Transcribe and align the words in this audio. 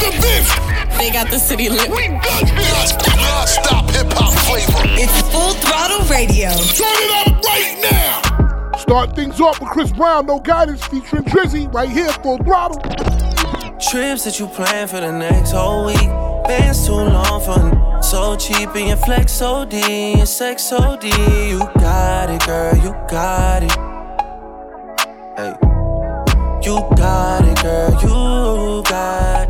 Mr. 0.00 0.12
Vince. 0.22 0.98
They 0.98 1.10
got 1.10 1.30
the 1.30 1.38
city 1.38 1.68
lit. 1.68 1.90
We 1.90 2.08
got 2.08 2.40
this 2.56 2.92
non-stop 3.16 3.90
hip 3.90 4.06
hop 4.12 4.32
flavor. 4.46 4.82
It's 4.98 5.20
Full 5.30 5.54
Throttle 5.54 6.06
Radio. 6.08 6.50
Turn 6.50 6.96
it 7.04 7.26
up 7.26 7.42
right 7.44 7.78
now. 7.90 8.76
Start 8.78 9.14
things 9.14 9.40
off 9.40 9.60
with 9.60 9.70
Chris 9.70 9.92
Brown, 9.92 10.26
No 10.26 10.40
Guidance, 10.40 10.84
featuring 10.86 11.24
Drizzy, 11.24 11.72
right 11.72 11.88
here, 11.88 12.08
full 12.08 12.38
throttle. 12.38 12.80
Trips 13.78 14.24
that 14.24 14.38
you 14.38 14.46
plan 14.46 14.88
for 14.88 15.00
the 15.00 15.12
next 15.12 15.52
whole 15.52 15.86
week. 15.86 16.08
Bands 16.46 16.86
too 16.86 16.92
long 16.94 17.40
for 17.40 18.02
so 18.02 18.36
cheap 18.36 18.70
and 18.74 18.88
your 18.88 18.96
flex 18.96 19.40
OD 19.40 19.74
and 19.74 20.28
sex 20.28 20.72
OD. 20.72 21.04
You 21.04 21.60
got 21.78 22.30
it, 22.30 22.44
girl, 22.44 22.74
you 22.76 22.92
got 23.08 23.62
it. 23.62 23.72
Hey, 25.36 25.54
you 26.62 26.80
got 26.96 27.44
it, 27.44 27.62
girl, 27.62 27.92
you 28.02 28.82
got 28.82 29.49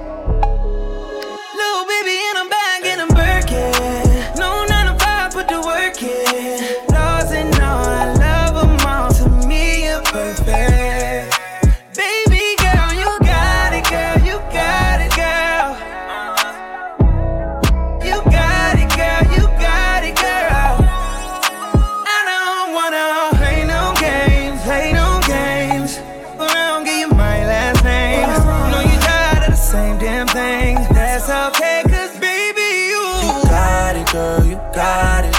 Thing. 30.31 30.75
That's 30.95 31.29
okay, 31.29 31.83
cause 31.87 32.17
baby, 32.19 32.87
you. 32.91 33.03
You 33.27 33.43
got 33.51 33.95
it, 33.97 34.07
girl, 34.11 34.45
you 34.45 34.55
got 34.73 35.25
it. 35.25 35.35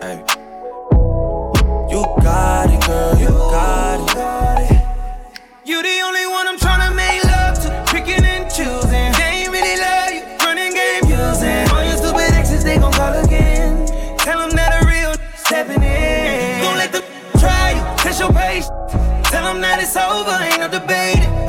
Hey. 0.00 0.24
You 1.92 2.00
got 2.22 2.70
it, 2.70 2.80
girl, 2.86 3.18
you 3.18 3.28
got 3.28 4.00
it. 4.00 4.80
You 5.66 5.82
the 5.82 6.00
only 6.00 6.26
one 6.26 6.48
I'm 6.48 6.58
tryna 6.58 6.96
make 6.96 7.24
love 7.24 7.60
to, 7.60 7.68
picking 7.92 8.24
and 8.24 8.50
choosing. 8.50 9.12
They 9.20 9.44
ain't 9.44 9.50
really 9.52 9.76
love 9.76 10.10
you, 10.16 10.22
running 10.46 10.72
game 10.72 11.04
using. 11.04 11.68
All 11.68 11.84
your 11.84 11.98
stupid 11.98 12.32
exes, 12.32 12.64
they 12.64 12.78
gon' 12.78 12.92
call 12.92 13.12
again. 13.22 13.86
Tell 14.16 14.38
them 14.38 14.56
that 14.56 14.80
a 14.80 14.86
real 14.86 15.12
stepping 15.36 15.82
in. 15.82 16.62
Don't 16.64 16.78
let 16.78 16.90
them 16.92 17.02
try 17.38 17.72
you, 17.76 17.82
test 17.98 18.18
your 18.18 18.32
patience. 18.32 18.70
Tell 19.28 19.44
them 19.44 19.60
that 19.60 19.78
it's 19.78 19.94
over, 19.94 20.32
ain't 20.42 20.60
no 20.60 20.68
debating. 20.68 21.39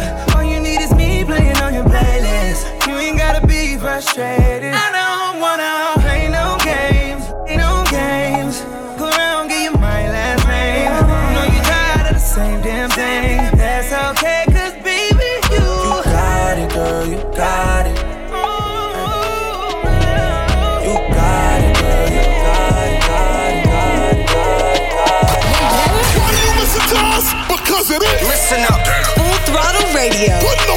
Frustrated. 4.01 4.73
I 4.73 4.89
don't 4.97 5.39
wanna 5.39 6.01
play 6.01 6.27
no 6.27 6.57
games, 6.65 7.23
play 7.45 7.57
no 7.57 7.83
games. 7.89 8.61
Go 8.97 9.05
around, 9.09 9.49
give 9.49 9.61
you 9.61 9.73
my 9.77 10.09
last 10.09 10.47
name. 10.47 10.89
You 10.89 11.35
know 11.37 11.45
you 11.53 11.61
tired 11.61 12.07
of 12.09 12.13
the 12.15 12.19
same 12.19 12.61
damn 12.61 12.89
thing. 12.89 13.37
That's 13.57 13.91
okay, 14.09 14.45
cause 14.49 14.73
baby, 14.81 15.29
you. 15.53 15.61
You 15.61 16.01
got 16.03 16.57
it, 16.57 16.73
girl, 16.73 17.05
you 17.05 17.21
got 17.37 17.85
it. 17.85 17.97
You 20.81 20.97
got 21.13 21.61
it, 21.61 21.75
girl, 21.77 22.07
you 22.09 22.25
got 22.41 22.81
it, 22.89 23.01
got 23.05 23.53
it, 23.53 23.53
got 23.53 23.53
it, 23.53 23.69
got 23.69 24.75
it, 24.77 24.89
got 24.97 25.93
it. 25.93 26.17
Why 26.17 26.31
you 26.41 26.49
listen 26.57 26.97
us? 27.13 27.27
Because 27.53 27.87
it 27.91 28.01
is. 28.01 28.21
Listen 28.25 28.61
up. 28.65 28.81
Full 29.13 29.37
Throttle 29.45 29.93
Radio. 29.93 30.70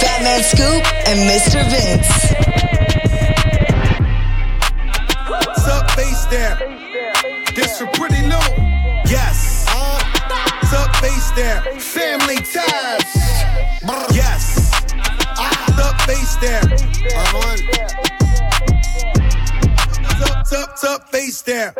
Fat 0.00 0.22
Man 0.22 0.42
Scoop 0.42 0.84
and 1.08 1.18
Mr. 1.28 1.62
Vince. 1.70 2.10
What's 5.28 5.66
up, 5.68 5.90
face 5.92 6.24
there? 6.26 6.56
This 7.54 7.78
for 7.78 7.86
pretty 7.88 8.22
new. 8.22 8.48
Yes. 9.06 9.66
What's 9.72 10.72
up, 10.72 10.96
face 10.96 11.30
there? 11.32 11.60
Family 11.78 12.36
ties. 12.36 13.14
Yes. 14.12 14.70
What's 15.36 15.78
up, 15.78 16.00
face 16.02 16.36
there? 16.36 16.62
What's 20.00 20.52
up, 20.52 20.70
up, 20.70 20.84
up, 20.84 21.10
face 21.10 21.42
there? 21.42 21.74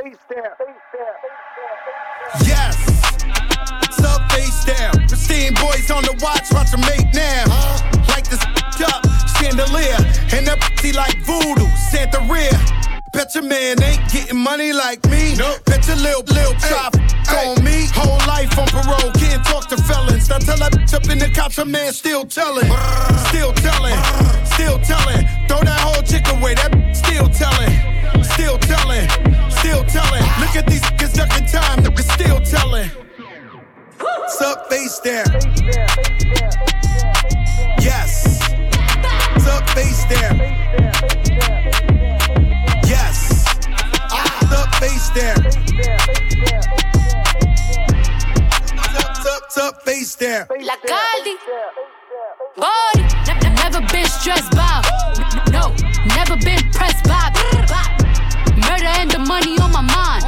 Yes. 2.45 2.77
What's 3.81 4.05
up, 4.05 4.33
face 4.33 4.65
down? 4.65 4.93
Pristine 5.09 5.55
boys 5.55 5.91
on 5.91 6.03
the 6.05 6.19
watch, 6.23 6.51
watch 6.53 6.71
them 6.71 6.81
make 6.81 7.13
now. 7.15 7.94
Bet 13.25 13.35
your 13.37 13.45
man 13.45 13.83
ain't 13.83 14.13
getting 14.13 14.37
money 14.37 14.75
like 14.75 15.03
me. 15.09 15.35
Nope. 15.37 15.65
Bet 15.65 15.87
your 15.89 15.97
lil, 15.97 16.21
lil 16.29 16.53
chop 16.69 16.95
on 17.33 17.65
me. 17.65 17.89
Whole 17.95 18.21
life 18.29 18.53
on 18.59 18.67
parole, 18.69 19.11
can't 19.13 19.43
talk 19.47 19.67
to 19.69 19.79
felons. 19.79 20.29
Now 20.29 20.37
tell 20.37 20.59
that 20.59 20.73
bitch 20.73 20.93
up 20.93 21.09
in 21.09 21.19
the 21.19 21.31
cops, 21.31 21.57
a 21.57 21.65
man 21.65 21.95
still 21.95 22.27
telling. 22.27 22.69
Still 23.33 23.55
telling, 23.65 23.97
still 24.45 24.79
telling. 24.81 25.25
Throw 25.49 25.65
that 25.65 25.81
whole 25.81 26.03
chick 26.03 26.29
away, 26.37 26.53
that 26.53 26.71
still 26.95 27.31
telling. 27.31 27.73
Still 28.37 28.59
telling, 28.59 29.09
still 29.49 29.83
telling. 29.89 30.25
Look 30.37 30.55
at 30.55 30.67
these 30.69 30.83
niggas 30.83 31.15
ducking 31.17 31.47
time, 31.47 31.79
niggas 31.81 32.13
still 32.13 32.41
telling. 32.41 32.91
What's 34.01 34.43
up, 34.43 34.69
face 34.69 34.99
there? 34.99 35.25
Yes. 37.81 38.53
Up, 39.49 39.71
face 39.71 40.05
there? 40.11 42.04
Yes. 42.87 43.45
What's 44.11 44.53
up, 44.53 44.75
face 44.77 45.09
there? 45.11 45.35
What's 49.25 49.57
up, 49.59 49.83
face 49.83 50.15
there? 50.17 50.47
La 50.61 50.75
Caldi. 50.77 51.35
Body. 52.57 53.03
Ne- 53.27 53.41
ne- 53.41 53.55
never 53.55 53.81
been 53.93 54.07
stressed 54.07 54.51
by. 54.53 54.83
No, 55.51 55.75
never 56.17 56.37
been 56.37 56.63
pressed 56.73 57.05
by. 57.05 57.31
Murder 58.57 58.93
and 59.01 59.11
the 59.11 59.19
money 59.19 59.59
on 59.59 59.73
my 59.73 59.81
mind. 59.83 60.25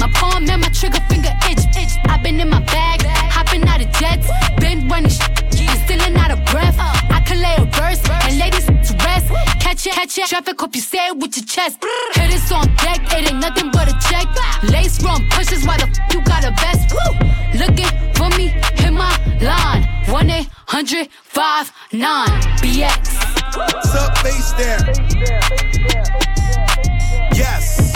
My 0.00 0.10
palm 0.14 0.48
and 0.48 0.60
my 0.62 0.68
trigger 0.68 1.00
finger 1.08 1.30
itch. 1.50 1.60
I've 2.08 2.22
been 2.22 2.40
in 2.40 2.48
my 2.48 2.60
bag, 2.60 3.02
hopping 3.04 3.66
out 3.68 3.80
of 3.80 3.90
jets, 3.92 4.28
been 4.58 4.88
running 4.88 5.10
sh- 5.10 5.20
Catch 9.84 9.92
it, 9.92 10.00
catch 10.00 10.18
it. 10.18 10.28
Traffic, 10.30 10.58
hope 10.58 10.74
you 10.74 10.80
say 10.80 11.08
it 11.08 11.16
with 11.18 11.36
your 11.36 11.44
chest. 11.44 11.76
Hit 12.14 12.30
this 12.30 12.50
on 12.50 12.64
deck, 12.76 13.00
it 13.12 13.30
ain't 13.30 13.38
nothing 13.38 13.70
but 13.70 13.86
a 13.86 13.92
check. 14.08 14.26
Lace 14.72 15.02
run 15.04 15.28
pushes, 15.28 15.66
why 15.66 15.76
the 15.76 15.84
f- 15.84 16.14
you 16.14 16.22
got 16.22 16.42
a 16.42 16.52
vest? 16.52 16.90
Woo! 16.94 17.12
Looking 17.58 17.92
for 18.14 18.30
me, 18.38 18.48
hit 18.80 18.94
my 18.94 19.12
line. 19.42 19.84
1 20.08 20.30
800 20.30 21.10
59 21.24 22.28
BX. 22.64 23.56
What's 23.56 23.94
up, 23.94 24.16
face 24.24 24.52
there? 24.52 24.80
Yes. 27.34 27.92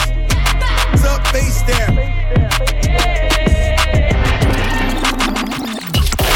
What's 0.90 1.04
up, 1.06 1.26
face 1.28 1.62
there? 1.62 1.88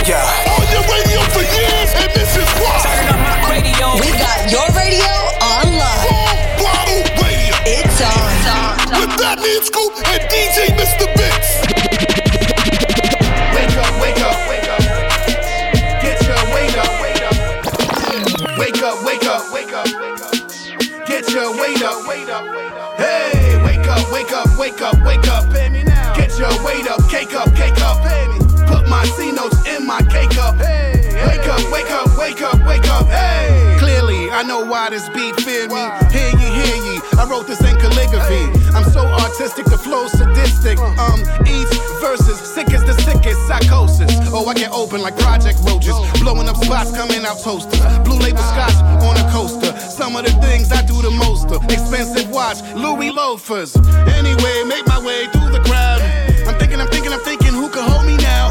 Yeah. 0.09 0.57
On 0.57 0.65
your 0.73 0.83
radio 0.89 1.21
for 1.29 1.45
years, 1.45 1.93
and 2.01 2.11
this 2.15 2.37
is 2.39 2.49
why. 2.59 3.03
We 4.01 4.11
got 4.13 4.51
your 4.51 4.72
open 44.73 45.03
like 45.03 45.17
project 45.19 45.59
roaches, 45.63 45.95
blowing 46.21 46.49
up 46.49 46.57
spots, 46.57 46.91
coming 46.97 47.25
out 47.25 47.39
toasters. 47.41 47.81
Blue 48.05 48.19
label 48.19 48.43
scotch 48.43 48.77
on 49.05 49.17
a 49.17 49.25
coaster. 49.31 49.77
Some 49.79 50.17
of 50.17 50.25
the 50.25 50.33
things 50.41 50.73
I 50.73 50.83
do 50.83 51.01
the 51.03 51.11
most 51.11 51.51
of. 51.51 51.65
Expensive 51.65 52.31
watch, 52.31 52.61
Louis 52.75 53.11
loafers. 53.11 53.77
Anyway, 54.19 54.65
make 54.67 54.87
my 54.87 54.99
way 55.05 55.27
through 55.33 55.51
the 55.51 55.63
crowd. 55.65 56.01
I'm 56.47 56.59
thinking, 56.59 56.81
I'm 56.81 56.89
thinking, 56.89 57.13
I'm 57.13 57.21
thinking, 57.21 57.53
who 57.53 57.69
could 57.69 57.85
hold 57.85 58.07
me 58.07 58.17
now? 58.17 58.51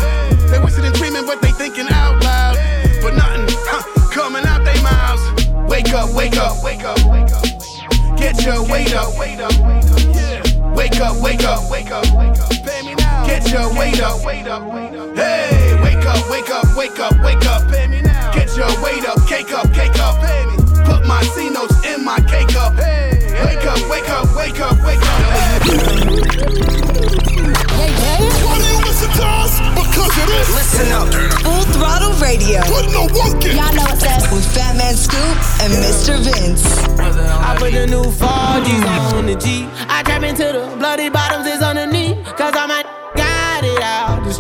They 0.50 0.60
wishing 0.60 0.86
and 0.86 0.96
dreaming, 0.96 1.26
but 1.26 1.42
they 1.42 1.52
thinking 1.52 1.88
out 1.90 2.24
loud. 2.24 2.56
But 3.02 3.16
nothing 3.16 3.46
huh, 3.68 3.84
coming 4.12 4.46
out 4.46 4.64
they 4.64 4.80
mouths. 4.82 5.24
Wake 5.70 5.94
up, 5.94 6.14
wake 6.14 6.38
up, 6.38 6.64
wake 6.64 6.84
up, 6.84 6.98
wake 7.06 7.32
up. 7.32 7.44
Get 8.18 8.46
your 8.46 8.62
weight 8.70 8.94
up, 8.94 9.18
wait 9.18 9.40
up, 9.40 9.52
wait 9.60 9.86
up. 9.86 10.76
Wake 10.76 11.00
up, 11.02 11.22
wake 11.22 11.44
up, 11.44 11.70
wake 11.70 11.92
up, 11.92 12.06
wake 12.16 12.40
up. 12.40 12.50
Pay 12.64 12.82
me 12.86 12.96
now. 12.96 13.26
Get 13.26 13.52
your 13.52 13.74
weight 13.78 14.02
up, 14.02 14.24
wait 14.24 14.48
up, 14.48 14.64
wait 14.74 14.86
up. 14.86 14.91
Hey, 16.32 16.40
wake 16.40 16.50
up, 16.50 16.78
wake 16.78 17.00
up, 17.00 17.20
wake 17.24 17.46
up. 17.46 17.70
Pay 17.70 17.88
me 17.88 18.02
now. 18.02 18.32
Get 18.32 18.56
your 18.56 18.72
weight 18.82 19.06
up, 19.06 19.28
cake 19.28 19.52
up, 19.52 19.68
cake 19.74 20.00
up. 20.00 20.16
Pay 20.22 20.46
me. 20.46 20.56
Put 20.86 21.06
my 21.06 21.22
C 21.36 21.50
notes 21.50 21.86
in 21.86 22.06
my 22.06 22.22
cake 22.22 22.56
up. 22.56 22.74
Hey, 22.76 23.20
wake 23.44 23.66
up, 23.68 23.90
wake 23.90 24.10
up, 24.10 24.34
wake 24.34 24.60
up, 24.62 24.78
wake 24.86 25.02
up. 25.02 25.20
Hey, 27.76 27.92
hey. 27.92 28.30
Why 28.48 28.58
do 28.58 28.64
you 28.64 28.80
listen 28.80 29.12
to 29.12 29.26
us? 29.28 29.60
Because 29.76 30.18
it 30.24 30.30
is. 30.30 30.48
Listen 30.56 30.92
up. 30.94 31.12
Full 31.44 31.66
throttle 31.76 32.14
radio. 32.24 32.62
Put 32.64 32.88
no 32.94 33.12
work 33.12 33.44
in. 33.44 33.58
Y'all 33.58 33.76
know 33.76 33.84
what's 33.84 34.06
up. 34.06 34.32
With 34.32 34.48
Fat 34.56 34.78
Man 34.78 34.96
Scoop 34.96 35.36
and 35.60 35.74
Mr. 35.84 36.16
Vince. 36.24 36.64
I 36.98 37.58
put 37.60 37.74
the 37.74 37.88
new 37.88 38.04
4Gs 38.04 39.14
on 39.14 39.26
the 39.26 39.36
G. 39.36 39.68
I 39.90 40.02
trap 40.04 40.24
into 40.24 40.46
the 40.46 40.76
bloody 40.80 41.10
bottoms 41.10 41.46
is 41.46 41.62
underneath. 41.62 41.71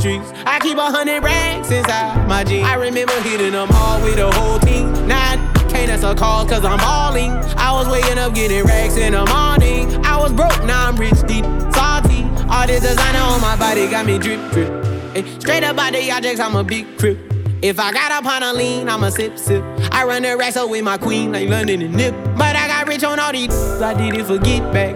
Streets. 0.02 0.34
I 0.46 0.60
keep 0.60 0.78
a 0.78 0.90
hundred 0.90 1.24
racks 1.24 1.70
inside 1.70 2.28
my 2.28 2.44
jeans. 2.44 2.68
I 2.68 2.76
remember 2.76 3.14
hitting 3.22 3.52
them 3.52 3.70
all 3.72 4.02
with 4.02 4.16
the 4.16 4.32
whole 4.32 4.60
team. 4.60 4.92
Now 5.08 5.34
I 5.34 5.38
can't 5.70 5.92
answer 5.92 6.08
a 6.08 6.16
call 6.16 6.46
cause 6.46 6.66
I'm 6.66 6.80
balling. 6.80 7.32
I 7.56 7.72
was 7.72 7.88
waking 7.88 8.18
up 8.18 8.34
getting 8.34 8.64
racks 8.64 8.98
in 8.98 9.14
the 9.14 9.26
morning. 9.26 10.04
I 10.04 10.18
was 10.18 10.34
broke, 10.34 10.64
now 10.66 10.88
I'm 10.88 10.98
rich, 10.98 11.22
deep, 11.28 11.46
salty. 11.74 12.24
All 12.50 12.66
this 12.68 12.82
designer 12.82 13.20
on 13.20 13.40
my 13.42 13.56
body 13.56 13.88
got 13.88 14.06
me 14.06 14.18
drip, 14.18 14.42
drip. 14.52 14.70
Hey, 15.14 15.24
straight 15.40 15.64
up 15.64 15.78
out 15.78 15.94
the 15.94 16.12
objects, 16.12 16.40
I'm 16.40 16.56
a 16.56 16.64
big 16.64 16.98
crip. 16.98 17.20
If 17.62 17.80
I 17.80 17.94
got 17.94 18.12
up 18.12 18.26
on 18.26 18.42
a 18.42 18.54
lean, 18.54 18.90
I'm 18.90 19.04
a 19.04 19.12
sip 19.12 19.38
sip. 19.38 19.64
I 19.92 20.04
run 20.04 20.24
the 20.24 20.36
racks 20.36 20.58
up 20.58 20.70
with 20.70 20.84
my 20.84 20.98
queen 20.98 21.32
like 21.32 21.48
London 21.48 21.84
and 21.84 21.94
Nip. 21.94 22.16
But 22.36 22.56
I 22.56 22.68
got 22.68 22.88
rich 22.88 23.04
on 23.04 23.20
all 23.20 23.32
these, 23.32 23.54
I 23.82 23.94
did 23.94 24.20
it 24.20 24.26
for 24.26 24.40
get 24.40 24.74
back. 24.74 24.96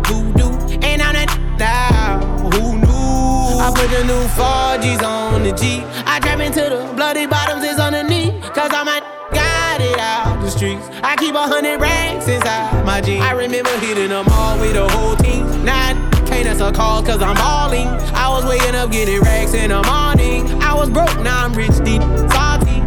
I 3.61 3.69
put 3.69 3.91
the 3.91 4.03
new 4.05 4.25
4Gs 4.33 5.03
on 5.03 5.43
the 5.43 5.51
G. 5.51 5.83
I 6.09 6.19
trap 6.19 6.39
into 6.39 6.61
the 6.61 6.91
bloody 6.95 7.27
bottoms 7.27 7.63
is 7.63 7.77
underneath. 7.77 8.41
Cause 8.55 8.71
I'm 8.73 8.87
a 8.87 8.99
got 9.31 9.79
it 9.79 9.99
out 9.99 10.41
the 10.41 10.49
streets. 10.49 10.89
I 11.03 11.15
keep 11.15 11.35
a 11.35 11.45
hundred 11.45 11.79
racks 11.79 12.27
inside 12.27 12.83
my 12.83 13.01
jeans. 13.01 13.21
I 13.21 13.33
remember 13.33 13.69
hitting 13.77 14.09
them 14.09 14.25
all 14.31 14.59
with 14.59 14.73
the 14.73 14.89
whole 14.89 15.15
team. 15.15 15.45
Now 15.63 15.89
I 15.89 15.93
can't 16.25 16.47
answer 16.47 16.65
a 16.65 16.71
call 16.71 17.03
cause 17.03 17.21
I'm 17.21 17.35
balling. 17.35 17.85
I 18.17 18.29
was 18.29 18.45
waking 18.45 18.73
up 18.73 18.91
getting 18.91 19.21
racks 19.21 19.53
in 19.53 19.69
the 19.69 19.83
morning. 19.83 20.49
I 20.59 20.73
was 20.73 20.89
broke, 20.89 21.19
now 21.21 21.45
I'm 21.45 21.53
rich, 21.53 21.77
deep, 21.85 22.01
salty. 22.33 22.81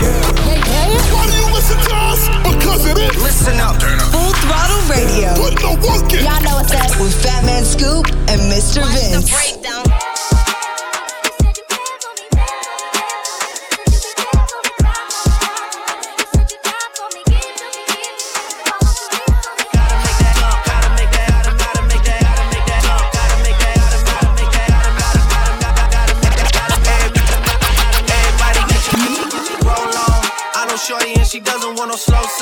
You 0.00 1.53
listen 1.64 1.88
to 1.88 1.96
us? 1.96 2.28
Because 2.42 2.86
it 2.86 2.98
is. 2.98 3.22
Listen 3.22 3.60
up. 3.60 3.80
Full 4.12 4.32
throttle 4.44 4.82
radio. 4.88 5.34
Put 5.34 5.62
no 5.62 5.72
work 5.80 6.12
in. 6.12 6.24
Y'all 6.24 6.42
know 6.42 6.56
what's 6.56 6.74
up. 6.74 7.00
With 7.00 7.14
Fat 7.22 7.44
Man 7.44 7.64
Scoop 7.64 8.06
and 8.28 8.40
Mr. 8.52 8.84
Vince. 8.92 9.93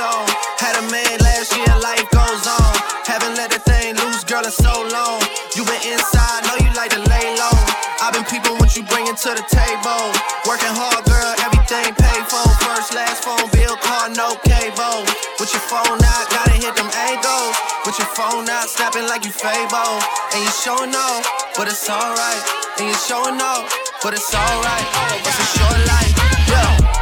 Song. 0.02 0.26
Had 0.58 0.75
a 0.82 0.84
man 0.90 1.14
last 1.22 1.54
year, 1.54 1.75
life 1.78 2.06
goes 2.10 2.44
on. 2.46 2.75
Haven't 3.06 3.38
let 3.38 3.54
the 3.54 3.62
thing 3.62 3.94
loose, 4.02 4.26
girl, 4.26 4.43
in 4.43 4.50
so 4.50 4.75
long. 4.90 5.22
You 5.54 5.62
been 5.62 5.82
inside, 5.87 6.43
know 6.46 6.58
you 6.58 6.70
like 6.75 6.90
to 6.90 7.02
lay 7.06 7.26
low. 7.38 7.58
I've 8.02 8.14
been 8.14 8.26
peeping 8.26 8.58
what 8.58 8.75
you 8.75 8.82
bringing 8.90 9.14
to 9.14 9.31
the 9.38 9.46
table. 9.46 10.04
Working 10.49 10.75
hard, 10.75 11.06
girl, 11.06 11.32
everything 11.46 11.94
paid 11.94 12.25
for. 12.26 12.43
First, 12.66 12.94
last 12.99 13.22
phone 13.22 13.46
bill, 13.54 13.78
car, 13.78 14.10
no 14.10 14.34
cable. 14.43 15.06
With 15.38 15.50
your 15.54 15.64
phone 15.70 16.02
out, 16.02 16.26
gotta 16.34 16.56
hit 16.58 16.75
them 16.75 16.90
angles. 17.10 17.54
With 17.87 17.99
your 17.99 18.10
phone 18.19 18.50
out, 18.50 18.66
snapping 18.66 19.06
like 19.06 19.22
you 19.22 19.31
Fable. 19.31 19.94
And 20.34 20.40
you 20.43 20.52
showing 20.66 20.94
off, 20.94 21.22
but 21.54 21.70
it's 21.70 21.87
alright. 21.87 22.43
And 22.78 22.90
you 22.90 22.96
showing 23.06 23.38
off, 23.38 23.70
but 24.02 24.14
it's 24.14 24.34
alright. 24.34 24.87
It's 25.22 25.38
a 25.38 25.49
short 25.54 25.78
life, 25.87 26.14
yeah. 26.50 27.01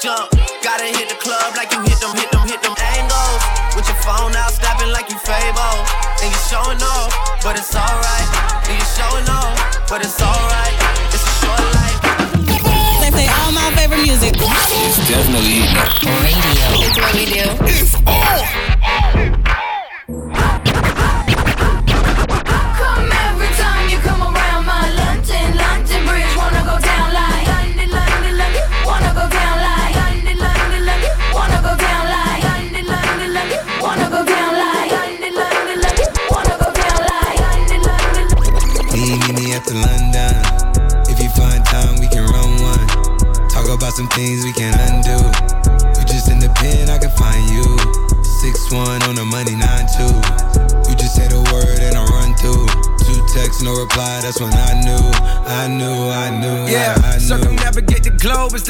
jump. 0.00 0.39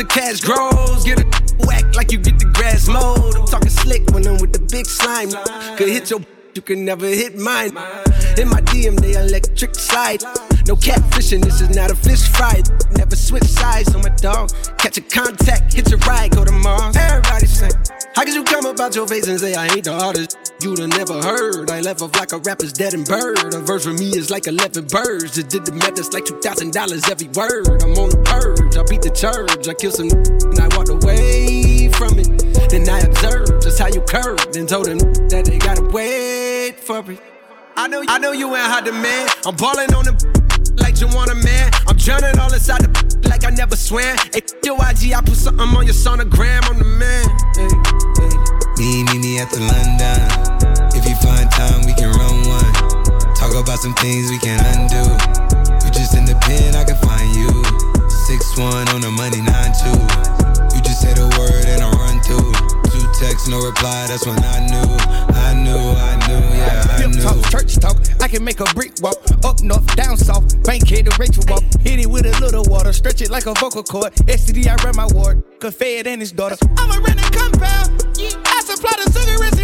The 0.01 0.07
cash 0.07 0.41
grows. 0.41 1.05
Get 1.05 1.21
a 1.21 1.67
whack 1.67 1.95
like 1.95 2.11
you 2.11 2.19
get 2.19 2.39
the 2.39 2.47
grass 2.47 2.89
mowed. 2.89 3.37
I'm 3.37 3.47
talking 3.47 3.69
slick 3.69 4.09
when 4.13 4.27
I'm 4.27 4.41
with 4.41 4.53
the 4.53 4.65
big 4.73 4.87
slime. 4.87 5.31
Could 5.77 5.89
hit 5.89 6.11
your, 6.11 6.21
you 6.55 6.63
can 6.63 6.85
never 6.85 7.07
hit 7.07 7.37
mine. 7.37 7.77
In 8.39 8.49
my 8.49 8.61
DM, 8.73 8.99
they 8.99 9.13
electric 9.13 9.75
slide. 9.75 10.23
No 10.67 10.77
catfishing, 10.77 11.45
this 11.45 11.61
is 11.61 11.75
not 11.77 11.91
a 11.91 11.95
fish 11.95 12.27
fry. 12.29 12.63
Never 12.93 13.17
switch 13.17 13.45
sides 13.45 13.95
on 13.95 14.03
my 14.03 14.15
dog. 14.17 14.51
Catch 14.79 14.99
a 14.99 15.03
contact, 15.03 15.75
hit 15.75 15.91
your 15.91 15.99
ride, 16.01 16.31
go 16.31 16.45
to 16.45 16.53
Mars. 16.53 16.97
Everybody 16.97 17.47
sing. 17.47 18.00
How 18.17 18.25
could 18.25 18.35
you 18.35 18.43
come 18.43 18.67
about 18.67 18.95
your 18.95 19.07
face 19.07 19.29
and 19.29 19.39
say 19.39 19.55
I 19.55 19.67
ain't 19.67 19.85
the 19.85 19.93
artist? 19.93 20.37
You'd 20.61 20.81
have 20.81 20.89
never 20.89 21.23
heard. 21.23 21.71
I 21.71 21.81
left 21.81 22.03
off 22.03 22.15
like 22.17 22.33
a 22.33 22.39
rapper's 22.39 22.73
dead 22.73 22.93
and 22.93 23.07
bird. 23.07 23.55
A 23.55 23.61
verse 23.61 23.85
for 23.85 23.93
me 23.93 24.11
is 24.11 24.31
like 24.31 24.47
11 24.47 24.87
birds. 24.87 25.37
Just 25.37 25.49
did 25.49 25.65
the 25.65 25.73
math, 25.73 25.95
that's 25.95 26.13
like 26.13 26.25
$2,000 26.25 26.75
every 27.11 27.29
word. 27.29 27.83
I'm 27.83 27.95
on 27.97 28.11
the 28.11 28.21
purge, 28.27 28.77
I 28.77 28.83
beat 28.91 29.03
the 29.03 29.11
church. 29.11 29.69
I 29.69 29.75
killed 29.75 29.95
some 29.95 30.11
and 30.11 30.59
I 30.59 30.67
walked 30.77 30.91
away 30.91 31.89
from 31.95 32.19
it. 32.19 32.29
Then 32.69 32.89
I 32.91 33.01
observed 33.01 33.63
just 33.63 33.79
how 33.79 33.87
you 33.87 34.01
curved 34.03 34.57
and 34.57 34.69
told 34.69 34.87
them 34.87 34.99
that 35.31 35.45
they 35.47 35.59
gotta 35.59 35.83
wait 35.85 36.81
for 36.81 36.99
it. 37.11 37.21
I 37.77 37.87
know, 37.87 38.03
I 38.09 38.19
know 38.19 38.33
you 38.33 38.49
ain't 38.55 38.67
hot 38.67 38.85
demand. 38.85 39.31
I'm 39.47 39.57
balling 39.57 39.95
on 39.95 40.05
them 40.05 40.19
like 40.77 41.01
you 41.01 41.07
want 41.09 41.31
a 41.31 41.37
man. 41.37 41.71
Drowning 42.01 42.39
all 42.41 42.49
inside 42.49 42.81
the 42.81 43.29
like 43.29 43.45
I 43.45 43.51
never 43.51 43.77
swam. 43.77 44.17
Hey, 44.33 44.41
your 44.65 44.81
IG, 44.81 45.13
I 45.13 45.21
put 45.21 45.37
something 45.37 45.69
on 45.69 45.85
your 45.85 45.93
sonogram. 45.93 46.65
I'm 46.65 46.81
the 46.81 46.89
man. 46.97 47.29
Hey. 47.61 47.69
Me, 48.81 49.05
me, 49.05 49.21
me 49.21 49.37
the 49.45 49.61
London. 49.61 50.25
If 50.97 51.05
you 51.05 51.13
find 51.21 51.45
time, 51.53 51.85
we 51.85 51.93
can 51.93 52.09
run 52.17 52.41
one. 52.49 52.73
Talk 53.37 53.53
about 53.53 53.85
some 53.85 53.93
things 54.01 54.33
we 54.33 54.41
can 54.41 54.57
undo. 54.73 55.13
You 55.85 55.93
just 55.93 56.17
in 56.17 56.25
the 56.25 56.41
pen, 56.41 56.73
I 56.73 56.89
can 56.89 56.97
find 57.05 57.29
you. 57.37 57.53
Six 58.09 58.57
one 58.57 58.89
on 58.97 59.05
the 59.05 59.13
money, 59.13 59.45
nine 59.45 59.77
two. 59.77 60.01
You 60.73 60.81
just 60.81 61.05
say 61.05 61.13
the 61.13 61.29
word 61.37 61.69
and 61.69 61.85
I 61.85 61.89
run 62.01 62.17
through. 62.25 62.49
Two 62.89 63.05
texts, 63.21 63.45
no 63.45 63.61
reply. 63.61 64.09
That's 64.09 64.25
when 64.25 64.41
I 64.41 64.65
knew, 64.73 64.89
knew, 65.71 65.79
I 65.79 66.27
knew, 66.27 66.57
yeah, 66.57 66.85
I 66.91 67.01
Pimp 67.01 67.15
knew. 67.15 67.23
talk, 67.23 67.39
church 67.51 67.77
talk. 67.79 67.97
I 68.21 68.29
can 68.29 68.45
make 68.45 68.61
a 68.61 68.65
brick 68.75 68.93
walk. 69.01 69.19
Up 69.45 69.63
north, 69.63 69.87
down 69.97 70.17
south. 70.17 70.63
Bank 70.65 70.89
head 70.89 71.07
to 71.07 71.17
Rachel 71.19 71.45
walk. 71.49 71.63
Hit 71.81 72.01
it 72.01 72.07
with 72.07 72.27
a 72.27 72.39
little 72.41 72.65
water. 72.65 72.93
Stretch 72.93 73.21
it 73.23 73.31
like 73.31 73.47
a 73.47 73.55
vocal 73.55 73.83
cord. 73.83 74.13
STD, 74.27 74.67
I 74.67 74.77
ran 74.85 74.97
my 74.97 75.07
ward. 75.13 75.43
Could 75.61 75.75
fed 75.75 76.07
and 76.07 76.21
his 76.21 76.33
daughter. 76.33 76.57
I'm 76.79 76.91
a 76.91 77.01
renting 77.01 77.31
compound. 77.33 78.05
I 78.19 78.63
supply 78.65 78.93
the 79.03 79.11
sugar 79.13 79.45
and 79.45 79.57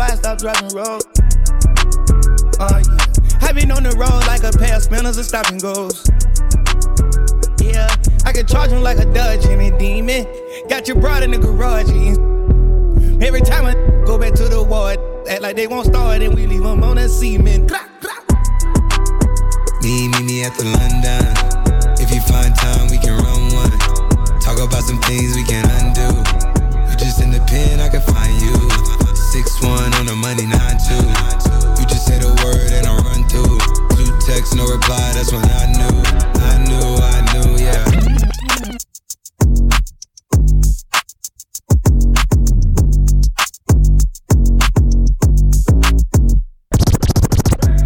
when 0.00 0.08
something 0.08 0.30
on 0.30 0.38
stop 0.38 0.38
driving 0.38 0.76
road. 0.76 1.02
Uh, 2.58 2.80
yeah. 2.80 3.48
I 3.48 3.52
been 3.52 3.70
on 3.70 3.82
the 3.82 3.94
road 3.96 4.24
like 4.26 4.42
a 4.42 4.52
pair 4.56 4.76
of 4.76 4.82
spinners 4.82 5.16
and 5.16 5.26
stopping 5.26 5.58
goes. 5.58 6.08
Yeah, 7.60 7.88
I 8.24 8.32
can 8.32 8.46
charge 8.46 8.70
him 8.70 8.82
like 8.82 8.98
a 8.98 9.04
Dodge 9.12 9.44
and 9.46 9.60
a 9.60 9.76
demon. 9.78 10.24
Got 10.68 10.88
your 10.88 10.96
broad 11.00 11.22
in 11.22 11.32
the 11.32 11.38
garage. 11.38 11.90
and 11.90 13.22
Every 13.22 13.42
time 13.42 13.66
I 13.66 13.74
go 14.06 14.18
back 14.18 14.32
to 14.34 14.48
the 14.48 14.62
ward, 14.62 14.98
act 15.28 15.42
like 15.42 15.56
they 15.56 15.66
won't 15.66 15.86
start 15.86 16.22
and 16.22 16.34
we 16.34 16.46
leave 16.46 16.62
them 16.62 16.82
on 16.82 16.96
a 16.96 17.08
cement. 17.08 17.70
Me, 19.82 20.08
me, 20.08 20.22
me 20.22 20.44
at 20.44 20.54
the 20.56 20.64
London. 20.64 21.24
If 22.00 22.08
you 22.14 22.20
find 22.24 22.54
time, 22.56 22.88
we 22.88 22.96
can 22.96 23.16
run 23.20 23.52
one. 23.52 24.40
Talk 24.40 24.56
about 24.56 24.84
some 24.84 25.00
things 25.02 25.36
we 25.36 25.44
can 25.44 25.68
undo. 25.80 26.08
You 26.88 26.96
just 26.96 27.20
in 27.20 27.30
the 27.30 27.44
pen, 27.48 27.80
I 27.80 27.88
can 27.88 28.00
find 28.00 28.40
you. 28.40 29.09
Six 29.30 29.62
one 29.62 29.94
on 29.94 30.06
the 30.06 30.16
money, 30.16 30.44
nine 30.44 30.76
two. 30.88 31.06
You 31.80 31.86
just 31.86 32.04
say 32.04 32.18
the 32.18 32.26
word 32.42 32.72
and 32.72 32.84
I 32.84 32.96
run 32.98 33.22
through. 33.28 33.58
Two 33.96 34.10
texts, 34.26 34.56
no 34.56 34.66
reply. 34.66 35.12
That's 35.14 35.30
when 35.30 35.44
I 35.44 35.70
knew, 35.70 36.02
I 36.42 36.58
knew, 36.66 36.98
I 36.98 37.20
knew, 37.30 37.54
yeah. 37.62 37.84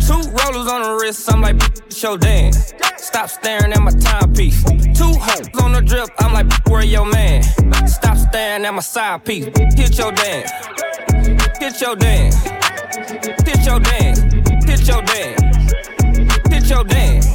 Two 0.00 0.22
rollers 0.32 0.66
on 0.72 0.80
the 0.82 0.98
wrist, 0.98 1.30
I'm 1.30 1.42
like, 1.42 1.60
show 1.92 2.16
dance. 2.16 2.72
Stop 2.96 3.28
staring 3.28 3.72
at 3.74 3.82
my 3.82 3.90
timepiece. 3.90 4.64
Two 4.96 5.12
hoes 5.12 5.48
on 5.62 5.72
the 5.72 5.82
drip, 5.84 6.08
I'm 6.20 6.32
like, 6.32 6.50
where 6.68 6.82
your 6.82 7.04
man? 7.04 7.42
Stop 7.86 8.16
staring 8.16 8.64
at 8.64 8.72
my 8.72 8.80
side 8.80 9.26
piece. 9.26 9.44
Hit 9.76 9.98
your 9.98 10.10
dance. 10.10 10.50
Hit 11.64 11.80
your 11.80 11.97
dance. 11.97 12.37
Hit 12.44 13.64
your 13.64 13.80
dance. 13.80 14.21
Hit 14.68 14.87
your 14.87 15.00
dance. 15.00 15.40
Hit 16.52 16.68
your 16.68 16.85
dance. 16.85 17.26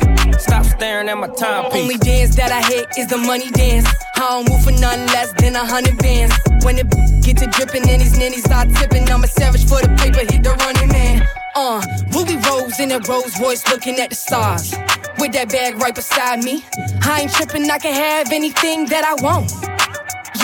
Stop 0.44 0.66
staring 0.66 1.10
at 1.10 1.18
my 1.18 1.30
timepiece. 1.30 1.82
Only 1.82 1.98
dance 1.98 2.36
that 2.36 2.52
I 2.52 2.62
hit 2.62 2.88
is 2.96 3.08
the 3.08 3.18
money 3.18 3.50
dance. 3.50 3.88
I 4.18 4.20
don't 4.20 4.48
move 4.48 4.64
for 4.64 4.72
nothing 4.72 5.08
less 5.08 5.34
than 5.34 5.56
a 5.56 5.66
hundred 5.66 5.98
bands. 5.98 6.36
When 6.64 6.78
it 6.78 6.88
get 7.24 7.38
to 7.38 7.48
dripping 7.48 7.90
and 7.90 8.02
these 8.04 8.20
ninnies 8.20 8.44
start 8.44 8.70
tipping, 8.76 9.10
I'm 9.10 9.24
a 9.24 9.28
savage 9.28 9.66
for 9.66 9.82
the 9.82 9.90
paper, 9.98 10.20
hit 10.20 10.44
the 10.44 10.54
running 10.62 10.90
man. 10.90 11.28
Uh, 11.56 11.82
Ruby 12.14 12.38
Rose 12.48 12.80
in 12.80 12.92
a 12.92 13.00
Rolls 13.10 13.34
Royce 13.42 13.68
looking 13.72 14.00
at 14.00 14.12
the 14.12 14.16
stars. 14.16 14.76
With 15.18 15.32
that 15.34 15.50
bag 15.50 15.82
right 15.82 15.96
beside 15.96 16.44
me. 16.44 16.64
I 17.02 17.22
ain't 17.22 17.34
tripping, 17.34 17.68
I 17.68 17.80
can 17.80 17.96
have 17.96 18.32
anything 18.32 18.86
that 18.90 19.04
I 19.04 19.16
want. 19.24 19.79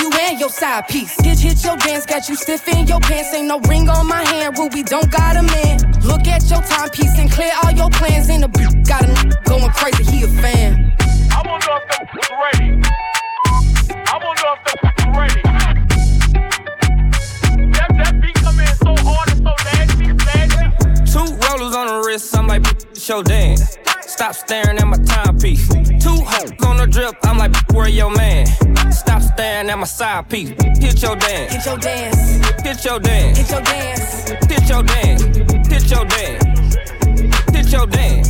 You 0.06 0.12
and 0.22 0.40
your 0.40 0.50
side 0.50 0.88
piece. 0.88 1.20
Hit, 1.22 1.40
hit 1.40 1.64
your 1.64 1.78
dance, 1.78 2.06
got 2.06 2.30
you 2.30 2.36
stiff 2.36 2.68
in 2.68 2.86
your 2.86 3.00
pants. 3.00 3.34
Ain't 3.34 3.48
no 3.48 3.60
ring 3.62 3.90
on 3.90 4.06
my 4.06 4.24
hand, 4.24 4.56
Ruby 4.56 4.84
don't 4.84 5.10
got 5.10 5.36
a 5.36 5.42
man. 5.42 5.80
Look 6.04 6.28
at 6.28 6.48
your 6.48 6.62
timepiece 6.62 7.18
and 7.18 7.32
clear 7.32 7.52
all 7.64 7.72
your 7.72 7.90
plans. 7.90 8.30
In 8.30 8.42
the 8.42 8.48
got 8.88 9.04
a 9.04 9.08
n- 9.08 9.32
going 9.46 9.72
crazy, 9.72 10.04
he 10.04 10.24
a 10.24 10.28
fan. 10.28 10.94
I 11.32 11.42
wonder 11.44 11.82
if 11.90 12.08
they 12.14 12.36
ready. 12.38 12.82
I 14.06 14.20
wonder 14.24 14.50
if 14.54 14.82
they 14.84 15.10
ready. 15.18 15.42
That, 17.72 17.90
that 17.98 18.22
beat 18.22 18.36
come 18.36 18.60
in 18.60 18.76
so 18.76 18.96
hard 19.04 19.32
and 19.32 19.40
so 19.40 19.56
nasty, 19.66 20.14
nasty. 20.14 21.12
Two 21.12 21.34
rollers 21.48 21.76
on 21.76 21.88
the 21.88 22.04
wrist, 22.06 22.38
I'm 22.38 22.46
like, 22.46 22.64
show 22.96 23.24
dance. 23.24 23.85
Stop 24.16 24.34
staring 24.34 24.78
at 24.78 24.88
my 24.88 24.96
timepiece. 24.96 25.68
Two 26.02 26.16
hoes 26.24 26.54
on 26.66 26.78
the 26.78 26.88
drip, 26.90 27.16
I'm 27.24 27.38
like, 27.38 27.54
where 27.74 27.90
your 27.90 28.10
man? 28.16 28.48
Stop 28.90 29.22
staring 29.22 29.70
at 29.70 29.78
my 29.78 29.84
side 29.84 30.30
piece. 30.30 30.52
Hit 30.80 31.02
your 31.04 31.18
dance. 31.18 31.52
Hit 31.54 31.66
your 31.66 31.78
dance. 31.78 32.62
Hit 32.64 32.86
your 32.86 33.00
dance. 33.02 33.38
Hit 33.38 33.50
your 33.52 33.62
dance. 33.62 34.30
Hit 34.30 34.70
your 34.70 34.84
dance. 34.84 35.22
Hit 35.68 35.92
your 35.92 36.06
dance. 36.06 36.76
Hit 37.52 37.72
your 37.74 37.88
dance. 37.88 38.25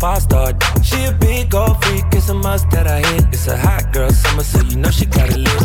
Five 0.00 0.22
star. 0.22 0.54
She 0.82 1.04
a 1.04 1.12
big 1.12 1.54
old 1.54 1.84
freak, 1.84 2.04
it's 2.12 2.30
a 2.30 2.34
must 2.34 2.70
that 2.70 2.86
I 2.86 3.00
hit. 3.00 3.26
It's 3.32 3.46
a 3.46 3.56
hot 3.56 3.92
girl 3.92 4.10
summer, 4.10 4.42
so 4.42 4.60
you 4.62 4.76
know 4.76 4.90
she 4.90 5.04
got 5.04 5.28
it 5.28 5.36
lit. 5.36 5.60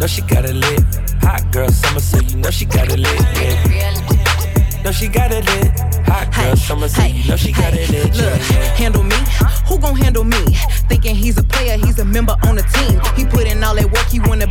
Know 0.00 0.06
she 0.08 0.22
got 0.22 0.44
it 0.44 0.56
lit. 0.56 0.82
Hot 1.22 1.52
girl 1.52 1.70
summer, 1.70 2.00
so 2.00 2.18
you 2.18 2.36
know 2.36 2.50
she 2.50 2.64
got 2.64 2.90
it 2.90 2.98
lit. 2.98 3.20
Yeah. 3.38 4.82
Know 4.82 4.90
she 4.90 5.06
got 5.08 5.30
it 5.32 5.44
lit. 5.46 5.70
Hot 6.08 6.34
girl 6.34 6.56
summer, 6.56 6.88
so 6.88 7.04
you 7.04 7.28
know 7.28 7.36
she 7.36 7.52
got 7.52 7.72
it 7.72 7.88
lit. 7.90 8.14
Look, 8.16 8.40
handle 8.76 9.04
me. 9.04 9.16
Who 9.68 9.78
gon' 9.78 9.96
handle 9.96 10.24
me? 10.24 10.42
Thinking 10.88 11.14
he's 11.14 11.38
a 11.38 11.44
player, 11.44 11.78
he's 11.78 11.98
a 12.00 12.04
member 12.04 12.34
on 12.44 12.56
the 12.56 12.62
team. 12.74 12.93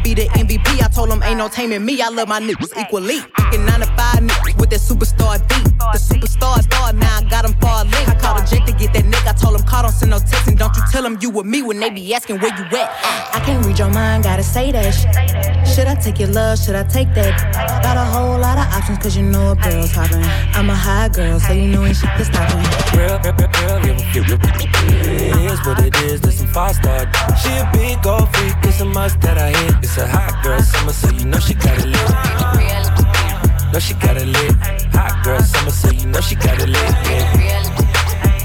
Be 0.04 0.14
the 0.14 0.28
MVP. 0.36 0.84
I 0.84 0.90
told 0.90 1.10
him 1.10 1.24
ain't 1.24 1.38
no 1.38 1.48
taming 1.48 1.84
me. 1.84 2.02
I 2.02 2.10
love 2.10 2.28
my 2.28 2.40
niggas 2.40 2.78
equally. 2.78 3.20
Fucking 3.20 3.66
9 3.66 3.80
to 3.80 3.86
5 3.86 3.96
niggas 4.20 4.60
with 4.60 4.70
that 4.70 4.80
superstar 4.80 5.40
beat. 5.48 5.64
The 5.94 6.00
superstar 6.00 6.62
star, 6.62 6.94
now 6.94 7.18
I 7.18 7.24
got 7.24 7.46
him 7.46 7.54
far 7.60 7.84
link. 7.86 8.08
I 8.10 8.16
called 8.20 8.44
a 8.44 8.46
Jake 8.46 8.66
to 8.66 8.74
get 8.74 8.94
that 8.94 9.06
nigga. 9.06 9.30
I 9.30 9.34
told 9.34 9.60
him 9.60 9.66
call, 9.66 9.84
don't 9.84 9.92
send 9.92 10.12
no 10.12 10.20
text. 10.20 10.48
And 10.48 10.60
don't 10.60 10.76
you 10.76 10.84
tell 10.92 11.06
him 11.06 11.18
you 11.22 11.30
with 11.30 11.46
me 11.46 11.62
when 11.62 11.80
they 11.80 11.90
be 11.90 12.14
asking 12.14 12.40
where 12.40 12.54
you 12.58 12.66
at. 12.78 12.90
I 13.34 13.42
can't 13.46 13.66
read 13.66 13.80
your 13.80 13.90
mind, 13.90 14.24
gotta 14.24 14.44
say 14.44 14.72
that 14.72 14.92
shit. 14.92 15.68
Should 15.74 15.88
I 15.88 15.96
take 15.96 16.20
your 16.20 16.30
love? 16.30 16.60
Should 16.60 16.76
I 16.76 16.84
take 16.84 17.14
that? 17.16 17.34
Got 17.82 17.98
a 17.98 18.04
whole 18.04 18.38
lot 18.38 18.58
of 18.58 18.68
options, 18.74 19.00
cause 19.00 19.16
you 19.16 19.24
know 19.24 19.52
a 19.52 19.56
girl's 19.56 19.92
hopping. 19.92 20.24
I'm 20.54 20.70
a 20.70 20.76
high 20.76 21.10
girl, 21.10 21.40
so 21.40 21.54
you 21.54 21.68
know 21.68 21.82
when 21.82 21.94
shit 21.94 22.10
is 22.20 22.28
stopping. 22.28 22.62
Real, 22.98 23.20
real, 23.24 23.34
real, 23.34 23.80
real, 23.82 23.98
real, 24.14 24.38
real. 24.38 24.74
It 24.94 25.52
is 25.52 25.66
what 25.66 25.80
it 25.80 25.96
is, 26.04 26.22
some 26.38 26.48
five 26.48 26.76
star. 26.76 27.10
She 27.42 27.50
a 27.50 27.70
big 27.74 28.02
gold 28.04 28.30
freak, 28.36 28.56
it's 28.64 28.82
a 28.82 28.86
must 28.86 29.20
that 29.22 29.38
I 29.38 29.50
hit. 29.50 29.76
It's 29.82 29.93
a 29.98 30.08
hot 30.08 30.44
girl 30.44 30.62
summer, 30.62 30.94
so 30.94 31.10
you 31.12 31.26
know 31.26 31.40
she 31.40 31.54
got 31.54 31.78
it 31.78 31.86
lit. 31.86 33.74
Know 33.74 33.80
she 33.80 33.94
got 33.96 34.18
it 34.18 34.28
lit. 34.28 34.56
Hot 34.94 35.24
girl 35.24 35.42
summer, 35.42 35.72
so 35.72 35.92
you 35.92 36.08
know 36.08 36.22
she 36.22 36.36
got 36.36 36.62
it 36.62 36.70
lit. 36.70 36.76
Yeah 36.76 37.64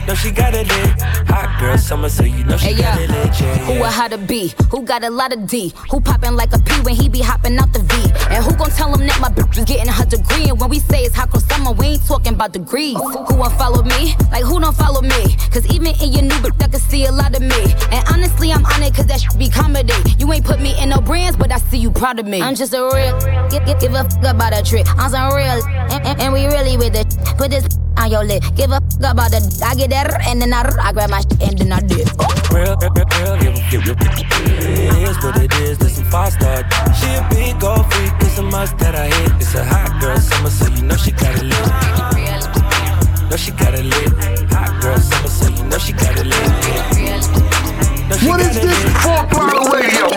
know 0.09 0.15
she 0.15 0.31
got 0.31 0.55
it 0.55 0.67
lit. 0.67 1.03
Hot 1.29 1.61
girl 1.61 1.77
summer, 1.77 2.09
so 2.09 2.25
you 2.25 2.43
know 2.45 2.57
she 2.57 2.73
hey, 2.73 2.83
got 2.83 3.01
it 3.01 3.11
lit. 3.11 3.41
Yeah, 3.41 3.57
Who 3.67 3.83
a 3.83 3.89
how 3.89 4.09
to 4.09 4.17
be? 4.17 4.55
Who 4.71 4.83
got 4.83 5.05
a 5.05 5.11
lot 5.11 5.33
of 5.33 5.47
D? 5.47 5.73
Who 5.91 6.01
poppin' 6.01 6.35
like 6.35 6.53
a 6.55 6.59
P 6.59 6.81
when 6.81 6.95
he 6.95 7.09
be 7.09 7.21
hopping 7.21 7.59
out 7.59 7.73
the 7.75 7.81
V? 7.81 7.95
And 8.33 8.43
who 8.43 8.57
gon' 8.57 8.71
tell 8.71 8.93
him 8.95 9.07
that 9.07 9.21
my 9.21 9.29
bitch 9.29 9.59
is 9.59 9.65
getting 9.65 9.93
her 9.93 10.07
degree? 10.07 10.49
And 10.49 10.59
when 10.59 10.71
we 10.71 10.81
say 10.81 11.03
it's 11.03 11.15
hot 11.15 11.31
summer, 11.69 11.81
we 11.81 11.87
ain't 11.95 12.07
talking 12.07 12.35
about 12.35 12.53
degrees. 12.53 12.97
Who 12.97 13.37
won't 13.37 13.53
follow 13.55 13.83
me? 13.83 14.15
Like 14.31 14.45
who 14.45 14.61
don't 14.61 14.77
follow 14.77 15.03
me? 15.03 15.37
Cause 15.51 15.67
even 15.75 15.95
in 16.03 16.13
your 16.13 16.23
new 16.23 16.39
bitch, 16.43 16.63
I 16.63 16.69
can 16.69 16.81
see 16.81 17.05
a 17.07 17.13
lot 17.13 17.35
of 17.35 17.43
me. 17.43 17.75
And 17.93 18.05
honestly, 18.11 18.53
I'm 18.53 18.65
on 18.65 18.83
it 18.83 18.95
cause 18.95 19.07
that 19.07 19.21
should 19.21 19.39
be 19.39 19.49
comedy. 19.49 19.95
You 20.19 20.33
ain't 20.33 20.45
put 20.45 20.61
me 20.61 20.81
in 20.83 20.91
no 20.91 21.01
brands, 21.01 21.37
but 21.37 21.53
I 21.53 21.59
see 21.59 21.79
you 21.79 21.91
proud 21.91 22.19
of 22.19 22.27
me. 22.27 22.43
I'm 22.43 22.55
just 22.55 22.75
a 22.75 22.83
real, 22.83 23.19
give, 23.51 23.65
give, 23.67 23.81
give 23.81 23.95
a 23.95 24.05
fuck 24.05 24.35
about 24.35 24.59
a 24.59 24.63
trick. 24.63 24.87
I'm 24.97 25.11
some 25.11 25.35
real, 25.35 25.63
and, 25.93 26.21
and, 26.21 26.33
we 26.33 26.47
really 26.47 26.77
with 26.77 26.95
it. 26.95 27.09
Put 27.37 27.51
this 27.51 27.67
on 27.97 28.11
your 28.11 28.25
lip. 28.25 28.43
Give 28.55 28.71
a 28.71 28.81
fuck 29.01 29.13
about 29.13 29.31
the 29.31 29.41
I 29.65 29.75
get 29.75 29.91
that 29.91 30.27
and 30.27 30.41
then 30.41 30.53
I, 30.53 30.63
I 30.81 30.93
grab 30.93 31.11
my 31.11 31.21
shit 31.21 31.43
and 31.43 31.59
then 31.59 31.73
I 31.73 31.81
dip. 31.81 32.09
Real, 32.53 32.77
real, 32.77 32.93
real, 32.93 33.37
real, 33.39 33.55
real, 33.83 33.97
It 33.99 35.09
is 35.09 35.17
what 35.23 35.37
it 35.37 35.53
is, 35.55 35.79
this 35.79 35.97
some 35.97 36.05
five 36.05 36.33
star. 36.33 36.65
She 36.95 37.07
a 37.15 37.27
big 37.31 37.61
gold 37.61 37.93
freak, 37.93 38.13
it's 38.21 38.39
a 38.39 38.43
must 38.43 38.79
that 38.79 38.95
I 38.95 39.07
hit. 39.07 39.33
It's 39.41 39.55
a 39.55 39.65
hot 39.65 40.01
girl 40.01 40.17
summer, 40.19 40.51
so 40.51 40.67
you 40.73 40.83
know 40.83 40.97
she 40.97 41.13
got 41.13 41.37
it 41.37 41.45
lit. 41.45 41.58
Know 43.31 43.37
she 43.37 43.51
got 43.53 43.75
it 43.75 43.85
lit. 43.85 44.13
Hot 44.53 44.73
girl 44.81 44.99
summer, 44.99 45.29
so 45.29 45.49
you 45.49 45.65
know 45.69 45.79
she 45.79 45.93
got 45.93 46.17
it 46.19 46.27
lit. 46.27 46.49
What 48.27 48.41
is 48.41 48.57
this? 48.57 48.79
Full 49.05 49.23
Throttle 49.31 49.69
Radio. 49.69 50.09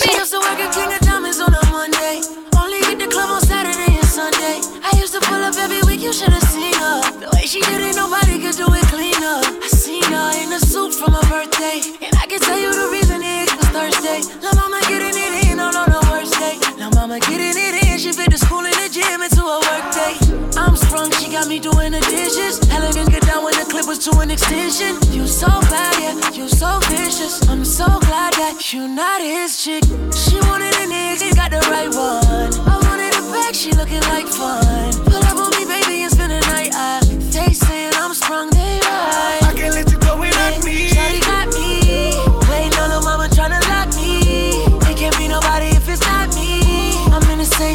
She 0.00 0.16
used 0.16 0.32
to 0.32 0.40
work 0.40 0.58
at 0.58 0.72
King 0.72 0.92
of 0.92 1.00
Diamonds 1.00 1.38
on 1.38 1.52
a 1.52 1.62
Monday. 1.70 2.22
Only 2.56 2.80
hit 2.88 2.98
the 2.98 3.06
club 3.12 3.30
on 3.30 3.40
Saturday 3.42 3.92
and 3.94 4.08
Sunday. 4.08 4.60
I 4.82 4.90
used 4.96 5.12
to 5.14 5.20
pull 5.20 5.42
up 5.44 5.54
every 5.56 5.82
week, 5.86 6.00
you 6.00 6.12
should 6.12 6.32
have 6.32 6.48
seen 6.48 6.74
her. 6.74 7.00
The 7.20 7.28
way 7.36 7.44
she 7.46 7.60
did 7.60 7.80
it, 7.80 7.94
nobody 7.94 8.40
could 8.40 8.56
do 8.56 8.66
it 8.72 8.86
cleaner. 8.88 9.44
I 9.62 9.68
seen 9.68 10.02
her 10.08 10.30
in 10.42 10.52
a 10.52 10.60
suit 10.60 10.94
for 10.94 11.10
my 11.10 11.22
birthday. 11.28 11.84
And 12.02 12.12
I 12.16 12.26
can 12.26 12.40
tell 12.40 12.58
you 12.58 12.72
the 12.72 12.88
reason 12.90 13.20
it 13.22 13.52
was 13.52 13.68
Thursday. 13.68 14.24
La 14.42 14.52
mama 14.56 14.80
getting 14.88 15.14
it 15.14 15.52
in 15.52 15.60
on, 15.60 15.76
on 15.76 15.92
the 15.92 16.02
worst 16.10 16.34
day. 16.40 16.56
La 16.80 16.88
mama 16.90 17.20
getting 17.20 17.54
it 17.54 17.74
in, 17.84 17.85
she 17.98 18.12
fit 18.12 18.30
the 18.30 18.36
school 18.36 18.60
and 18.60 18.74
the 18.74 18.88
gym 18.92 19.22
into 19.22 19.40
a 19.40 19.56
work 19.56 19.86
day. 19.94 20.14
I'm 20.60 20.76
sprung, 20.76 21.10
she 21.12 21.32
got 21.32 21.48
me 21.48 21.58
doing 21.58 21.92
the 21.92 22.00
dishes. 22.00 22.60
Elegant 22.68 23.10
get 23.10 23.22
down 23.22 23.42
when 23.42 23.54
the 23.54 23.64
clip 23.64 23.86
was 23.86 23.98
to 24.04 24.18
an 24.20 24.30
extension. 24.30 25.00
You 25.12 25.26
so 25.26 25.48
bad, 25.72 25.96
yeah, 26.02 26.30
you 26.36 26.48
so 26.48 26.78
vicious. 26.90 27.48
I'm 27.48 27.64
so 27.64 27.86
glad 28.04 28.34
that 28.34 28.72
you 28.72 28.86
not 28.86 29.22
his 29.22 29.64
chick. 29.64 29.84
She 30.12 30.36
wanted 30.44 30.76
a 30.76 30.84
nigga, 30.84 31.34
got 31.36 31.50
the 31.50 31.62
right 31.72 31.88
one. 31.88 32.52
I 32.68 32.76
wanted 32.84 33.16
a 33.16 33.22
bag, 33.32 33.54
she 33.54 33.72
looking 33.72 34.04
like 34.12 34.28
fun. 34.28 34.92
Pull 35.08 35.24
up 35.24 35.38
on 35.40 35.50
me, 35.56 35.64
baby, 35.64 36.02
and 36.04 36.12
spend 36.12 36.32
the 36.32 36.40
night. 36.52 36.72
I, 36.74 37.00
they 37.32 37.52
saying 37.54 37.92
I'm 37.96 38.12
sprung, 38.12 38.50
they 38.50 38.80
right. 38.84 39.40
I 39.40 39.52
can't 39.56 39.74
let 39.74 39.90
you 39.90 39.95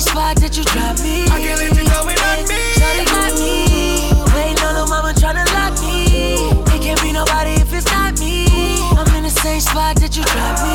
in 0.01 0.07
the 0.07 0.09
same 0.09 0.15
spot 0.15 0.35
that 0.37 0.57
you 0.57 0.63
dropped 0.63 1.03
me. 1.03 1.25
I 1.29 1.37
can't 1.37 1.59
let 1.59 1.77
you 1.77 1.85
go 1.85 2.05
without 2.05 2.41
me. 2.49 2.61
Shawty 2.73 3.05
got 3.05 3.33
me. 3.37 4.09
Waiting 4.33 4.63
on 4.65 4.73
the 4.75 4.85
mama 4.89 5.13
tryna 5.13 5.45
lock 5.53 5.77
me. 5.81 6.49
It 6.73 6.81
can't 6.81 7.01
be 7.01 7.11
nobody 7.11 7.61
if 7.61 7.73
it's 7.73 7.85
not 7.91 8.19
me. 8.19 8.47
I'm 8.97 9.07
in 9.15 9.23
the 9.23 9.29
same 9.29 9.61
spot 9.61 9.95
that 9.97 10.17
you 10.17 10.23
dropped 10.23 10.63
me. 10.63 10.70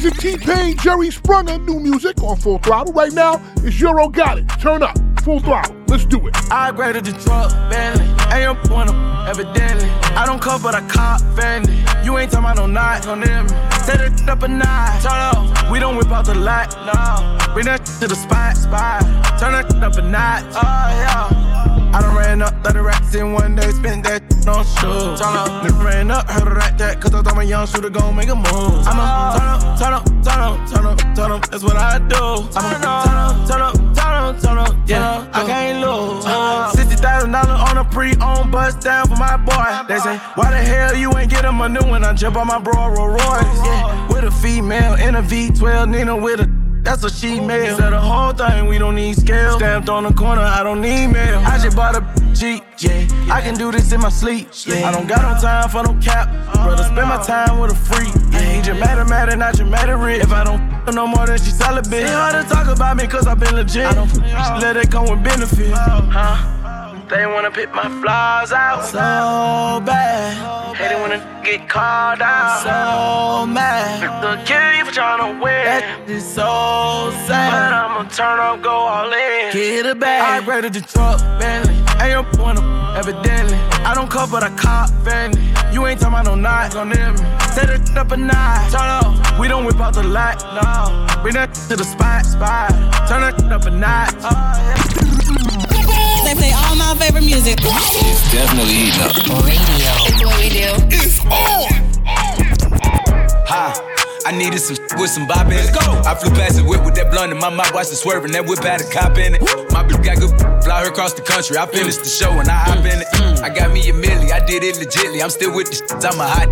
Lanez 0.00 0.04
and 0.04 0.18
T-Pain, 0.18 0.76
Jerry 0.78 1.08
Sprunger, 1.08 1.64
new 1.66 1.78
music 1.78 2.22
on 2.22 2.36
Full 2.36 2.58
Throttle. 2.58 2.92
Right 2.92 3.12
now, 3.12 3.40
it's 3.56 3.80
Euro 3.80 4.08
Got 4.08 4.38
It. 4.38 4.48
Turn 4.60 4.82
up. 4.82 4.96
Full 5.22 5.40
Throttle. 5.40 5.76
Let's 5.88 6.04
do 6.06 6.26
it. 6.26 6.36
I 6.50 6.70
upgraded 6.70 7.04
the 7.04 7.12
truck, 7.22 7.50
Bentley. 7.68 8.06
Ain't 8.34 8.70
wanna, 8.70 9.26
evidently. 9.28 9.88
I 10.16 10.24
don't 10.24 10.40
cut, 10.40 10.62
but 10.62 10.74
I 10.74 10.86
cop 10.88 11.20
Fendi. 11.36 11.76
You 12.04 12.16
ain't 12.18 12.30
talking 12.30 12.44
about 12.44 12.56
no 12.56 12.66
knots 12.66 13.06
on 13.06 13.20
them. 13.20 13.48
Set 13.84 14.00
it 14.00 14.28
up 14.28 14.42
a 14.42 14.48
notch. 14.48 15.02
Turn 15.02 15.12
up. 15.12 15.70
We 15.70 15.78
don't 15.78 15.96
whip 15.96 16.10
out 16.10 16.24
the 16.24 16.34
lot, 16.34 16.74
no. 16.86 17.52
Bring 17.52 17.66
that 17.66 17.84
to 18.00 18.08
the 18.08 18.14
spot, 18.14 18.56
spot. 18.56 19.02
Turn 19.38 19.52
that 19.52 19.74
up 19.82 19.96
a 19.96 20.02
notch. 20.02 20.44
Oh, 20.54 20.60
yeah. 20.60 21.69
I 21.92 22.00
done 22.00 22.16
ran 22.16 22.42
up 22.42 22.54
30 22.64 22.78
racks 22.80 23.14
in 23.14 23.32
one 23.32 23.56
day, 23.56 23.70
spent 23.70 24.04
that 24.04 24.22
on 24.46 24.64
shoes. 24.64 25.20
Turn 25.20 25.36
up, 25.36 25.62
then 25.62 25.76
ran 25.84 26.10
up, 26.10 26.28
heard 26.28 26.48
of 26.48 26.54
that, 26.54 26.78
that, 26.78 27.00
cause 27.00 27.14
I 27.14 27.22
thought 27.22 27.36
my 27.36 27.42
young 27.42 27.66
shooter 27.66 27.90
gon' 27.90 28.14
make 28.14 28.28
a 28.28 28.34
move. 28.36 28.86
I'm 28.86 28.98
a 28.98 29.34
turn 29.36 29.48
up, 29.48 29.78
turn 29.78 29.92
up, 29.92 30.04
turn 30.24 30.40
up, 30.40 30.70
turn 30.70 30.86
up, 30.86 31.16
turn 31.16 31.32
up, 31.32 31.50
that's 31.50 31.64
what 31.64 31.76
I 31.76 31.98
do. 31.98 32.48
I'm 32.56 32.66
a 32.66 32.78
turn 32.78 32.84
up, 32.84 33.48
turn 33.48 33.60
up, 33.60 33.74
turn 33.94 34.12
up, 34.14 34.40
turn 34.40 34.58
up, 34.58 34.88
yeah, 34.88 35.28
I 35.32 35.46
can't 35.46 35.80
lose. 35.80 36.24
Thousand 37.00 37.32
dollars 37.32 37.70
on 37.70 37.78
a 37.78 37.84
pre-owned 37.84 38.52
bus 38.52 38.74
down 38.74 39.08
for 39.08 39.16
my 39.16 39.38
boy. 39.38 39.88
They 39.88 39.98
say, 40.00 40.18
why 40.34 40.50
the 40.50 40.58
hell 40.58 40.94
you 40.94 41.10
ain't 41.16 41.30
get 41.30 41.46
him 41.46 41.58
a 41.62 41.66
new 41.66 41.80
one? 41.88 42.04
I 42.04 42.12
jump 42.12 42.36
on 42.36 42.46
my 42.46 42.58
bro 42.58 42.88
Rolls 42.88 43.12
Royce, 43.12 43.64
yeah, 43.64 44.08
with 44.08 44.24
a 44.24 44.30
female 44.30 44.96
in 44.96 45.14
a 45.14 45.22
V12, 45.22 45.90
Nina 45.90 46.14
with 46.14 46.40
a 46.40 46.59
that's 46.82 47.02
what 47.02 47.12
she 47.12 47.40
mail. 47.40 47.76
Said 47.76 47.90
the 47.90 48.00
whole 48.00 48.32
thing, 48.32 48.66
we 48.66 48.78
don't 48.78 48.94
need 48.94 49.16
scale. 49.16 49.56
Stamped 49.56 49.88
on 49.88 50.04
the 50.04 50.12
corner, 50.12 50.42
I 50.42 50.62
don't 50.62 50.80
need 50.80 51.08
mail. 51.08 51.38
I 51.46 51.58
just 51.58 51.76
bought 51.76 51.96
a 51.96 52.20
Jeep, 52.34 52.62
yeah. 52.78 53.06
I 53.30 53.40
can 53.42 53.54
do 53.54 53.70
this 53.70 53.92
in 53.92 54.00
my 54.00 54.08
sleep, 54.08 54.48
yeah. 54.64 54.88
I 54.88 54.92
don't 54.92 55.06
got 55.06 55.22
no 55.22 55.40
time 55.40 55.68
for 55.68 55.82
no 55.82 56.00
cap. 56.00 56.28
Brother, 56.54 56.84
spend 56.84 57.08
my 57.08 57.22
time 57.22 57.58
with 57.58 57.72
a 57.72 57.74
freak. 57.74 58.14
Yeah, 58.32 58.40
he 58.40 58.62
just 58.62 58.80
matter, 58.80 59.04
matter, 59.04 59.36
not 59.36 59.56
just 59.56 59.70
matter 59.70 59.96
rich. 59.96 60.22
If 60.22 60.32
I 60.32 60.44
don't 60.44 60.94
no 60.94 61.06
more, 61.06 61.26
then 61.26 61.38
she 61.38 61.50
celibate. 61.50 62.04
It's 62.04 62.10
hard 62.10 62.42
to 62.42 62.48
talk 62.48 62.66
about 62.66 62.96
me, 62.96 63.06
cause 63.06 63.26
I 63.26 63.34
been 63.34 63.54
legit. 63.54 63.84
I 63.84 63.94
don't 63.94 64.16
let 64.60 64.76
it 64.76 64.90
come 64.90 65.04
with 65.10 65.22
benefits, 65.22 65.70
huh? 65.76 66.59
They 67.10 67.26
wanna 67.26 67.50
pick 67.50 67.74
my 67.74 67.88
flaws 68.00 68.52
out 68.52 68.84
so 68.84 69.84
bad. 69.84 70.76
Hate 70.76 70.92
it 70.92 71.00
when 71.02 71.10
a 71.10 71.42
get 71.42 71.68
called 71.68 72.22
out 72.22 72.62
so 72.62 73.46
mad. 73.46 74.22
The 74.22 74.36
kill 74.44 74.86
for 74.86 74.92
trying 74.92 75.18
to 75.18 75.42
win. 75.42 75.64
That 75.64 76.08
is 76.08 76.24
so 76.24 77.10
sad. 77.26 77.50
But 77.50 77.72
I'ma 77.74 78.08
turn 78.10 78.38
up, 78.38 78.62
go 78.62 78.70
all 78.70 79.12
in. 79.12 79.52
Get 79.52 79.86
it 79.86 79.98
back. 79.98 80.22
I 80.22 80.46
rated 80.46 80.74
the 80.74 80.82
truck, 80.82 81.18
Bentley. 81.40 81.74
Ain't 82.00 82.12
your 82.12 82.24
wanna 82.38 82.62
evidently. 82.96 83.58
I 83.84 83.92
don't 83.92 84.08
cut, 84.08 84.30
but 84.30 84.44
I 84.44 84.50
cop 84.50 84.90
Fendi. 85.02 85.42
You 85.74 85.86
ain't 85.86 85.98
talking 85.98 86.14
about 86.14 86.26
no 86.26 86.36
knots 86.36 86.76
on 86.76 86.90
them. 86.90 87.16
Set 87.54 87.70
it 87.70 87.96
up 87.96 88.12
a 88.12 88.16
notch. 88.16 88.70
Turn 88.70 88.86
up. 88.86 89.38
We 89.40 89.48
don't 89.48 89.64
whip 89.64 89.80
out 89.80 89.94
the 89.94 90.04
light, 90.04 90.38
no. 90.54 91.22
Bring 91.22 91.34
that 91.34 91.54
to 91.68 91.74
the 91.74 91.84
spot, 91.84 92.24
spot. 92.24 92.70
Turn 93.08 93.24
it 93.24 93.52
up 93.52 93.64
a 93.66 93.70
notch. 93.70 94.14
Oh, 94.22 94.99
They 96.30 96.36
play 96.36 96.52
all 96.52 96.76
my 96.76 96.94
favorite 96.94 97.24
music. 97.24 97.58
It's 97.58 98.30
definitely 98.30 98.86
heating 98.86 99.02
up. 99.02 99.18
Radio. 99.42 99.90
It's 100.06 100.22
what 100.22 100.38
we 100.38 100.48
do. 100.48 100.70
It's 100.94 101.18
on. 101.26 101.74
Ha. 103.50 103.74
I 104.24 104.30
needed 104.30 104.60
some 104.60 104.76
with 105.00 105.10
some 105.10 105.26
bop 105.26 105.46
in 105.46 105.54
it. 105.54 105.74
Let's 105.74 105.74
go. 105.74 105.90
I 106.06 106.14
flew 106.14 106.30
past 106.30 106.54
the 106.54 106.62
whip 106.62 106.84
with 106.84 106.94
that 106.94 107.10
blunt 107.10 107.32
in 107.32 107.38
my 107.38 107.50
mouth, 107.50 107.74
watched 107.74 107.90
it 107.90 107.96
swerving. 107.96 108.30
That 108.30 108.46
whip 108.46 108.62
had 108.62 108.80
a 108.80 108.84
cop 108.84 109.18
in 109.18 109.34
it. 109.34 109.42
My 109.74 109.82
bitch 109.82 110.04
got 110.04 110.22
good, 110.22 110.30
fly 110.62 110.84
her 110.84 110.90
across 110.90 111.14
the 111.14 111.22
country. 111.22 111.58
I 111.58 111.66
finished 111.66 111.98
the 111.98 112.08
show 112.08 112.30
and 112.30 112.46
I 112.48 112.62
hop 112.62 112.78
in 112.78 113.02
it. 113.02 113.08
Mm. 113.10 113.39
I 113.42 113.48
got 113.48 113.72
me 113.72 113.80
a 113.88 113.92
milli, 113.92 114.32
I 114.32 114.44
did 114.44 114.62
it 114.62 114.76
legitly. 114.76 115.22
I'm 115.22 115.30
still 115.30 115.54
with 115.54 115.70
the 115.70 115.76
shit, 115.76 116.04
I'm 116.04 116.20
a 116.20 116.28
hot. 116.28 116.48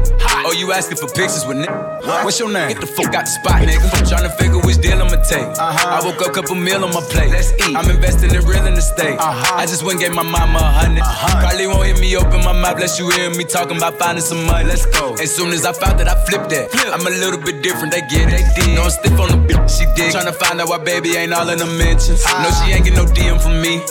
Oh, 0.46 0.52
you 0.52 0.72
asking 0.72 0.96
for 0.96 1.06
pictures 1.08 1.44
with 1.44 1.58
nigga? 1.58 2.24
What's 2.24 2.38
your 2.38 2.50
name? 2.50 2.68
Get 2.68 2.80
the 2.80 2.86
fuck 2.86 3.12
out 3.14 3.28
the 3.28 3.32
spot, 3.32 3.60
nigga. 3.60 3.84
Tryna 4.08 4.32
figure 4.38 4.60
which 4.64 4.78
deal 4.80 4.96
I'ma 4.96 5.20
take. 5.28 5.44
Uh-huh. 5.44 6.00
I 6.00 6.04
woke 6.04 6.20
up, 6.24 6.32
couple 6.32 6.54
meal 6.54 6.84
on 6.84 6.94
my 6.94 7.04
plate. 7.12 7.30
Let's 7.30 7.52
eat. 7.60 7.76
I'm 7.76 7.90
investing 7.90 8.32
in 8.32 8.40
real 8.46 8.64
estate. 8.72 9.18
Uh-huh. 9.18 9.56
I 9.56 9.66
just 9.66 9.82
went 9.82 10.00
and 10.00 10.08
gave 10.08 10.14
my 10.14 10.22
mama 10.22 10.58
a 10.58 10.96
100 10.96 11.02
uh-huh. 11.02 11.40
Probably 11.44 11.66
won't 11.66 11.84
hear 11.84 11.98
me 11.98 12.16
open 12.16 12.40
my 12.40 12.56
mouth, 12.56 12.80
unless 12.80 12.98
you 12.98 13.10
hear 13.10 13.28
me 13.36 13.44
talking 13.44 13.76
about 13.76 13.98
finding 13.98 14.24
some 14.24 14.44
money. 14.46 14.64
Let's 14.64 14.86
go. 14.86 15.14
As 15.20 15.34
soon 15.34 15.52
as 15.52 15.66
I 15.66 15.72
found 15.72 16.00
that, 16.00 16.08
I 16.08 16.16
flipped 16.24 16.50
that. 16.50 16.70
Flip. 16.70 16.88
I'm 16.88 17.04
a 17.04 17.10
little 17.10 17.40
bit 17.40 17.62
different, 17.62 17.92
they 17.92 18.00
get 18.08 18.32
it. 18.32 18.44
No, 18.74 18.84
I'm 18.84 18.90
stiff 18.90 19.18
on 19.20 19.28
the 19.28 19.40
bitch, 19.44 19.68
she 19.76 19.84
dig. 19.92 20.14
Tryna 20.14 20.34
find 20.34 20.60
out 20.60 20.68
why 20.68 20.78
baby 20.78 21.16
ain't 21.16 21.32
all 21.32 21.48
in 21.50 21.58
the 21.58 21.66
mentions. 21.66 22.24
No, 22.24 22.48
she 22.62 22.72
ain't 22.72 22.84
get 22.84 22.94
no 22.94 23.04
DM 23.04 23.36
from 23.40 23.60
me. 23.60 23.82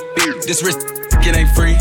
This 0.48 0.64
wrist, 0.64 0.82
it 1.22 1.36
ain't 1.36 1.52
free. 1.52 1.78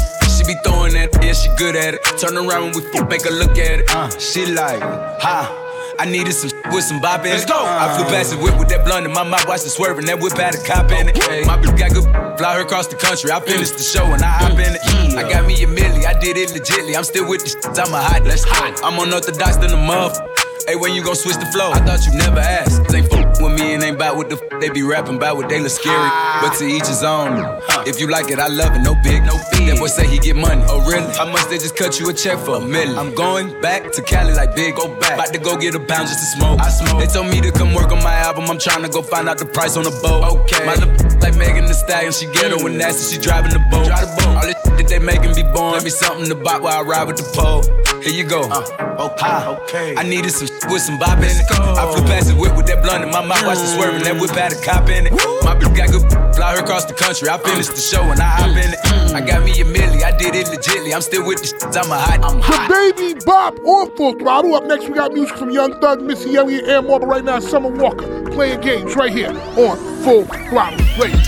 Be 0.46 0.54
throwing 0.62 0.94
that, 0.94 1.11
yeah, 1.22 1.32
she 1.32 1.48
good 1.56 1.74
at 1.74 1.94
it. 1.94 2.04
Turn 2.18 2.37
around 2.37 2.70
when 2.70 2.74
we 2.78 2.82
fuck, 2.92 3.11
make 3.11 3.24
her 3.24 3.35
look 3.35 3.59
at 3.59 3.80
it. 3.80 3.90
Uh, 3.90 4.09
she 4.18 4.46
like, 4.46 4.80
ha. 4.80 5.62
I 5.98 6.04
needed 6.04 6.35
some 6.35 6.50
with 6.74 6.85
some 6.85 7.00
bop 7.00 7.20
in 7.24 7.32
it. 7.32 7.40
Let's 7.40 7.46
go. 7.46 7.56
I 7.56 7.96
flew 7.96 8.04
past 8.04 8.30
the 8.30 8.37
whip 8.37 8.59
with 8.59 8.68
that 8.68 8.85
blunt 8.85 9.06
in 9.06 9.12
my 9.12 9.24
mouth, 9.24 9.48
watched 9.48 9.64
it 9.64 9.70
swerving. 9.70 10.04
That 10.04 10.20
whip 10.20 10.37
had 10.37 10.54
a 10.54 10.62
cop 10.62 10.92
in 10.92 11.09
it. 11.09 11.16
My 11.46 11.56
bitch 11.56 11.72
got 11.78 11.90
good, 11.96 12.04
fly 12.37 12.54
her 12.54 12.61
across 12.61 12.87
the 12.87 12.96
country. 12.96 13.32
I 13.32 13.40
finished 13.40 13.80
the 13.80 13.82
show 13.82 14.04
and 14.12 14.22
I 14.22 14.28
hop 14.28 14.52
in 14.61 14.76
it. 14.76 15.16
I 15.16 15.24
got 15.24 15.46
me 15.46 15.56
a 15.64 15.66
milli, 15.66 16.04
I 16.04 16.12
did 16.20 16.37
it 16.37 16.50
legitly. 16.50 16.94
I'm 16.94 17.04
still 17.04 17.26
with 17.26 17.42
the 17.42 17.48
shit, 17.48 17.64
I'm 17.64 17.94
a 17.94 18.02
hot. 18.02 18.24
Let's 18.24 18.44
go. 18.44 18.52
I'm 18.85 19.00
unorthodox 19.00 19.56
than 19.56 19.72
a 19.72 19.80
muff. 19.80 20.20
Hey, 20.68 20.76
when 20.76 20.92
you 20.92 21.02
gon' 21.02 21.16
switch 21.16 21.37
the 21.40 21.46
flow? 21.46 21.72
I 21.72 21.80
thought 21.80 22.04
you 22.04 22.12
never 22.12 22.40
asked. 22.40 22.85
Fuck 22.92 23.15
with 23.46 23.61
me 23.61 23.74
and 23.74 23.82
ain't 23.82 23.98
bout 23.98 24.16
what 24.16 24.28
the 24.28 24.37
f- 24.37 24.61
they 24.61 24.70
be 24.70 24.82
rapping 24.82 25.16
about 25.16 25.37
what 25.37 25.48
they 25.48 25.61
look 25.61 25.70
scary. 25.70 25.96
Ah. 25.96 26.40
But 26.42 26.59
to 26.59 26.64
each 26.66 26.87
his 26.87 27.02
own. 27.02 27.38
If 27.87 28.00
you 28.00 28.09
like 28.09 28.30
it, 28.30 28.38
I 28.38 28.48
love 28.48 28.74
it. 28.74 28.80
No 28.80 28.94
big, 29.02 29.22
no 29.24 29.37
fee. 29.50 29.66
That 29.66 29.78
boy 29.78 29.87
say 29.87 30.06
he 30.06 30.18
get 30.18 30.37
money. 30.37 30.62
Oh 30.68 30.85
really? 30.88 31.06
How 31.14 31.26
much 31.26 31.46
they 31.48 31.59
just 31.59 31.76
cut 31.76 31.98
you 32.00 32.09
a 32.09 32.12
check 32.12 32.38
for 32.38 32.56
a 32.56 32.61
million? 32.61 32.98
I'm 32.98 33.14
going 33.14 33.61
back 33.61 33.92
to 33.92 34.02
Cali 34.02 34.35
like 34.35 34.54
big. 34.54 34.76
Go 34.76 34.88
back. 34.98 35.14
About 35.14 35.32
to 35.32 35.38
go 35.38 35.56
get 35.56 35.74
a 35.74 35.80
pound 35.80 36.09
just 36.09 36.20
to 36.20 36.26
smoke. 36.38 36.61
I 36.61 36.68
smoke. 36.68 37.00
They 37.00 37.06
told 37.06 37.28
me 37.28 37.40
to 37.40 37.52
come 37.52 37.74
work 37.74 37.92
on 37.92 38.02
my 38.02 38.14
album. 38.14 38.50
I'm 38.50 38.59
trying 38.59 38.82
to 38.82 38.88
go 38.88 39.02
find 39.02 39.28
out 39.28 39.38
the 39.38 39.46
price 39.46 39.76
on 39.76 39.85
the 39.85 39.94
boat. 40.02 40.24
Okay. 40.44 40.66
My 40.66 40.74
little 40.74 41.18
like 41.20 41.37
Megan 41.37 41.66
Thee 41.66 41.74
Stallion. 41.74 42.12
She 42.12 42.26
ghetto 42.26 42.64
and 42.66 42.78
nasty. 42.78 43.14
She 43.14 43.20
driving 43.20 43.52
the 43.52 43.62
boat. 43.70 43.87
Drive 43.87 44.00
the 44.02 44.22
boat. 44.22 44.37
All 44.37 44.42
this 44.42 44.56
that 44.64 44.88
they 44.88 44.98
making 44.98 45.35
be 45.35 45.42
born. 45.42 45.72
Let 45.72 45.85
me 45.85 45.90
something 45.90 46.28
to 46.28 46.35
buy 46.35 46.59
while 46.59 46.80
I 46.80 46.82
ride 46.82 47.06
with 47.06 47.16
the 47.16 47.28
pole. 47.32 47.62
Here 48.02 48.14
you 48.14 48.24
go. 48.24 48.48
Uh, 48.50 49.11
okay. 49.12 49.46
okay. 49.62 49.96
I 49.96 50.02
needed 50.02 50.30
some 50.30 50.48
with 50.70 50.82
some 50.82 50.98
bop 50.98 51.18
in 51.18 51.24
it. 51.24 51.44
I 51.50 51.92
flew 51.92 52.04
past 52.06 52.28
the 52.28 52.35
whip 52.35 52.56
with 52.56 52.66
that 52.66 52.82
blunt 52.82 53.04
in 53.04 53.11
my 53.11 53.24
mouth, 53.24 53.44
watched 53.46 53.62
it 53.62 53.74
swerving. 53.74 54.02
That 54.02 54.20
whip 54.20 54.30
had 54.30 54.52
a 54.52 54.61
cop 54.62 54.88
in 54.88 55.06
it. 55.06 55.12
My 55.42 55.54
bitch 55.54 55.74
got 55.76 55.90
good, 55.90 56.04
fly 56.35 56.56
her 56.56 56.62
across 56.62 56.85
the 56.85 56.94
country. 56.94 57.28
I 57.28 57.38
finished 57.38 57.70
the 57.70 57.80
show 57.80 58.02
and 58.02 58.20
I 58.20 58.26
hop 58.26 58.50
in 58.50 58.72
it. 58.72 58.78
Mm-hmm. 58.78 59.16
I 59.16 59.20
got 59.20 59.44
me 59.44 59.52
a 59.61 59.64
milli, 59.64 60.02
I 60.02 60.16
did 60.16 60.35
it 60.35 60.46
legitly. 60.46 60.94
I'm 60.94 61.00
still 61.00 61.26
with 61.26 61.40
the 61.40 61.46
shit, 61.46 61.76
I'm 61.76 61.90
a 61.90 61.98
hot. 61.98 62.20
I'm 62.22 62.40
hot. 62.40 62.70
DaBaby 62.70 63.24
bop 63.24 63.59
on 63.64 63.94
full 63.96 64.14
throttle. 64.18 64.54
Up 64.54 64.64
next, 64.64 64.88
we 64.88 64.94
got 64.94 65.12
music 65.12 65.37
from 65.37 65.50
Young 65.50 65.80
Thug, 65.80 66.02
Missy 66.02 66.37
Elliott, 66.37 66.68
and 66.68 66.87
more. 66.87 67.00
But 67.00 67.06
right 67.06 67.24
now, 67.24 67.38
Summer 67.38 67.70
Walker 67.70 68.30
playing 68.30 68.61
games 68.61 68.94
right 68.96 69.12
here 69.12 69.30
on 69.30 69.76
Full 70.04 70.24
Throttle 70.24 70.78
Radio. 70.98 71.18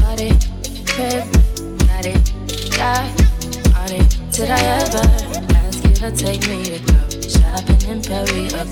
Party, 0.00 0.30
crib, 0.86 1.24
party, 1.86 2.14
die, 2.76 3.14
party. 3.14 3.27
Did 4.38 4.50
I 4.50 4.60
ever 4.86 5.02
ask 5.56 5.82
you 5.82 5.94
to 5.94 6.12
take 6.12 6.46
me 6.46 6.62
to 6.62 6.78
go 6.78 6.94
shopping 7.26 7.82
in 7.90 7.98
Paris 8.00 8.54
or 8.54 8.66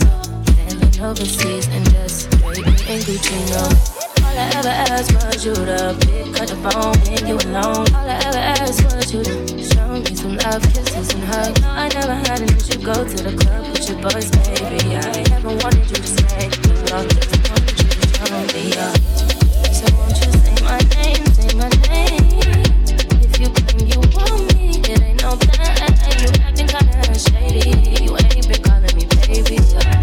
sailing 0.55 0.95
overseas 1.03 1.67
and 1.75 1.85
just 1.91 2.31
me 2.39 2.63
in 2.87 3.03
Gucci? 3.03 3.35
No. 3.51 3.67
All 4.23 4.39
I 4.39 4.47
ever 4.55 4.69
asked 4.69 5.13
was 5.13 5.45
you 5.45 5.55
to 5.55 5.97
pick 6.07 6.41
up 6.41 6.47
the 6.47 6.57
phone 6.63 6.95
when 7.11 7.27
you 7.27 7.35
alone. 7.51 7.83
All 7.99 8.07
I 8.07 8.15
ever 8.27 8.39
asked 8.39 8.85
was 8.85 9.13
you 9.13 9.25
to 9.25 9.35
show 9.75 9.89
me 9.91 10.15
some 10.15 10.37
love, 10.37 10.63
kisses 10.73 11.13
and 11.15 11.25
hugs. 11.25 11.61
No, 11.61 11.69
I 11.69 11.89
never 11.89 12.15
had 12.15 12.43
an 12.43 12.57
issue. 12.57 12.79
Go 12.81 12.95
to 13.03 13.17
the 13.27 13.35
club 13.37 13.67
with 13.67 13.91
your 13.91 13.99
boys, 14.07 14.31
baby. 14.47 14.95
I 14.95 15.27
never 15.35 15.49
wanted 15.49 15.91
you 15.91 15.97
to 15.97 16.07
stay, 16.07 16.47
I 16.47 16.49
just 16.49 17.43
wanted 17.51 17.75
you 17.83 17.91
to 17.91 18.07
show 18.15 18.39
me 18.55 18.71
up. 18.87 18.95
So 19.75 19.87
won't 19.99 20.15
you 20.15 20.31
say 20.31 20.63
my 20.63 20.79
name, 20.95 21.27
say 21.35 21.51
my 21.59 21.67
name? 21.91 22.23
If 23.19 23.35
you 23.41 23.49
claim 23.51 23.83
you 23.91 23.99
want 24.15 24.47
me, 24.47 24.56
it 24.89 25.03
ain't 25.03 25.23
no 25.23 25.37
plan. 25.37 25.77
You 26.21 26.29
acting 26.43 26.67
kinda 26.67 27.19
shady. 27.19 28.05
You 28.05 28.17
ain't 28.17 28.49
been 28.49 28.63
calling 28.63 28.95
me 28.97 29.07
baby. 29.27 29.96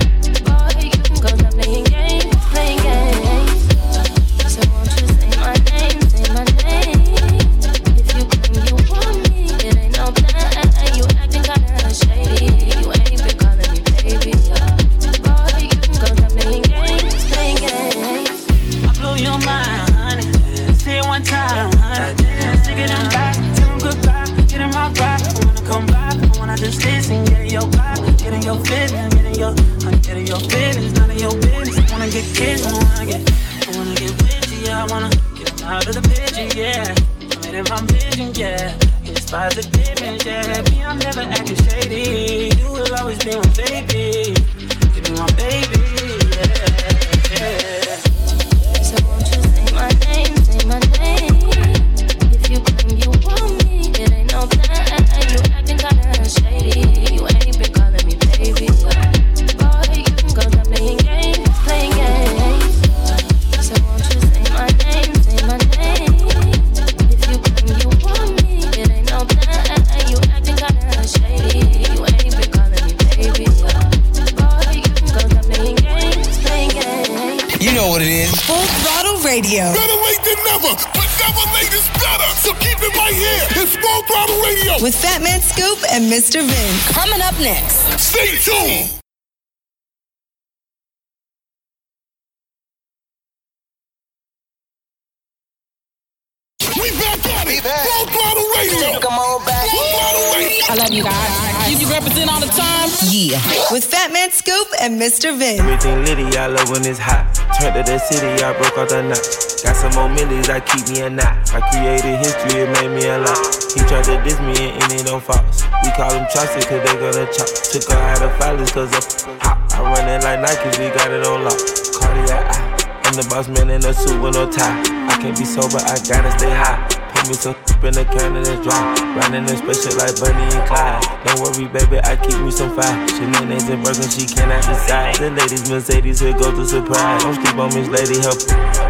Turned 107.64 107.80
to 107.80 107.92
the 107.94 107.98
city, 107.98 108.44
I 108.44 108.52
broke 108.60 108.76
all 108.76 108.84
the 108.84 109.00
knots. 109.08 109.64
Got 109.64 109.80
some 109.80 109.96
more 109.96 110.12
millies, 110.12 110.50
I 110.52 110.60
keep 110.60 110.84
me 110.92 111.00
a 111.00 111.10
knot. 111.10 111.32
I 111.56 111.64
created 111.72 112.20
history, 112.20 112.68
it 112.68 112.70
made 112.76 112.92
me 112.92 113.08
a 113.08 113.24
lot. 113.24 113.40
He 113.72 113.80
tried 113.88 114.04
to 114.12 114.20
diss 114.20 114.36
me 114.44 114.76
and 114.76 114.92
it 114.92 115.08
don't 115.08 115.24
false. 115.24 115.64
We 115.80 115.88
call 115.96 116.12
them 116.12 116.28
chopsticks 116.28 116.68
cause 116.68 116.84
they 116.84 116.92
gonna 117.00 117.24
chop. 117.32 117.48
Took 117.72 117.88
her 117.88 117.96
out 117.96 118.20
of 118.20 118.36
filers 118.36 118.68
cause 118.68 118.92
of 118.92 119.40
hot. 119.40 119.64
I 119.72 119.80
run 119.80 120.12
it 120.12 120.28
like 120.28 120.44
Nike, 120.44 120.76
we 120.76 120.92
got 120.92 121.08
it 121.08 121.24
on 121.24 121.48
lock. 121.48 121.56
Cardiac 122.04 122.44
eye. 122.52 123.00
I'm 123.08 123.16
the 123.16 123.24
boss 123.32 123.48
man 123.48 123.70
in 123.70 123.80
a 123.80 123.94
suit 123.94 124.20
with 124.20 124.36
no 124.36 124.44
tie. 124.52 124.84
I 125.08 125.16
can't 125.24 125.38
be 125.40 125.46
sober, 125.48 125.80
I 125.80 125.96
gotta 126.04 126.36
stay 126.36 126.52
high. 126.52 126.84
Put 127.16 127.32
me 127.32 127.34
some 127.34 127.56
in 127.86 127.94
the 127.94 128.06
can 128.06 128.36
it's 128.38 128.50
dry. 128.64 128.96
Riding 129.16 129.44
in 129.44 129.58
spaceship 129.60 130.00
like 130.00 130.16
Bunny 130.20 130.44
and 130.56 130.64
Clyde. 130.68 131.04
Don't 131.28 131.40
worry, 131.44 131.68
baby, 131.68 132.00
I 132.04 132.16
keep 132.16 132.40
me 132.40 132.52
some 132.52 132.72
fire. 132.76 132.96
Shenanigans 133.12 133.68
and 133.68 133.84
Birkin, 133.84 134.10
she 134.10 134.24
cannot 134.26 134.64
decide. 134.64 135.16
The 135.16 135.32
ladies, 135.32 135.70
Mercedes, 135.70 136.20
here 136.20 136.34
goes 136.34 136.56
the 136.56 136.66
surprise. 136.66 137.24
Don't 137.24 137.36
sleep 137.36 137.58
on 137.60 137.70
Miss 137.76 137.88
Lady, 137.92 138.20
help 138.24 138.40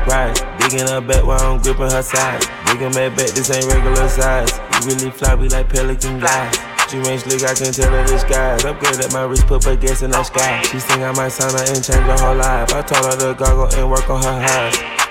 ride. 0.05 0.37
Digging 0.61 0.87
her 0.87 1.01
back 1.01 1.25
while 1.25 1.41
I'm 1.41 1.61
gripping 1.61 1.89
her 1.89 2.05
side. 2.05 2.45
Digging 2.69 2.93
my 2.93 3.09
back, 3.09 3.33
this 3.33 3.49
ain't 3.49 3.65
regular 3.65 4.07
size. 4.09 4.51
You 4.85 4.93
really 4.93 5.11
fly, 5.11 5.35
we 5.35 5.49
like 5.49 5.69
Pelican 5.69 6.19
guys. 6.19 6.53
She 6.89 6.97
ain't 6.97 7.21
slick, 7.21 7.41
I 7.43 7.53
can 7.57 7.73
tell 7.73 7.89
her 7.89 8.05
disguise. 8.05 8.65
Upgrade 8.65 9.01
at 9.01 9.11
my 9.13 9.23
wrist, 9.23 9.47
put 9.47 9.65
gas 9.81 10.03
in 10.03 10.11
the 10.11 10.23
sky. 10.23 10.61
She 10.69 10.77
think 10.79 11.01
I 11.01 11.11
might 11.13 11.33
sign 11.33 11.49
her 11.49 11.65
and 11.65 11.83
change 11.83 12.05
her 12.05 12.17
whole 12.21 12.37
life. 12.37 12.69
I 12.73 12.81
told 12.81 13.05
her 13.05 13.17
to 13.17 13.33
goggle 13.33 13.73
and 13.73 13.89
work 13.89 14.09
on 14.09 14.21
her 14.21 14.37
eyes. 14.45 15.02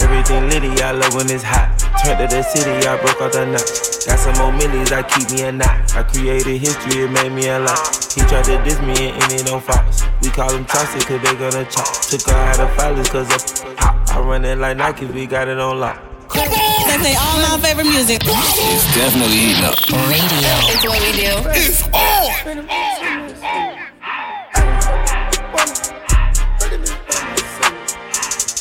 Everything 0.00 0.48
litty, 0.48 0.82
I 0.82 0.92
love 0.92 1.14
when 1.14 1.28
it's 1.28 1.42
hot. 1.44 1.76
Turned 2.00 2.18
to 2.18 2.36
the 2.36 2.42
city, 2.42 2.70
I 2.88 2.96
broke 2.96 3.20
all 3.20 3.28
the 3.28 3.44
knots. 3.44 4.06
Got 4.06 4.18
some 4.18 4.32
more 4.40 4.52
millies, 4.52 4.90
I 4.90 5.02
keep 5.02 5.30
me 5.30 5.42
a 5.42 5.52
knot. 5.52 5.94
I 5.94 6.02
created 6.02 6.58
history, 6.60 7.04
it 7.04 7.10
made 7.10 7.32
me 7.32 7.48
a 7.48 7.58
lot. 7.60 7.76
He 8.14 8.22
tried 8.22 8.44
to 8.48 8.56
diss 8.64 8.80
me 8.80 9.10
and 9.12 9.32
it 9.32 9.44
don't 9.44 9.62
false. 9.62 10.02
We 10.22 10.30
call 10.30 10.48
them 10.48 10.64
chopsticks 10.64 11.04
cause 11.04 11.20
they 11.20 11.34
gonna 11.36 11.64
chop. 11.68 11.92
Took 12.08 12.22
her 12.24 12.32
out 12.32 12.60
of 12.60 12.70
filers 12.70 13.10
cause 13.10 13.28
of 13.28 13.42
hot. 13.78 14.10
I 14.10 14.20
run 14.20 14.44
it 14.44 14.56
like 14.56 14.78
Nike, 14.78 15.04
we 15.04 15.26
got 15.26 15.48
it 15.48 15.58
on 15.60 15.78
lock. 15.78 16.00
They 16.32 16.48
play 16.96 17.14
all 17.14 17.36
my 17.44 17.60
favorite 17.60 17.84
music. 17.84 18.22
It's 18.24 18.94
definitely 18.96 19.36
heating 19.36 19.64
up. 19.64 19.76
Radio. 20.08 20.56
It's 20.72 20.84
what 20.88 21.00
we 21.04 21.12
do. 21.12 21.36
It's 21.52 21.82
on. 21.92 22.22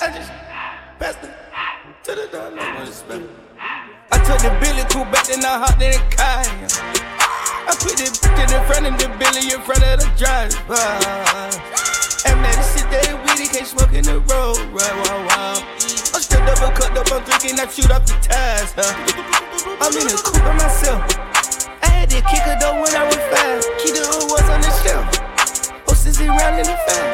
I 0.04 0.41
took 4.32 4.42
the 4.46 4.52
Billy 4.62 4.86
cool 4.94 5.06
back, 5.12 5.28
then 5.28 5.44
I 5.44 5.58
hopped 5.60 5.82
in 5.82 5.92
the 5.92 6.02
car. 6.16 6.46
I 7.66 7.74
put 7.76 7.98
the 7.98 8.06
bitch 8.06 8.38
in 8.38 8.48
the 8.48 8.62
front 8.70 8.86
of 8.86 8.96
the 9.02 9.10
Billy 9.18 9.52
in 9.52 9.62
front 9.66 9.84
of 9.84 10.00
the 10.00 10.08
driver. 10.16 10.78
And 12.30 12.38
man, 12.40 12.54
this 12.54 12.78
shit 12.78 12.88
that 12.94 13.18
weedy 13.26 13.50
can't 13.50 13.68
smoke 13.68 13.94
in 13.94 14.06
the 14.06 14.22
road. 14.30 14.62
I'm 16.14 16.22
stripped 16.22 16.48
up 16.48 16.62
and 16.62 16.74
cut 16.78 16.96
up, 16.96 17.12
I'm 17.12 17.24
drinking, 17.26 17.60
I 17.60 17.66
shoot 17.68 17.92
off 17.92 18.06
the 18.06 18.16
tires. 18.22 18.72
Huh? 18.78 18.94
I'm 19.82 19.94
in 19.98 20.06
the 20.08 20.16
coupe 20.22 20.40
by 20.46 20.54
myself. 20.54 21.02
I 21.84 22.06
had 22.06 22.10
to 22.14 22.22
kick 22.30 22.46
her 22.46 22.58
though 22.62 22.78
when 22.80 22.94
I 22.96 23.04
was 23.10 23.20
five. 23.34 23.62
Keep 23.82 23.98
the 24.00 24.06
old 24.16 24.30
ones 24.32 24.48
on 24.48 24.62
the 24.62 24.72
shelf. 24.86 25.06
Horses 25.86 26.22
around 26.22 26.62
in 26.62 26.66
the 26.70 26.78
fan. 26.88 27.10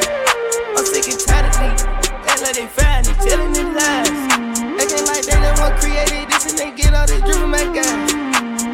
I'm 0.76 0.84
sick 0.84 1.08
and 1.08 1.18
tired 1.18 1.48
of 1.48 1.56
these. 1.56 1.97
Act 2.40 2.54
they 2.54 2.66
fine, 2.66 3.02
they 3.02 3.12
telling 3.28 3.52
them 3.52 3.74
lies. 3.74 4.10
Acting 4.78 5.06
like 5.06 5.24
they 5.26 5.38
the 5.42 5.50
one 5.60 5.74
created 5.80 6.30
this 6.30 6.46
and 6.48 6.58
they 6.58 6.70
get 6.70 6.94
all 6.94 7.06
this 7.06 7.20
from 7.36 7.50
my 7.50 7.64
guys. 7.74 8.12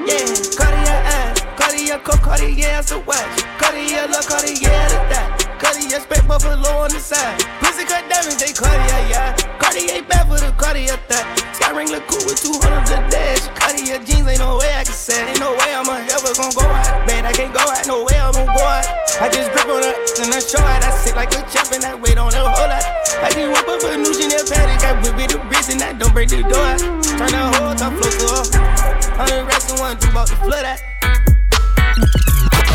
Yeah, 0.04 0.28
Cartier 0.54 1.00
eyes, 1.16 1.40
Cartier 1.56 1.98
coat, 1.98 2.20
Cartier 2.20 2.82
a 2.92 2.98
watch, 3.00 3.42
Cartier 3.58 4.06
look, 4.08 4.26
Cartier 4.26 4.88
the 4.92 5.00
dot, 5.08 5.33
Cartier 5.64 5.96
spec 5.96 6.28
buffalo 6.28 6.84
on 6.84 6.92
the 6.92 7.00
side. 7.00 7.40
Pussy 7.64 7.88
cut 7.88 8.04
diamonds, 8.12 8.36
they 8.36 8.52
Cartier, 8.52 9.00
yeah. 9.08 9.32
Cartier 9.56 10.04
bad 10.04 10.28
for 10.28 10.36
the 10.36 10.52
Cartier 10.60 11.00
thought. 11.08 11.24
Sky 11.56 11.72
ring 11.72 11.88
look 11.88 12.04
cool 12.04 12.20
with 12.28 12.36
200 12.36 12.60
a 12.60 13.00
dash. 13.08 13.48
Cartier 13.56 13.96
jeans, 14.04 14.28
ain't 14.28 14.44
no 14.44 14.60
way 14.60 14.68
I 14.76 14.84
can 14.84 14.92
say. 14.92 15.24
Ain't 15.24 15.40
no 15.40 15.56
way 15.56 15.72
I'm 15.72 15.88
ever 15.88 16.36
gonna 16.36 16.52
go 16.52 16.68
out. 16.68 17.08
Man, 17.08 17.24
I 17.24 17.32
can't 17.32 17.48
go 17.56 17.64
out, 17.64 17.80
no 17.88 18.04
way 18.04 18.12
I'm 18.20 18.36
gonna 18.36 18.52
go 18.52 18.60
out. 18.60 18.84
I 19.24 19.32
just 19.32 19.48
grip 19.56 19.64
on 19.72 19.80
her 19.80 19.96
and 20.20 20.36
I 20.36 20.40
show 20.44 20.60
out. 20.60 20.84
I 20.84 20.92
sit 21.00 21.16
like 21.16 21.32
a 21.32 21.40
champ 21.48 21.72
and 21.72 21.84
I 21.88 21.96
wait 21.96 22.20
on 22.20 22.28
her 22.36 22.44
whole 22.44 22.68
lot. 22.68 22.84
I 23.24 23.32
just 23.32 23.48
whip 23.48 23.64
up 23.64 23.80
a 23.88 23.96
new 23.96 24.12
Chanel 24.12 24.44
paddock, 24.44 24.84
I 24.84 24.92
whip 25.00 25.16
it 25.16 25.32
the 25.32 25.40
wrist 25.48 25.72
and 25.72 25.80
I 25.80 25.96
don't 25.96 26.12
break 26.12 26.28
the 26.28 26.44
door. 26.44 26.76
Turn 27.16 27.32
the 27.32 27.40
whole 27.56 27.72
top 27.72 27.96
floor 27.96 28.12
to 28.12 28.26
off. 28.36 28.52
I'm 29.16 29.32
the 29.32 29.48
rest 29.48 29.72
of 29.72 29.80
one, 29.80 29.96
do 29.96 30.12
about 30.12 30.28
the 30.28 30.36
flood 30.44 30.68
out. 30.68 30.84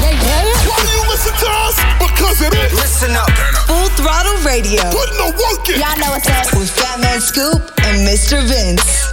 Why 0.04 0.80
do 0.82 0.92
you 0.96 1.04
listen 1.10 1.34
to 1.44 1.50
us? 1.68 1.76
Because 2.00 2.42
it 2.42 2.54
is. 2.54 2.74
Listen 2.74 3.12
up. 3.16 3.30
Full 3.68 3.90
Throttle 4.00 4.38
Radio. 4.46 4.82
Putting 4.92 5.18
the 5.18 5.32
work 5.36 5.70
in. 5.70 5.80
Y'all 5.80 5.98
know 6.00 6.12
what's 6.12 6.30
up. 6.30 6.54
With 6.58 6.70
Fat 6.72 7.00
Man 7.00 7.20
Scoop 7.22 7.62
and 7.84 8.08
Mr. 8.08 8.42
Vince. 8.44 9.10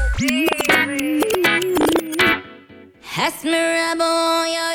That's 3.16 3.44
me 3.44 3.52
rebel 3.58 4.02
on 4.06 4.52
your. 4.52 4.74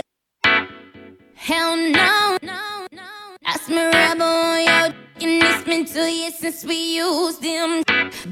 Hell 1.36 1.78
no. 1.78 2.38
That's 3.44 3.70
me 3.70 3.84
rebel 3.86 4.24
on 4.24 4.64
your. 4.64 4.96
And 5.22 5.44
it's 5.44 5.64
been 5.64 5.86
two 5.86 6.02
years 6.12 6.36
since 6.36 6.66
we 6.66 6.98
used 6.98 7.42
them. 7.42 7.84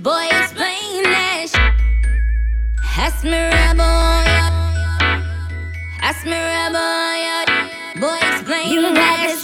Boy, 0.01 0.25
explain 0.31 1.03
that. 1.03 1.45
sh- 1.49 2.97
That's 2.97 3.23
me 3.23 3.31
rebel 3.31 3.81
on 3.81 4.25
your. 4.25 4.68
That's 6.01 6.23
me 6.23 6.31
rebel 6.31 6.77
on 6.77 7.19
your. 7.27 8.01
Boy, 8.01 8.17
explain 8.31 8.71
You 8.71 8.81
got 8.93 9.27
this 9.27 9.43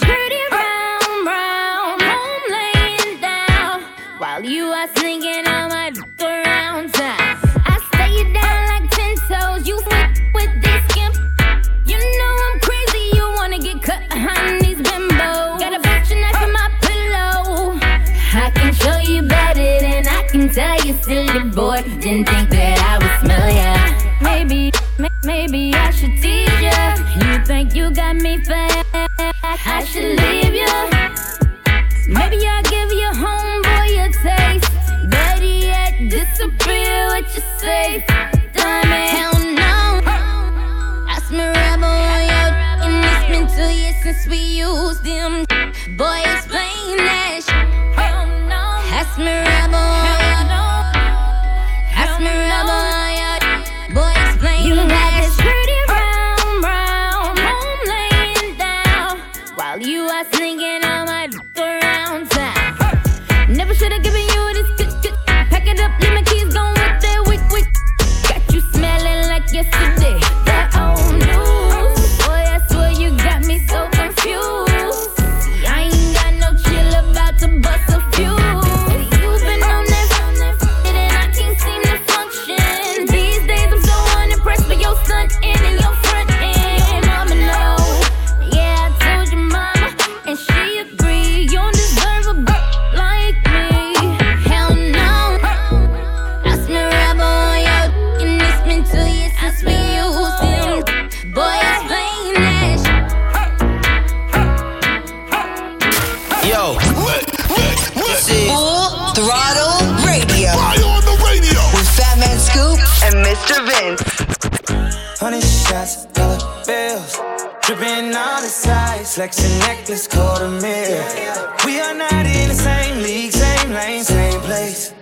Honey 113.86 115.40
shots, 115.40 116.06
dollar 116.06 116.38
bills. 116.66 117.20
Dripping 117.62 118.12
on 118.14 118.42
the 118.42 118.48
sides, 118.48 119.14
flexing 119.14 119.58
necklace, 119.60 120.08
a 120.12 120.50
mirror. 120.60 121.54
We 121.64 121.78
are 121.78 121.94
not 121.94 122.26
in 122.26 122.48
the 122.48 122.54
same 122.54 123.00
league, 123.02 123.30
same 123.30 123.70
lane, 123.70 124.02
same 124.02 124.40
place. 124.40 124.92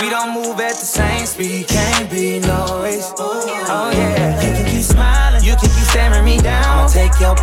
We 0.00 0.10
don't 0.10 0.34
move 0.34 0.58
at 0.58 0.74
the 0.74 0.86
same 0.86 1.24
speed, 1.24 1.68
can't 1.68 2.10
be 2.10 2.40
no 2.40 2.82
race. 2.82 3.12
Oh 3.16 3.92
yeah, 3.94 4.42
you 4.42 4.56
can 4.56 4.66
keep 4.72 4.82
smiling, 4.82 5.44
you 5.44 5.54
can 5.54 5.70
keep 5.70 5.86
staring 5.86 6.24
me 6.24 6.38
down. 6.40 6.64
I'ma 6.64 6.88
take 6.88 7.20
your 7.20 7.36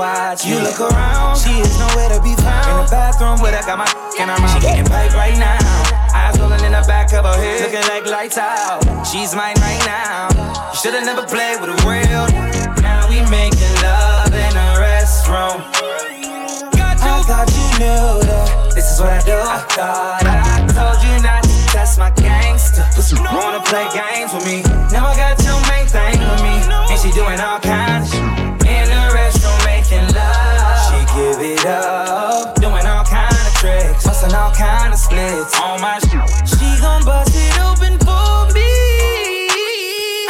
watch, 0.00 0.46
you 0.46 0.56
look 0.56 0.80
around, 0.80 1.36
she 1.36 1.60
is 1.60 1.76
nowhere 1.78 2.08
to 2.08 2.20
be 2.24 2.32
found. 2.40 2.72
In 2.72 2.76
the 2.80 2.88
bathroom 2.88 3.36
where 3.44 3.52
I 3.52 3.60
got 3.60 3.76
my 3.76 3.84
and 4.16 4.30
I'm 4.32 4.40
out, 4.40 4.56
she 4.56 4.64
getting 4.64 4.88
paid 4.88 5.12
right 5.12 5.36
now. 5.36 5.60
Eyes 6.16 6.40
rolling 6.40 6.64
in 6.64 6.72
the 6.72 6.80
back 6.88 7.12
of 7.12 7.28
her 7.28 7.36
head, 7.36 7.60
looking 7.60 7.84
like 7.92 8.08
lights 8.08 8.38
out. 8.38 8.80
She's 9.04 9.36
mine 9.36 9.60
right 9.60 9.82
now. 9.84 10.32
You 10.72 10.76
should've 10.80 11.04
never 11.04 11.28
played 11.28 11.60
with 11.60 11.76
a 11.76 11.78
real. 11.84 12.24
Now 12.80 13.12
we 13.12 13.20
making 13.28 13.76
love 13.84 14.32
in 14.32 14.54
a 14.56 14.68
restroom. 14.80 15.60
I 16.80 17.20
thought 17.28 17.52
you 17.52 17.68
knew 17.84 18.24
that 18.24 18.72
this 18.74 18.88
is 18.90 19.00
what 19.04 19.12
I 19.12 19.20
do. 19.20 19.36
I 19.36 19.60
thought 19.76 20.24
I 20.24 20.64
told 20.72 20.98
you 21.04 21.12
not 21.20 21.44
to 21.44 21.56
test 21.68 21.98
my 22.00 22.08
gangster. 22.16 22.88
But 22.96 23.04
you 23.12 23.20
Wanna 23.20 23.60
play 23.68 23.84
games 23.92 24.32
with 24.32 24.48
me? 24.48 24.64
Now 24.88 25.12
I 25.12 25.14
got 25.14 25.36
your 25.44 25.60
main 25.68 25.84
thing 25.84 26.16
with 26.24 26.40
me, 26.40 26.56
and 26.88 26.96
she 26.96 27.12
doing 27.12 27.38
all 27.38 27.60
kinds 27.60 28.08
of 28.08 28.16
shit. 28.16 28.39
Give 31.20 31.40
it 31.40 31.66
up, 31.66 32.54
doing 32.56 32.86
all 32.86 33.04
kind 33.04 33.34
of 33.48 33.54
tricks, 33.60 34.04
busting 34.06 34.34
all 34.34 34.52
kind 34.52 34.92
of 34.92 34.98
splits 34.98 35.58
on 35.60 35.80
my 35.80 35.98
shit. 35.98 36.28
She 36.48 36.68
gon' 36.80 37.04
bust 37.04 37.32
it 37.34 37.54
open 37.68 37.94
for 38.06 38.36
me. 38.56 38.70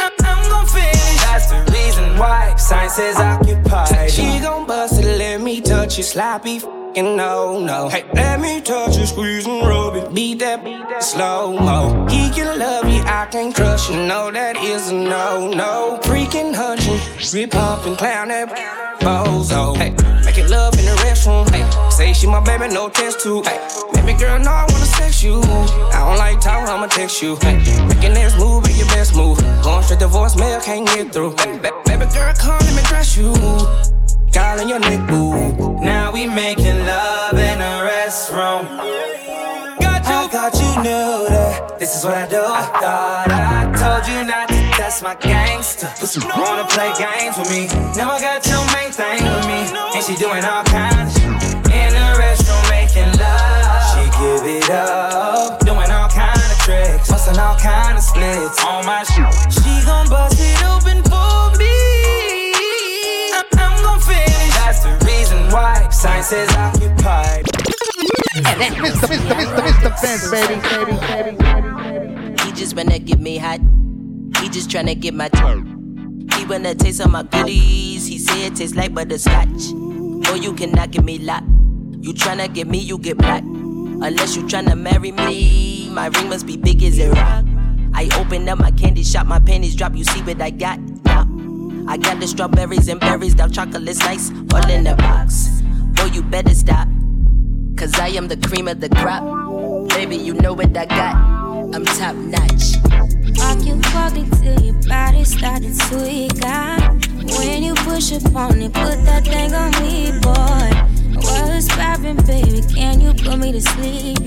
I- 0.05 0.11
I'm 0.29 0.43
gon' 0.51 0.67
finish. 0.67 1.21
That's 1.25 1.47
the 1.51 1.59
reason 1.71 2.17
why 2.17 2.55
science 2.57 2.95
says 2.95 3.17
occupied. 3.17 4.11
She 4.11 4.39
gon' 4.39 4.65
bust 4.67 4.99
it, 4.99 5.17
let 5.17 5.39
me 5.41 5.61
touch 5.61 5.97
it, 5.99 6.03
sloppy. 6.03 6.57
f***ing 6.57 7.15
no, 7.15 7.59
no. 7.59 7.87
Hey, 7.87 8.03
let 8.13 8.39
me 8.41 8.59
touch 8.61 8.97
it, 8.97 9.07
squeeze 9.07 9.45
and 9.47 9.65
rub 9.65 9.95
it. 9.95 10.13
Beat 10.13 10.39
that, 10.39 10.63
beat 10.65 10.83
that 10.89 11.03
slow 11.03 11.53
mo. 11.67 12.05
He 12.09 12.29
can 12.31 12.59
love 12.59 12.85
you, 12.93 13.01
I 13.03 13.27
can't 13.31 13.55
trust 13.55 13.89
you. 13.89 13.95
No, 13.95 14.29
that 14.31 14.57
is 14.57 14.89
a 14.89 14.95
no, 14.95 15.49
no. 15.63 15.99
Freaking 16.03 16.53
hunching, 16.53 16.99
rip 17.33 17.53
and 17.87 17.97
clown 17.97 18.27
that 18.27 18.80
bozo. 18.99 19.75
Hey, 19.77 19.91
making 20.25 20.49
love 20.49 20.77
in 20.77 20.85
the 20.85 20.95
restroom. 21.03 21.49
Hey, 21.49 21.65
say 21.89 22.13
she 22.13 22.27
my 22.27 22.39
baby, 22.39 22.67
no 22.67 22.89
test 22.89 23.21
too. 23.21 23.41
Hey, 23.43 23.59
baby 23.93 24.13
girl, 24.13 24.39
no, 24.39 24.51
I 24.51 24.65
wanna 24.69 24.85
sex 24.85 25.23
you. 25.23 25.41
I 25.41 26.05
don't 26.05 26.17
like 26.17 26.39
talk, 26.41 26.67
I'ma 26.67 26.87
text 26.87 27.21
you. 27.21 27.35
Hey, 27.41 27.57
making 27.87 28.13
this 28.13 28.37
move, 28.37 28.63
be 28.63 28.73
your 28.73 28.87
best 28.87 29.15
move. 29.15 29.37
Going 29.63 29.83
straight 29.83 29.99
to 29.99 30.07
voicemail, 30.07 30.63
can't 30.63 30.85
get 30.87 31.13
through. 31.13 31.35
Hey, 31.37 31.57
baby 31.85 32.05
girl, 32.13 32.33
come 32.39 32.59
let 32.59 32.75
me 32.75 32.83
dress 32.87 33.17
you. 33.17 33.33
Calling 34.33 34.69
your 34.69 34.79
neck, 34.79 35.07
boo. 35.09 35.79
Now 35.81 36.11
we 36.11 36.25
making 36.25 36.79
love 36.85 37.33
in 37.33 37.59
a 37.59 37.73
restroom. 37.87 38.63
Got 39.79 40.05
you. 40.05 40.13
I 40.13 40.27
thought 40.27 40.53
you 40.55 40.83
knew 40.83 41.27
that 41.29 41.79
this 41.79 41.97
is 41.97 42.05
what 42.05 42.13
I 42.13 42.27
do. 42.27 42.37
I 42.37 42.65
thought 42.81 43.27
I 43.29 43.71
told 43.75 44.07
you 44.07 44.23
not 44.23 44.50
to 44.91 44.99
test 44.99 45.03
my 45.03 45.15
gangster. 45.15 45.87
Wanna 46.35 46.65
play 46.67 46.91
games 46.97 47.37
with 47.37 47.49
me? 47.49 47.67
Now 47.95 48.11
I 48.11 48.19
got 48.19 48.45
your 48.47 48.63
main 48.75 48.91
thing 48.91 49.23
with 49.23 49.47
me, 49.47 49.61
and 49.95 50.03
she 50.03 50.15
doing 50.15 50.43
all 50.43 50.63
kinds 50.63 51.15
of 51.15 51.21
shit 51.21 51.31
in 51.71 51.91
the 51.95 52.07
restroom 52.19 52.63
making 52.69 53.11
love. 53.19 53.79
She 53.91 54.03
give 54.19 54.43
it 54.43 54.69
up, 54.69 55.59
doing 55.65 55.91
all 55.91 56.09
kind 56.09 56.37
of 56.37 56.57
tricks, 56.59 57.09
busting 57.09 57.39
all 57.39 57.57
kind 57.57 57.97
of 57.97 58.03
splits 58.03 58.63
on 58.65 58.85
my 58.85 59.03
shit. 59.03 59.53
She 59.53 59.85
gon' 59.85 60.09
bust 60.09 60.37
it 60.39 60.59
open 60.67 61.03
for 61.07 61.55
me. 61.57 62.53
I'm, 63.35 63.47
I'm 63.59 63.83
gon' 63.83 63.99
finish. 64.01 64.53
That's 64.59 64.83
the 64.83 64.93
reason 65.05 65.39
why 65.51 65.87
sign 65.89 66.23
says 66.23 66.51
occupied. 66.55 67.45
Mr. 68.35 69.07
Mr. 69.07 69.35
Mr. 69.39 69.61
Mr. 69.67 69.91
Vince, 70.01 70.31
baby, 70.31 70.59
baby, 70.67 70.95
baby, 71.07 71.37
baby. 71.77 72.43
He 72.43 72.51
just 72.51 72.75
wanna 72.75 72.99
get 72.99 73.19
me 73.19 73.37
hot. 73.37 73.59
He 74.41 74.49
just 74.49 74.69
tryna 74.69 74.99
get 74.99 75.13
my 75.13 75.29
tongue. 75.29 76.27
He 76.35 76.45
wanna 76.45 76.73
taste 76.73 76.99
of 76.99 77.11
my 77.11 77.23
goodies. 77.23 78.07
He 78.07 78.17
say 78.17 78.47
it 78.47 78.55
tastes 78.55 78.75
like 78.75 78.93
butterscotch. 78.93 79.71
Boy, 79.71 80.35
you 80.35 80.53
cannot 80.53 80.91
get 80.91 81.03
me 81.03 81.19
locked. 81.19 81.45
You 81.99 82.13
tryna 82.13 82.51
get 82.53 82.67
me, 82.67 82.79
you 82.79 82.97
get 82.97 83.17
blocked. 83.17 83.45
Unless 83.45 84.35
you 84.35 84.43
tryna 84.43 84.79
marry 84.79 85.11
me, 85.11 85.89
my 85.91 86.07
ring 86.07 86.29
must 86.29 86.47
be 86.47 86.57
big 86.57 86.81
as 86.83 86.97
a 86.99 87.11
rock. 87.11 87.45
I 87.93 88.09
open 88.19 88.49
up 88.49 88.57
my 88.57 88.71
candy 88.71 89.03
shop, 89.03 89.27
my 89.27 89.39
panties 89.39 89.75
drop. 89.75 89.95
You 89.95 90.03
see 90.03 90.21
what 90.23 90.41
I 90.41 90.49
got? 90.49 90.79
I 91.87 91.97
got 91.97 92.19
the 92.19 92.27
strawberries 92.27 92.87
and 92.87 92.99
berries, 92.99 93.35
dark 93.35 93.51
chocolate 93.51 93.95
slice, 93.95 94.31
all 94.53 94.69
in 94.69 94.85
the 94.85 94.95
box. 94.95 95.61
Boy, 95.93 96.05
you 96.05 96.23
better 96.23 96.55
stop. 96.55 96.87
Cause 97.75 97.93
I 97.99 98.09
am 98.09 98.27
the 98.27 98.37
cream 98.37 98.67
of 98.67 98.79
the 98.79 98.89
crop. 98.89 99.89
Baby, 99.89 100.15
you 100.15 100.33
know 100.33 100.53
what 100.53 100.75
I 100.77 100.85
got. 100.85 101.15
I'm 101.75 101.85
top 101.85 102.15
notch. 102.15 103.20
Walk 103.35 103.65
you 103.65 103.75
walk 103.93 104.25
till 104.41 104.59
your 104.61 104.75
body 104.87 105.23
started 105.23 105.73
to 105.73 106.45
out. 106.45 107.05
When 107.37 107.63
you 107.63 107.73
push 107.75 108.11
up 108.13 108.35
on 108.35 108.61
it, 108.61 108.73
put 108.73 108.97
that 109.05 109.23
thing 109.25 109.53
on 109.53 109.71
me, 109.83 110.11
boy. 110.21 110.91
What's 111.21 111.67
poppin', 111.69 112.17
baby? 112.25 112.61
Can 112.73 112.99
you 113.01 113.13
put 113.13 113.37
me 113.39 113.51
to 113.51 113.61
sleep? 113.61 114.20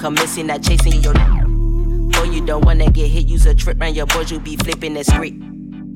Come 0.00 0.14
missing, 0.14 0.46
not 0.46 0.62
chasing 0.62 1.02
your. 1.02 1.12
Boy, 1.12 2.30
you 2.32 2.40
don't 2.46 2.64
wanna 2.64 2.90
get 2.90 3.08
hit. 3.08 3.26
Use 3.26 3.44
a 3.44 3.54
trip 3.54 3.78
round 3.78 3.94
your 3.94 4.06
boys, 4.06 4.32
you 4.32 4.40
be 4.40 4.56
flipping 4.56 4.94
the 4.94 5.04
script. 5.04 5.36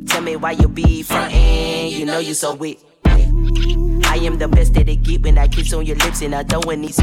Tell 0.08 0.20
me 0.20 0.36
why 0.36 0.50
you 0.50 0.68
be 0.68 1.02
frontin', 1.02 1.90
you 1.90 2.04
know 2.04 2.18
you 2.18 2.34
so 2.34 2.54
weak. 2.54 2.80
I 3.06 4.20
am 4.22 4.36
the 4.36 4.46
best 4.46 4.74
that 4.74 4.90
it 4.90 5.02
get 5.02 5.22
when 5.22 5.38
I 5.38 5.48
kiss 5.48 5.72
on 5.72 5.86
your 5.86 5.96
lips 5.96 6.20
and 6.20 6.34
I 6.34 6.42
don't 6.42 6.62
throwin' 6.62 6.82
these. 6.82 7.00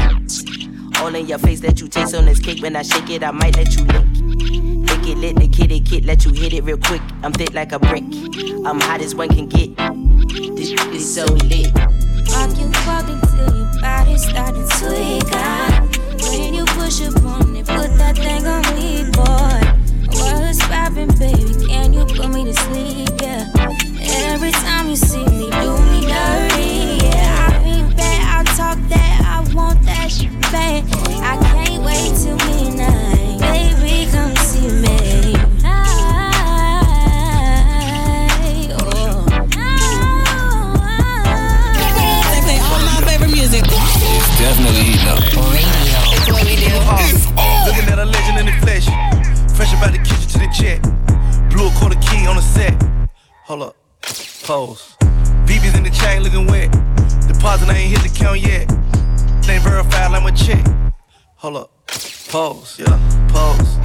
All 1.00 1.12
in 1.12 1.26
your 1.26 1.38
face, 1.38 1.60
let 1.64 1.80
you 1.80 1.88
taste 1.88 2.14
on 2.14 2.26
this 2.26 2.38
cake. 2.38 2.62
When 2.62 2.76
I 2.76 2.82
shake 2.82 3.10
it, 3.10 3.24
I 3.24 3.32
might 3.32 3.56
let 3.56 3.76
you 3.76 3.82
lick. 3.82 4.06
Lick 4.88 5.08
it, 5.08 5.18
lit 5.18 5.34
the 5.34 5.48
kitty 5.48 5.80
kid, 5.80 6.04
let 6.04 6.24
you 6.24 6.32
hit 6.32 6.52
it 6.52 6.62
real 6.62 6.78
quick. 6.78 7.02
I'm 7.24 7.32
thick 7.32 7.52
like 7.52 7.72
a 7.72 7.80
brick. 7.80 8.04
I'm 8.64 8.78
hot 8.78 9.00
as 9.00 9.12
one 9.12 9.28
can 9.28 9.48
get. 9.48 9.76
This 10.54 10.70
is 10.70 11.14
so 11.16 11.24
lit. 11.24 11.74
Walk 11.74 12.56
you 12.56 12.70
walk 12.86 13.08
until 13.08 13.56
your 13.56 13.80
body 13.80 14.16
started 14.18 14.70
to 14.70 15.36
up. 15.36 15.91
When 16.32 16.54
you 16.54 16.64
push 16.64 17.02
up 17.02 17.22
on 17.24 17.54
it, 17.56 17.66
put 17.66 17.90
that 17.98 18.16
thing 18.16 18.46
on 18.46 18.62
me, 18.74 19.04
boy. 19.12 19.60
What's 20.16 20.58
poppin', 20.66 21.12
baby? 21.18 21.66
Can 21.66 21.92
you 21.92 22.06
put 22.06 22.30
me 22.30 22.44
to 22.46 22.54
sleep? 22.54 23.10
Yeah. 23.20 23.52
Every 24.32 24.50
time 24.50 24.88
you 24.88 24.96
see 24.96 25.24
me, 25.26 25.50
do 25.50 25.76
me 25.90 26.00
dirty. 26.08 27.04
Yeah, 27.04 27.48
I 27.48 27.58
be 27.60 27.94
bad, 27.96 28.20
I 28.32 28.44
talk 28.56 28.78
that, 28.88 29.16
I 29.28 29.54
want 29.54 29.82
that 29.84 30.10
shit 30.10 30.32
bad. 30.50 30.84
I 31.20 31.36
can't 31.52 31.84
wait 31.84 32.16
till 32.16 32.36
midnight, 32.48 33.01
a 48.02 48.06
legend 48.06 48.38
in 48.40 48.46
the 48.46 48.52
flesh. 48.62 48.86
Fresh 49.54 49.72
about 49.74 49.92
the 49.92 49.98
kitchen 49.98 50.28
to 50.34 50.38
the 50.38 50.50
jet. 50.50 50.82
Blew 51.50 51.68
a 51.68 51.70
quarter 51.78 51.98
key 52.00 52.26
on 52.26 52.34
the 52.34 52.42
set. 52.42 52.74
Hold 53.44 53.62
up. 53.62 53.76
Pose. 54.42 54.96
BB's 55.46 55.76
in 55.76 55.84
the 55.84 55.90
chain 55.90 56.22
looking 56.22 56.46
wet. 56.48 56.70
Deposit 57.28 57.68
I 57.68 57.76
ain't 57.76 57.90
hit 57.94 58.02
the 58.02 58.12
count 58.12 58.40
yet. 58.40 58.70
Ain't 59.48 59.62
verified 59.62 60.10
like 60.10 60.22
my 60.24 60.32
check. 60.32 60.64
Hold 61.36 61.56
up. 61.58 61.70
Pose. 62.28 62.80
Yeah. 62.80 62.98
Pose. 63.28 63.78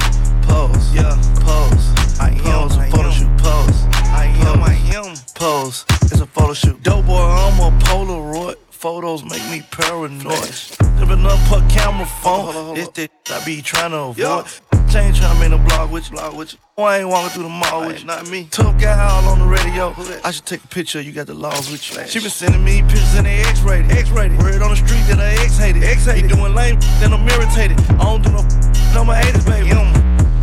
Pose. 0.46 0.94
Yeah. 0.94 1.14
Pose. 1.46 1.86
I 2.18 2.30
am. 2.44 2.68
Pose. 2.68 2.76
Photo 2.90 3.10
shoot. 3.10 3.38
Pose. 3.38 3.80
I 4.10 4.26
am. 4.50 4.62
I 4.64 4.74
am. 4.98 5.14
Pose. 5.34 5.84
It's 6.10 6.20
a 6.20 6.26
photo 6.26 6.54
shoot. 6.54 6.82
Dope 6.82 7.06
boy, 7.06 7.22
I'm 7.22 7.60
a 7.60 7.70
Polaroid. 7.84 8.56
Photos 8.78 9.24
make 9.24 9.42
me 9.50 9.60
paranoid. 9.72 10.54
Never 11.00 11.16
none 11.16 11.36
put 11.48 11.68
camera 11.68 12.06
phone. 12.06 12.76
This 12.76 12.86
the 12.90 13.10
I 13.28 13.44
be 13.44 13.60
trying 13.60 13.90
to 13.90 14.14
avoid. 14.14 14.46
Chain 14.88 15.12
tryna 15.12 15.40
make 15.40 15.50
no 15.50 15.58
blog 15.58 15.90
with 15.90 16.08
you, 16.08 16.16
blog 16.16 16.36
with 16.36 16.52
you. 16.52 16.60
Why 16.76 16.94
I 16.94 16.98
ain't 17.00 17.08
walking 17.08 17.30
through 17.30 17.42
the 17.42 17.48
mall 17.48 17.88
with 17.88 17.98
you? 17.98 18.06
Not 18.06 18.30
me. 18.30 18.46
Tough 18.52 18.80
guy 18.80 18.94
all 19.10 19.24
on 19.30 19.40
the 19.40 19.46
radio. 19.46 19.92
I 20.22 20.30
should 20.30 20.46
take 20.46 20.62
a 20.62 20.68
picture. 20.68 21.00
You 21.00 21.10
got 21.10 21.26
the 21.26 21.34
laws 21.34 21.68
with 21.72 21.90
you. 21.90 22.06
She 22.06 22.20
been 22.20 22.30
sending 22.30 22.62
me 22.62 22.82
pictures 22.82 23.16
in 23.16 23.24
the 23.24 23.30
X-rated. 23.50 23.90
X-rated. 23.90 24.38
Word 24.38 24.62
on 24.62 24.70
the 24.70 24.76
street 24.76 25.02
that 25.08 25.18
I 25.18 25.32
X-hated. 25.42 25.82
X-hated. 25.82 26.30
Doing 26.30 26.54
lame, 26.54 26.78
then 27.00 27.12
I'm 27.12 27.28
irritated. 27.28 27.80
I 27.98 28.04
don't 28.04 28.22
do 28.22 28.30
no 28.30 28.46
no 28.94 29.04
my 29.04 29.16
haters, 29.16 29.44
baby. 29.44 29.70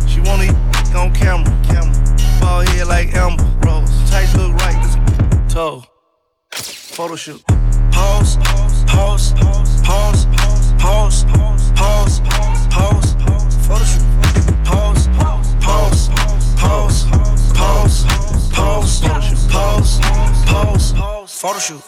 She 0.06 0.20
wanna 0.20 0.44
eat 0.44 0.94
on 0.94 1.10
camera. 1.14 1.48
Camera. 1.64 1.94
Ball 2.38 2.66
head 2.66 2.86
like 2.86 3.14
Amber 3.14 3.44
Rose. 3.64 3.88
Tight 4.10 4.28
look 4.36 4.52
right. 4.60 4.76
This 4.84 5.54
toe. 5.54 5.84
Photo 6.52 7.16
shoot. 7.16 7.42
Pause. 7.96 8.36
Pause. 8.36 9.32
Pause. 9.32 9.32
Pause. 9.82 10.26
Pause. 10.78 11.24
Pause. 11.74 12.20
Pause. 12.70 13.10
Photo 13.66 13.84
shoot. 13.84 14.04
Pause. 14.64 15.08
Pause. 15.16 15.48
Pause. 15.64 16.08
Pause. 16.60 17.04
Pause. 17.56 17.96
Pause. 18.60 19.00
Pause. 20.46 20.92
Pause. 20.92 21.32
Photo 21.40 21.58
shoot. 21.58 21.82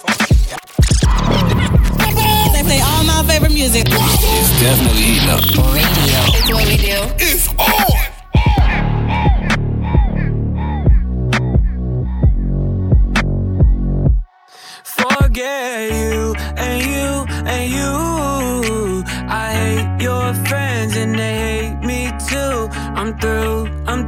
They 2.54 2.62
play 2.62 2.80
all 2.80 3.04
my 3.04 3.22
favorite 3.28 3.52
music. 3.52 3.84
It's 3.90 4.50
definitely 4.60 5.02
heating 5.02 5.28
up. 5.28 5.44
Radio. 5.74 6.20
It's 6.32 6.48
what 6.50 6.66
we 6.66 6.76
do. 6.78 6.98
It's 7.18 7.48
on. 7.58 8.08
Forget 15.38 15.92
you 15.92 16.34
and 16.56 16.82
you 16.82 17.26
and 17.46 17.70
you. 17.70 19.04
I 19.28 19.52
hate 19.52 20.02
your 20.02 20.34
friends 20.48 20.96
and 20.96 21.14
they 21.14 21.36
hate 21.46 21.78
me 21.78 22.10
too. 22.28 22.68
I'm 22.98 23.16
through, 23.20 23.68
I'm. 23.86 24.07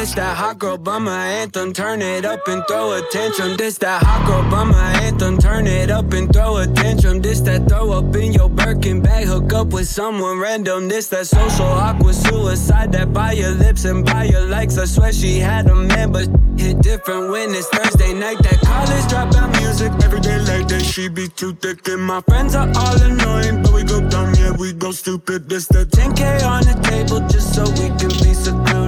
This 0.00 0.14
that 0.14 0.34
hot 0.34 0.58
girl 0.58 0.78
bummer 0.78 1.10
anthem. 1.10 1.74
Turn 1.74 2.00
it 2.00 2.24
up 2.24 2.48
and 2.48 2.64
throw 2.66 2.92
a 2.92 3.02
tantrum. 3.10 3.58
This 3.58 3.76
that 3.84 4.02
hot 4.02 4.26
girl 4.26 4.50
bummer 4.50 4.74
anthem. 4.74 5.36
Turn 5.36 5.66
it 5.66 5.90
up 5.90 6.14
and 6.14 6.32
throw 6.32 6.56
a 6.56 6.66
tantrum. 6.66 7.20
This 7.20 7.40
that 7.42 7.68
throw 7.68 7.92
up 7.92 8.16
in 8.16 8.32
your 8.32 8.48
Birkin 8.48 9.02
bag. 9.02 9.26
Hook 9.26 9.52
up 9.52 9.74
with 9.74 9.86
someone 9.86 10.38
random. 10.38 10.88
This 10.88 11.08
that 11.08 11.26
social 11.26 11.66
awkward 11.66 12.14
suicide. 12.14 12.92
That 12.92 13.12
by 13.12 13.32
your 13.32 13.50
lips 13.50 13.84
and 13.84 14.02
by 14.02 14.24
your 14.24 14.46
likes. 14.46 14.78
I 14.78 14.86
swear 14.86 15.12
she 15.12 15.38
had 15.38 15.66
a 15.66 15.74
man, 15.74 16.12
but 16.12 16.28
hit 16.56 16.80
different 16.80 17.30
when 17.30 17.50
it's 17.50 17.68
Thursday 17.68 18.14
night. 18.14 18.38
That 18.38 18.58
college 18.62 19.04
dropout 19.12 19.60
music 19.60 19.92
every 20.02 20.20
day 20.20 20.38
like 20.38 20.66
that. 20.68 20.82
She 20.82 21.10
be 21.10 21.28
too 21.28 21.52
thick 21.52 21.86
and 21.88 22.00
my 22.00 22.22
friends 22.22 22.54
are 22.54 22.72
all 22.74 23.02
annoying, 23.02 23.62
but 23.62 23.74
we 23.74 23.84
go 23.84 24.00
dumb, 24.08 24.32
yeah 24.32 24.52
we 24.52 24.72
go 24.72 24.92
stupid. 24.92 25.50
This 25.50 25.66
the 25.66 25.84
10k 25.84 26.42
on 26.46 26.62
the 26.64 26.80
table 26.88 27.20
just 27.28 27.54
so 27.54 27.64
we 27.76 27.88
can 28.00 28.08
be 28.24 28.30
vodka 28.70 28.79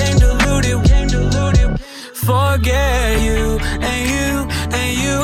came 0.00 0.18
diluted, 0.18 0.78
came 0.88 1.08
diluted. 1.08 1.70
Forget 2.14 3.20
you 3.26 3.58
and 3.90 4.02
you 4.14 4.30
and 4.78 4.90
you. 5.04 5.20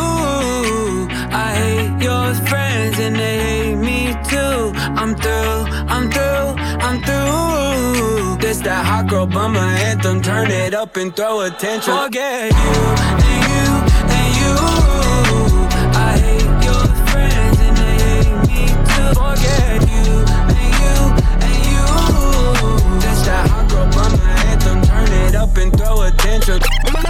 I 1.45 1.49
hate 1.61 1.95
your 2.09 2.27
friends 2.49 2.99
and 2.99 3.17
they 3.17 3.37
hate 3.49 3.77
me 3.89 4.01
too. 4.33 4.59
I'm 5.01 5.13
through, 5.23 5.59
I'm 5.95 6.05
through, 6.15 6.49
I'm 6.87 6.97
through. 7.07 8.39
This 8.43 8.59
that 8.61 8.85
hot 8.85 9.09
girl 9.09 9.27
bummer 9.27 9.71
anthem. 9.89 10.23
Turn 10.23 10.51
it 10.51 10.75
up 10.75 10.97
and 10.97 11.15
throw 11.17 11.41
a 11.41 11.51
tantrum. 11.51 11.97
Forget 12.05 12.53
you 12.53 12.77
and 13.29 13.41
you 13.53 13.67
and 14.17 14.31
you. 14.41 15.56
Up 25.47 25.57
and 25.59 25.77
throw 25.77 26.03
a 26.03 26.11
tantrum. 26.13 26.61
Why 26.93 27.03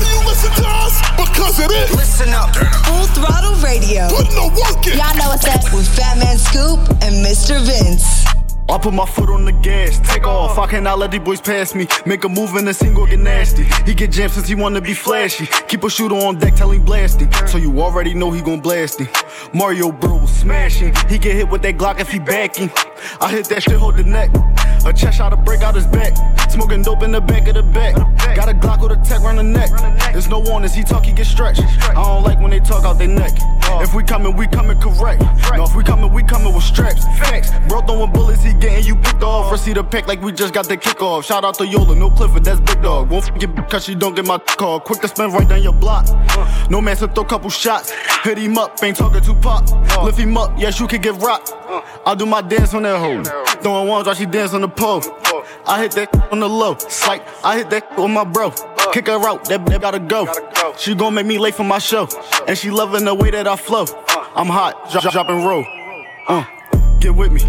do 0.00 0.06
you 0.06 0.20
listen 0.26 0.52
to 0.62 0.68
us? 0.68 1.00
Because 1.16 1.58
it 1.60 1.70
is. 1.70 1.90
Listen 1.96 2.30
up. 2.30 2.54
Full 2.84 3.06
Throttle 3.14 3.54
Radio. 3.62 4.08
Put 4.08 4.34
no 4.34 4.48
work 4.48 4.86
in. 4.86 4.98
Y'all 4.98 5.16
know 5.16 5.28
what's 5.28 5.46
up. 5.46 5.72
With 5.72 5.88
Fat 5.96 6.18
Man 6.18 6.36
Scoop 6.36 6.80
and 7.02 7.24
Mr. 7.24 7.60
Vince. 7.64 8.24
I 8.70 8.76
put 8.76 8.92
my 8.92 9.06
foot 9.06 9.30
on 9.30 9.46
the 9.46 9.52
gas, 9.52 9.98
take 10.00 10.26
off. 10.26 10.58
I 10.58 10.66
cannot 10.66 10.98
let 10.98 11.10
these 11.10 11.22
boys 11.22 11.40
pass 11.40 11.74
me. 11.74 11.86
Make 12.04 12.24
a 12.24 12.28
move 12.28 12.54
and 12.54 12.68
the 12.68 12.74
single 12.74 13.06
get 13.06 13.18
nasty. 13.18 13.64
He 13.86 13.94
get 13.94 14.12
jammed 14.12 14.32
since 14.32 14.46
he 14.46 14.54
wanna 14.54 14.82
be 14.82 14.92
flashy. 14.92 15.46
Keep 15.68 15.84
a 15.84 15.88
shooter 15.88 16.14
on 16.14 16.38
deck, 16.38 16.54
tell 16.54 16.70
him 16.70 16.82
blasting. 16.82 17.32
So 17.46 17.56
you 17.56 17.80
already 17.80 18.12
know 18.12 18.30
he 18.30 18.42
gon' 18.42 18.60
blast 18.60 19.00
him. 19.00 19.08
Mario 19.54 19.90
Bros 19.90 20.30
smashing. 20.30 20.94
He 21.08 21.16
get 21.16 21.34
hit 21.34 21.48
with 21.48 21.62
that 21.62 21.78
Glock 21.78 21.98
if 21.98 22.10
he 22.10 22.18
backing. 22.18 22.70
I 23.22 23.30
hit 23.30 23.46
that 23.46 23.62
shit, 23.62 23.78
hold 23.78 23.96
the 23.96 24.04
neck. 24.04 24.28
A 24.86 24.92
chest 24.92 25.18
shot 25.18 25.30
to 25.30 25.36
break 25.36 25.62
out 25.62 25.74
his 25.74 25.86
back. 25.86 26.16
Smoking 26.50 26.82
dope 26.82 27.02
in 27.02 27.12
the 27.12 27.20
back 27.20 27.46
of 27.48 27.54
the 27.54 27.62
back. 27.62 27.94
Got 28.34 28.48
a 28.48 28.54
Glock 28.54 28.82
with 28.82 28.92
a 28.92 29.02
tech 29.02 29.20
around 29.20 29.36
the 29.36 29.42
neck. 29.42 29.70
There's 30.12 30.28
no 30.28 30.38
warnings, 30.38 30.74
he 30.74 30.82
talk, 30.82 31.04
he 31.04 31.12
get 31.12 31.26
stretched. 31.26 31.60
I 31.60 31.94
don't 31.94 32.22
like 32.22 32.40
when 32.40 32.50
they 32.50 32.60
talk 32.60 32.84
out 32.84 32.98
their 32.98 33.08
neck. 33.08 33.32
If 33.82 33.94
we 33.94 34.02
coming, 34.02 34.34
we 34.36 34.46
coming 34.46 34.80
correct. 34.80 35.22
No, 35.54 35.64
if 35.64 35.74
we 35.74 35.84
coming, 35.84 36.12
we 36.12 36.22
coming 36.22 36.54
with 36.54 36.64
straps. 36.64 37.04
Facts. 37.18 37.50
Bro 37.68 37.82
throwing 37.82 38.12
bullets, 38.12 38.42
he 38.42 38.54
getting 38.54 38.84
you 38.84 38.96
picked 38.96 39.22
off. 39.22 39.52
Receive 39.52 39.74
the 39.74 39.84
pack 39.84 40.08
like 40.08 40.22
we 40.22 40.32
just 40.32 40.54
got 40.54 40.68
the 40.68 40.76
kickoff. 40.76 41.24
Shout 41.24 41.44
out 41.44 41.54
to 41.56 41.66
Yola, 41.66 41.94
no 41.94 42.10
Clifford, 42.10 42.44
that's 42.44 42.60
big 42.60 42.80
dog. 42.82 43.10
Won't 43.10 43.26
forget 43.26 43.68
cause 43.68 43.84
she 43.84 43.94
don't 43.94 44.14
get 44.14 44.26
my 44.26 44.38
call. 44.38 44.80
Quick 44.80 45.00
to 45.00 45.08
spin 45.08 45.30
right 45.32 45.48
down 45.48 45.62
your 45.62 45.74
block. 45.74 46.06
No 46.70 46.80
man 46.80 46.96
to 46.96 47.08
throw 47.08 47.24
a 47.24 47.26
couple 47.26 47.50
shots. 47.50 47.92
Hit 48.22 48.38
him 48.38 48.56
up, 48.56 48.82
ain't 48.82 48.96
talking 48.96 49.20
too 49.20 49.34
pop. 49.34 49.68
Lift 50.02 50.18
him 50.18 50.36
up, 50.36 50.58
yes, 50.58 50.80
you 50.80 50.86
can 50.86 51.00
get 51.00 51.14
rocked. 51.20 51.52
I'll 52.06 52.16
do 52.16 52.24
my 52.24 52.40
dance 52.40 52.72
on 52.72 52.82
that 52.84 52.98
hoe. 52.98 53.22
Throwing 53.62 53.88
ones 53.88 54.06
while 54.06 54.14
she 54.14 54.24
dance 54.24 54.54
on 54.54 54.62
the 54.62 54.67
pole. 54.68 55.02
I 55.66 55.82
hit 55.82 55.92
that 55.92 56.14
on 56.32 56.40
the 56.40 56.48
low. 56.48 56.76
Psych, 56.78 57.22
I 57.44 57.58
hit 57.58 57.70
that 57.70 57.90
with 57.98 58.10
my 58.10 58.24
bro. 58.24 58.50
Kick 58.92 59.06
her 59.06 59.28
out, 59.28 59.44
that 59.48 59.64
bitch 59.64 59.80
gotta 59.86 60.00
go. 60.00 60.26
She 60.76 60.94
gon' 60.94 61.14
make 61.14 61.26
me 61.26 61.38
late 61.38 61.54
for 61.54 61.64
my 61.64 61.78
show. 61.78 62.08
And 62.46 62.56
she 62.56 62.70
loving 62.70 63.04
the 63.04 63.14
way 63.14 63.30
that 63.30 63.46
I 63.46 63.56
flow. 63.56 63.84
I'm 64.34 64.46
hot, 64.46 64.90
drop, 64.90 65.10
drop 65.12 65.28
and 65.28 65.44
roll. 65.44 65.64
Uh, 66.28 66.44
get 67.00 67.14
with 67.14 67.32
me. 67.32 67.42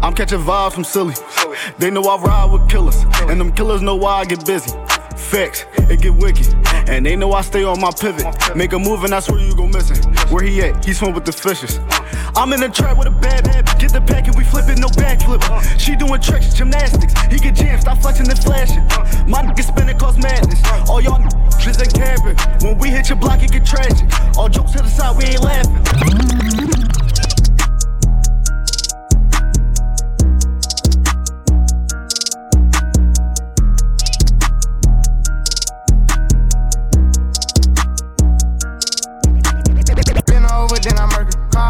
I'm 0.00 0.14
catching 0.14 0.38
vibes 0.40 0.72
from 0.72 0.84
silly. 0.84 1.14
They 1.78 1.90
know 1.90 2.02
I 2.02 2.16
ride 2.20 2.52
with 2.52 2.68
killers. 2.70 3.04
And 3.28 3.40
them 3.40 3.52
killers 3.52 3.82
know 3.82 3.96
why 3.96 4.20
I 4.20 4.24
get 4.24 4.46
busy. 4.46 4.70
Facts, 5.28 5.66
it 5.90 6.00
get 6.00 6.14
wicked. 6.14 6.46
And 6.88 7.04
they 7.04 7.14
know 7.14 7.32
I 7.34 7.42
stay 7.42 7.62
on 7.62 7.78
my 7.82 7.90
pivot. 7.90 8.24
Make 8.56 8.72
a 8.72 8.78
move 8.78 9.04
and 9.04 9.12
I 9.12 9.20
swear 9.20 9.38
you 9.38 9.54
go 9.54 9.66
missing. 9.66 10.02
Where 10.32 10.42
he 10.42 10.62
at? 10.62 10.82
He 10.82 10.94
swim 10.94 11.12
with 11.12 11.26
the 11.26 11.32
fishes. 11.32 11.80
I'm 12.34 12.50
in 12.54 12.60
the 12.60 12.70
trap 12.70 12.96
with 12.96 13.08
a 13.08 13.10
bad 13.10 13.46
habit. 13.46 13.78
Get 13.78 13.92
the 13.92 14.00
pack 14.00 14.26
and 14.26 14.36
we 14.38 14.44
flipping, 14.44 14.80
no 14.80 14.88
backflip. 14.88 15.44
She 15.78 15.96
doing 15.96 16.22
tricks, 16.22 16.54
gymnastics. 16.54 17.12
He 17.30 17.38
get 17.38 17.54
jammed, 17.56 17.82
stop 17.82 17.98
flexing 17.98 18.30
and 18.30 18.38
flashing. 18.38 18.84
My 19.28 19.42
niggas 19.42 19.68
spinning 19.68 19.98
cause 19.98 20.16
madness. 20.16 20.62
All 20.88 21.02
y'all 21.02 21.20
niggas 21.20 21.78
ain't 21.78 21.92
capping. 21.92 22.66
When 22.66 22.78
we 22.78 22.88
hit 22.88 23.10
your 23.10 23.18
block, 23.18 23.42
it 23.42 23.52
get 23.52 23.66
tragic. 23.66 24.08
All 24.38 24.48
jokes 24.48 24.72
to 24.72 24.78
the 24.78 24.88
side, 24.88 25.14
we 25.14 25.24
ain't 25.24 25.42
laughing. 25.42 26.87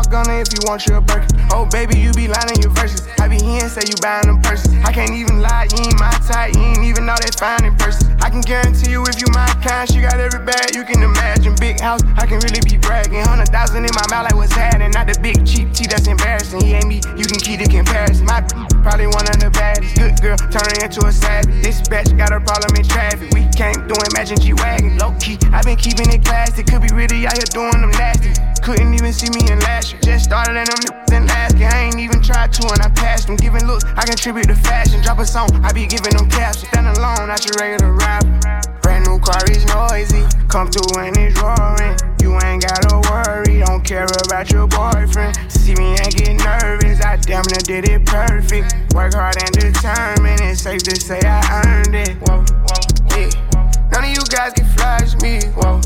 Call 0.07 0.30
if 0.30 0.55
you 0.55 0.61
want 0.62 0.86
your 0.86 1.01
Birkin. 1.01 1.42
Oh, 1.51 1.66
baby, 1.66 1.99
you 1.99 2.12
be 2.12 2.28
lying 2.28 2.55
in 2.55 2.62
your 2.62 2.70
verses. 2.70 3.07
I 3.18 3.26
be 3.26 3.36
hearing 3.36 3.68
say 3.68 3.82
you 3.86 3.96
buying 4.01 4.26
them 4.26 4.40
purses. 4.40 4.72
I 4.84 4.92
can't 4.92 5.11
even 5.11 5.40
lie, 5.40 5.66
you 5.74 5.82
ain't 5.84 5.99
my 5.99 6.11
type. 6.24 6.55
You 6.55 6.62
ain't 6.62 6.84
even 6.84 7.05
know 7.05 7.18
that 7.18 7.34
fine 7.34 7.64
in 7.64 7.76
person. 7.76 8.16
I 8.22 8.30
can 8.30 8.40
guarantee 8.40 8.92
you 8.92 9.05
if 9.05 9.20
you 9.20 9.26
my 9.34 9.46
kind, 9.61 9.90
she 9.90 10.01
got 10.01 10.18
every 10.20 10.44
bag 10.44 10.74
you 10.74 10.84
can 10.84 11.03
imagine. 11.03 11.38
House, 11.81 12.03
I 12.16 12.26
can 12.26 12.41
really 12.41 12.61
be 12.64 12.76
bragging. 12.76 13.22
Hundred 13.22 13.49
thousand 13.49 13.85
in 13.85 13.95
my 13.95 14.07
mouth, 14.11 14.24
like 14.31 14.35
what's 14.35 14.53
happening. 14.53 14.91
Not 14.91 15.07
the 15.07 15.18
big 15.20 15.47
cheap 15.47 15.72
tea 15.72 15.87
that's 15.87 16.07
embarrassing. 16.07 16.61
He 16.61 16.74
ain't 16.74 16.87
me, 16.87 17.01
you 17.16 17.24
can 17.24 17.39
keep 17.39 17.61
the 17.61 17.68
comparison. 17.70 18.26
My 18.26 18.43
probably 18.83 19.07
one 19.07 19.26
of 19.29 19.39
the 19.39 19.51
baddest. 19.51 19.97
Good 19.97 20.20
girl, 20.20 20.39
turning 20.51 20.81
into 20.83 21.07
a 21.07 21.12
savage. 21.12 21.62
This 21.62 21.81
bitch 21.87 22.16
got 22.16 22.33
a 22.33 22.41
problem 22.41 22.74
in 22.76 22.85
traffic. 22.85 23.31
We 23.33 23.47
can't 23.55 23.87
do 23.87 23.95
imagine 24.12 24.39
G 24.41 24.53
Wagon. 24.55 24.99
Low 24.99 25.14
key, 25.20 25.39
i 25.53 25.62
been 25.62 25.76
keeping 25.76 26.11
it 26.11 26.24
classy. 26.24 26.62
Could 26.62 26.83
be 26.83 26.93
really 26.95 27.26
out 27.26 27.37
here 27.37 27.49
doing 27.51 27.81
them 27.81 27.91
nasty. 27.95 28.35
Couldn't 28.62 28.93
even 28.95 29.12
see 29.12 29.31
me 29.31 29.47
in 29.51 29.61
last 29.61 29.93
year. 29.93 30.03
Just 30.03 30.24
started 30.26 30.59
in 30.59 30.66
them 30.66 30.83
then 31.07 31.26
last. 31.26 31.57
I 31.57 31.91
ain't 31.91 31.99
even 31.99 32.22
tried 32.22 32.53
to 32.55 32.68
and 32.68 32.83
I 32.83 32.89
passed 32.91 33.26
them. 33.26 33.37
Giving 33.37 33.66
looks, 33.66 33.85
I 33.85 34.05
contribute 34.05 34.49
to 34.49 34.57
fashion. 34.57 35.03
Drop 35.03 35.18
a 35.18 35.26
song, 35.26 35.49
I 35.64 35.72
be 35.72 35.87
giving 35.87 36.16
them 36.16 36.29
caps. 36.31 36.66
Stand 36.66 36.87
alone, 36.87 37.29
not 37.29 37.45
your 37.45 37.55
regular 37.59 37.93
rapper. 37.93 38.78
New 39.09 39.18
car 39.20 39.42
is 39.50 39.64
noisy. 39.64 40.22
Come 40.48 40.70
through 40.70 41.00
and 41.00 41.16
it's 41.16 41.40
roaring. 41.40 41.96
You 42.20 42.38
ain't 42.44 42.61
gotta 42.62 43.00
worry, 43.09 43.61
don't 43.64 43.82
care 43.82 44.04
about 44.04 44.50
your 44.50 44.66
boyfriend. 44.66 45.34
See 45.50 45.74
me 45.76 45.96
and 45.96 46.14
get 46.14 46.36
nervous, 46.44 47.00
I 47.00 47.16
damn 47.16 47.42
near 47.48 47.64
did 47.64 47.88
it 47.88 48.04
perfect. 48.04 48.92
Work 48.92 49.14
hard 49.14 49.36
and 49.40 49.52
determined, 49.52 50.42
it's 50.42 50.61
safe 50.61 50.82
to 50.82 50.94
say 51.00 51.20
I 51.24 51.40
earned 51.64 51.94
it. 51.94 52.16
Whoa, 52.28 52.44
whoa, 52.44 53.16
yeah. 53.16 53.30
None 53.92 54.04
of 54.04 54.11
you 54.11 54.24
guys 54.28 54.52
can 54.52 54.66
flash 54.76 55.16
me, 55.22 55.40
whoa. 55.56 55.80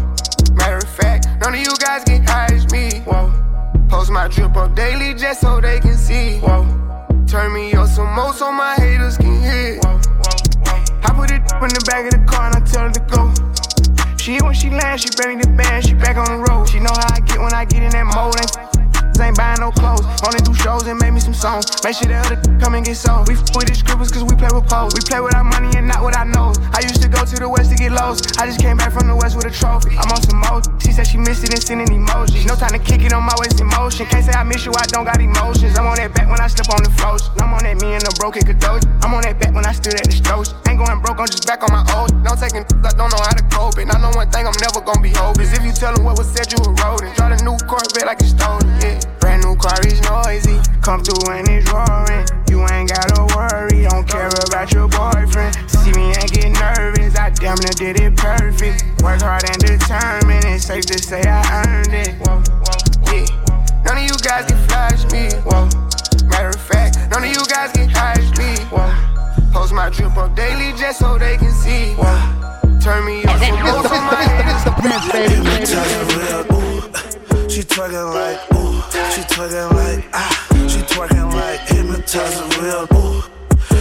Matter 0.55 0.79
of 0.79 0.91
fact, 0.91 1.29
none 1.41 1.55
of 1.55 1.61
you 1.61 1.77
guys 1.79 2.03
high 2.27 2.49
as 2.53 2.69
me, 2.73 3.03
whoa. 3.07 3.33
Post 3.89 4.11
my 4.11 4.27
drip 4.27 4.57
up 4.57 4.75
daily 4.75 5.15
just 5.15 5.43
so 5.43 5.61
they 5.61 5.79
can 5.79 5.97
see. 5.97 6.39
Whoa. 6.41 6.67
Turn 7.29 7.53
me 7.53 7.73
up 7.75 7.89
some 7.89 8.13
more 8.15 8.33
so 8.33 8.51
my 8.51 8.75
haters 8.75 9.17
can 9.17 9.41
hear. 9.41 9.79
Whoa, 9.79 10.01
whoa, 10.01 10.42
put 11.23 11.31
it 11.31 11.39
in 11.39 11.79
the 11.79 11.85
back 11.87 12.05
of 12.07 12.19
the 12.19 12.27
car 12.27 12.51
and 12.51 12.57
I 12.57 12.61
tell 12.67 12.83
her 12.83 12.91
to 12.91 13.01
go. 13.07 13.31
She 14.19 14.43
when 14.43 14.55
she 14.55 14.71
lands, 14.71 15.03
she 15.03 15.11
bring 15.15 15.39
the 15.39 15.47
band, 15.49 15.87
she 15.87 15.95
back 15.95 16.17
on 16.17 16.27
the 16.27 16.39
road. 16.51 16.69
She 16.69 16.79
know 16.81 16.91
how 16.91 17.15
I 17.15 17.21
get 17.21 17.39
when 17.39 17.55
I 17.55 17.65
get 17.65 17.83
in 17.83 17.91
that 17.91 18.07
mode. 18.07 18.35
Ain't 18.39 18.92
ain't 19.21 19.37
buying 19.37 19.61
no 19.61 19.71
clothes. 19.71 20.05
Only 20.25 20.41
do 20.41 20.55
shows 20.55 20.87
and 20.87 20.99
make 20.99 21.13
me 21.13 21.21
some 21.21 21.35
songs. 21.35 21.67
Make 21.85 21.97
sure 21.97 22.09
the 22.09 22.17
other 22.17 22.39
come 22.61 22.75
and 22.75 22.85
get 22.85 22.97
sold. 22.97 23.29
We 23.29 23.35
f 23.35 23.45
with 23.55 23.69
the 23.69 23.75
scribbles 23.75 24.11
cause 24.11 24.25
we 24.25 24.35
play 24.37 24.49
with 24.53 24.69
pose. 24.69 24.95
We 24.95 25.03
play 25.03 25.21
with 25.21 25.35
our 25.35 25.45
money 25.45 25.71
and 25.77 25.87
not 25.89 26.03
what 26.03 26.17
our 26.17 26.25
nose. 26.25 26.59
I 26.73 26.81
used 26.81 27.03
to 27.03 27.09
go 27.09 27.25
to 27.25 27.37
the 27.37 27.49
west 27.49 27.71
to 27.71 27.77
get 27.77 27.93
lost. 27.93 28.41
I 28.41 28.47
just 28.47 28.61
came 28.61 28.77
back 28.77 28.93
from 28.93 29.07
the 29.07 29.17
west 29.17 29.37
with 29.37 29.47
a 29.47 29.53
trophy. 29.53 29.97
I'm 30.01 30.11
on 30.11 30.23
some 30.23 30.41
mode. 30.41 30.65
She 30.83 30.93
said 30.93 31.07
she 31.07 31.19
missed 31.19 31.45
it 31.45 31.53
and 31.53 31.63
sending 31.63 31.89
emojis. 31.89 32.47
No 32.47 32.55
time 32.57 32.73
to 32.73 32.81
kick 32.81 33.03
it 33.03 33.13
on 33.13 33.23
my 33.23 33.35
waist 33.39 33.61
in 33.61 33.69
motion. 33.69 34.07
Can't 34.07 34.25
say 34.25 34.33
I 34.33 34.45
miss 34.45 34.65
you, 34.65 34.73
I 34.73 34.87
don't 34.89 35.05
got 35.05 35.21
emotions. 35.21 35.79
I'm 35.79 35.87
on 35.87 35.97
that 35.97 36.15
back 36.15 36.29
when 36.29 36.41
I 36.41 36.49
step 36.49 36.69
on 36.71 36.83
the 36.83 36.91
floors. 36.91 37.29
I'm 37.39 37.53
on 37.53 37.63
that 37.65 37.77
me 37.81 37.95
and 37.99 38.05
the 38.05 38.15
broken 38.19 38.43
Kadoji. 38.43 38.87
I'm 39.03 39.13
on 39.15 39.23
that 39.23 39.39
back 39.39 39.53
when 39.55 39.67
I 39.67 39.73
stood 39.73 39.95
at 39.95 40.07
the 40.07 40.17
stores. 40.17 40.55
Ain't 40.69 40.79
going 40.79 41.01
broke, 41.03 41.19
I'm 41.19 41.27
just 41.27 41.47
back 41.47 41.63
on 41.67 41.73
my 41.75 41.83
old. 41.99 42.15
No 42.23 42.39
taking, 42.39 42.65
I 42.87 42.95
don't 42.95 43.11
know 43.11 43.21
how 43.21 43.35
to 43.35 43.45
cope 43.51 43.79
And 43.79 43.91
I 43.91 43.99
know 43.99 44.15
one 44.15 44.31
thing 44.31 44.47
I'm 44.47 44.57
never 44.63 44.81
gonna 44.81 45.03
be 45.03 45.11
hopeless. 45.11 45.53
If 45.53 45.65
you 45.67 45.73
tell 45.73 45.93
them 45.95 46.05
what 46.05 46.17
was 46.17 46.31
said, 46.31 46.51
you 46.53 46.59
a 46.63 46.71
rodent. 46.71 47.17
Drive 47.17 47.41
a 47.41 47.45
new 47.45 47.57
Corvette 47.67 48.07
like 48.07 48.23
it's 48.23 48.31
stolen, 48.31 48.62
yeah. 49.63 49.71
Brand 49.71 49.85
new 49.85 50.01
car 50.03 50.33
is 50.33 50.47
noisy. 50.47 50.59
Come 50.83 51.03
through 51.03 51.33
and 51.33 51.49
it's 51.49 51.71
roaring. 51.71 52.27
You 52.49 52.67
ain't 52.69 52.91
gotta 52.91 53.25
worry, 53.35 53.85
don't 53.89 54.07
care 54.07 54.29
about 54.29 54.73
your 54.73 54.89
boyfriend. 54.89 55.55
See 55.71 55.93
me 55.93 56.13
and 56.13 56.31
get 56.31 56.51
nervous, 56.53 57.17
I 57.17 57.31
damn 57.31 57.59
near 57.59 57.73
did 57.73 58.01
it 58.01 58.17
perfect. 58.17 58.85
Work 59.03 59.23
hard 59.23 59.45
and 59.49 59.59
determined, 59.59 60.45
it's 60.45 60.65
safe 60.67 60.87
to 60.87 60.99
say 60.99 61.23
I 61.23 61.65
earned 61.67 61.95
it. 61.95 62.15
Whoa, 62.21 62.43
whoa, 62.43 62.77
yeah. 63.13 63.27
None 63.85 63.99
of 63.99 64.05
you 64.05 64.17
guys 64.23 64.47
can 64.47 64.59
flash 64.69 65.05
me. 65.13 65.31
Whoa. 65.43 65.69
Matter 66.29 66.49
of 66.51 66.61
fact, 66.61 66.99
none 67.11 67.25
of 67.25 67.31
you 67.31 67.45
guys 67.47 67.73
can 67.73 67.89
hide 67.89 68.21
me. 68.39 68.57
Whoa. 68.71 68.93
Post 69.53 69.73
my 69.73 69.89
drip 69.91 70.17
up 70.17 70.35
daily 70.37 70.73
just 70.79 70.99
so 70.99 71.19
they 71.19 71.37
can 71.37 71.53
see. 71.53 71.95
Whoa. 71.95 72.81
Turn 72.81 73.05
me 73.07 73.23
up 73.25 73.39
for 73.39 73.57
most 73.63 73.87
of 73.87 74.03
my 74.03 74.25
haters. 75.13 76.72
She 77.63 77.69
twerking 77.69 78.13
like 78.13 78.41
ooh, 78.55 78.83
she 79.15 79.23
twerking 79.23 79.71
like 79.71 80.05
ah, 80.13 80.67
she 80.67 80.81
twerking 80.81 81.33
like 81.33 81.61
hypnotizer 81.61 82.43
real 82.61 82.89
ooh. 82.91 83.23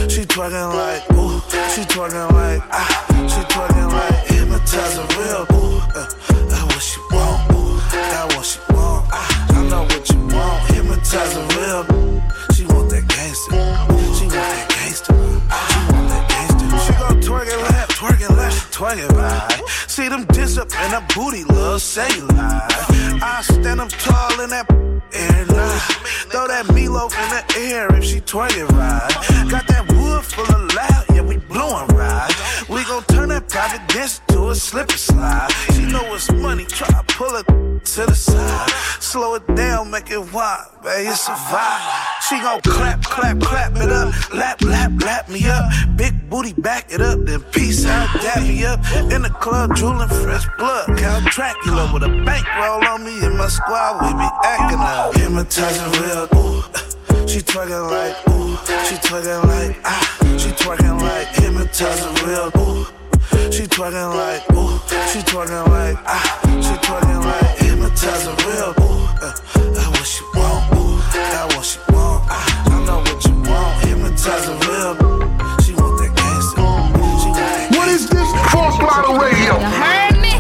She 0.08 0.22
twerking 0.22 0.70
like 0.76 1.02
ooh, 1.14 1.42
she 1.74 1.82
twerking 1.90 2.32
like 2.32 2.62
ah, 2.70 2.86
she 3.26 3.42
twerking 3.50 3.92
like 3.92 4.28
hypnotizer 4.28 5.02
real 5.18 5.48
ooh. 5.58 5.82
Uh, 5.98 6.06
that 6.46 6.64
what 6.70 6.80
she 6.80 7.00
want, 7.10 7.52
ooh, 7.54 7.80
that 7.90 8.32
what 8.36 8.46
she 8.46 8.60
want. 8.70 9.10
Ah, 9.12 9.58
I 9.58 9.64
know 9.68 9.82
what 9.82 10.08
you 10.12 10.20
want, 10.28 10.62
hypnotizer 10.70 11.42
real. 11.58 11.82
She 12.54 12.66
want 12.68 12.88
that 12.92 13.08
gangster, 13.10 13.50
she 14.14 14.28
want 14.30 14.54
that 14.54 14.70
gangster, 14.70 15.16
she 15.16 15.82
want 15.90 16.08
that 16.14 16.30
gangster. 16.30 16.78
She 16.86 16.94
gon' 17.00 17.20
twerk 17.20 17.48
it 17.48 17.58
left, 17.58 17.98
twerk 17.98 18.22
it 18.22 18.30
left, 18.30 18.78
twerk 18.78 19.00
it 19.00 19.12
right. 19.14 19.61
See 20.02 20.10
them 20.10 20.26
diss 20.34 20.58
up 20.58 20.68
in 20.84 20.90
her 20.90 21.06
booty, 21.14 21.44
say 21.78 22.10
lie. 22.22 22.68
I 23.22 23.44
stand 23.44 23.80
up 23.80 23.90
tall 23.90 24.42
in 24.42 24.50
that 24.50 24.66
air 25.14 25.46
night. 25.46 25.82
Throw 26.32 26.48
that 26.48 26.66
meatloaf 26.74 27.14
in 27.22 27.30
the 27.30 27.44
air 27.70 27.96
if 27.96 28.04
she 28.06 28.20
twerk 28.20 28.50
it 28.58 28.66
right. 28.72 29.52
Got 29.52 29.68
that 29.68 29.86
wood 29.94 30.26
full 30.26 30.56
of 30.56 30.74
loud, 30.74 31.06
yeah, 31.14 31.22
we 31.22 31.38
blowin' 31.38 31.96
right. 31.96 32.34
We 32.68 32.84
gon' 32.86 33.04
turn 33.04 33.30
that 33.30 33.48
private 33.48 33.88
dance 33.94 34.22
to 34.30 34.50
a 34.50 34.56
slip 34.56 34.90
and 34.90 35.00
slide. 35.00 35.52
She 35.74 35.86
know 35.86 36.16
it's 36.16 36.32
money, 36.32 36.66
try 36.66 36.88
to 36.88 37.04
pull 37.14 37.36
it 37.36 37.46
to 37.46 38.06
the 38.08 38.16
side. 38.16 38.72
Slow 39.12 39.36
it 39.36 39.56
down, 39.58 39.92
make 39.92 40.10
it 40.10 40.32
wild, 40.32 40.72
baby, 40.82 41.10
it's 41.10 41.28
a 41.28 41.32
vibe. 41.34 41.82
She 42.30 42.40
gon' 42.40 42.62
clap, 42.62 43.04
clap, 43.04 43.42
clap 43.42 43.76
it 43.76 43.92
up, 43.92 44.34
lap, 44.34 44.62
lap, 44.62 44.92
lap 45.04 45.28
me 45.28 45.46
up. 45.50 45.70
Big 45.98 46.30
booty, 46.30 46.54
back 46.54 46.94
it 46.94 47.02
up, 47.02 47.20
then 47.26 47.42
peace 47.52 47.86
out, 47.86 48.08
dap 48.22 48.42
me 48.42 48.64
up. 48.64 48.80
In 49.12 49.24
the 49.24 49.30
club, 49.30 49.76
drooling 49.76 50.08
fresh 50.08 50.46
blood, 50.58 50.98
Count 50.98 51.26
Dracula 51.26 51.92
with 51.94 52.04
a 52.04 52.24
bankroll 52.24 52.88
on 52.88 53.04
me 53.04 53.20
and 53.20 53.38
my 53.38 53.50
squad, 53.50 54.00
we 54.02 54.14
be 54.14 54.30
acting 54.46 54.80
up. 54.80 55.14
Hypnotizing 55.14 55.92
real, 56.00 56.30
ooh. 56.34 56.64
She 57.28 57.42
twerking 57.42 57.92
like, 57.92 58.16
ooh. 58.30 58.56
She 58.88 58.96
twerking 58.96 59.44
like, 59.44 59.78
ah. 59.84 60.38
She 60.40 60.52
twerking 60.52 61.02
like, 61.02 61.28
hypnotizing 61.36 62.16
real, 62.26 62.50
ooh. 62.56 62.86
She 63.52 63.64
twerking 63.64 64.16
like, 64.16 64.50
ooh. 64.54 64.80
She 65.12 65.20
twerking 65.20 65.68
like, 65.68 65.98
ah. 66.08 66.40
She 66.64 66.76
twerking 66.88 67.26
like, 67.26 67.58
hypnotizing 67.58 68.38
real, 68.48 68.74
ooh. 68.80 69.01
Uh, 69.24 69.32
that 69.54 69.88
what 69.94 70.08
she 70.08 70.24
want, 70.34 70.74
ooh. 70.74 70.98
That 71.14 71.46
what 71.54 71.64
she 71.64 71.78
want, 71.94 72.26
ah. 72.26 72.74
I 72.74 72.86
know 72.90 73.06
what 73.06 73.22
you 73.24 73.38
want, 73.46 73.86
hypnotizing 73.86 74.58
real. 74.66 74.98
She 75.62 75.78
want 75.78 75.94
that 76.02 76.10
gangster. 76.18 76.58
She 77.22 77.30
want 77.30 77.38
that 77.38 77.70
What 77.78 77.88
is 77.90 78.10
this? 78.10 78.30
Full 78.50 78.72
Throttle 78.82 79.22
Radio. 79.22 79.62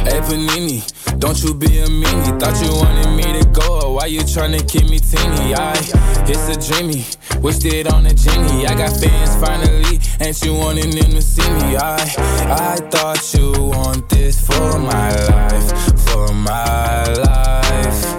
Hey 0.01 0.17
Panini, 0.25 0.81
don't 1.19 1.37
you 1.43 1.53
be 1.53 1.77
a 1.77 1.85
meanie. 1.85 2.39
Thought 2.39 2.57
you 2.65 2.73
wanted 2.73 3.13
me 3.13 3.39
to 3.39 3.45
go, 3.53 3.81
or 3.85 3.93
why 3.97 4.07
you 4.07 4.21
tryna 4.21 4.67
keep 4.67 4.89
me 4.89 4.97
teeny? 4.97 5.53
I, 5.53 5.77
it's 6.25 6.49
a 6.49 6.57
dreamy, 6.57 7.05
wished 7.39 7.65
it 7.65 7.85
on 7.85 8.07
a 8.07 8.13
genie. 8.15 8.65
I 8.65 8.73
got 8.73 8.97
fans 8.97 9.35
finally, 9.37 9.99
And 10.19 10.33
you 10.41 10.55
wanted 10.55 10.91
them 10.91 11.11
to 11.11 11.21
see 11.21 11.47
me? 11.51 11.77
I, 11.77 12.01
I 12.49 12.77
thought 12.89 13.21
you 13.35 13.51
want 13.61 14.09
this 14.09 14.41
for 14.41 14.79
my 14.79 15.13
life, 15.29 15.69
for 16.09 16.33
my 16.33 17.05
life. 17.13 18.10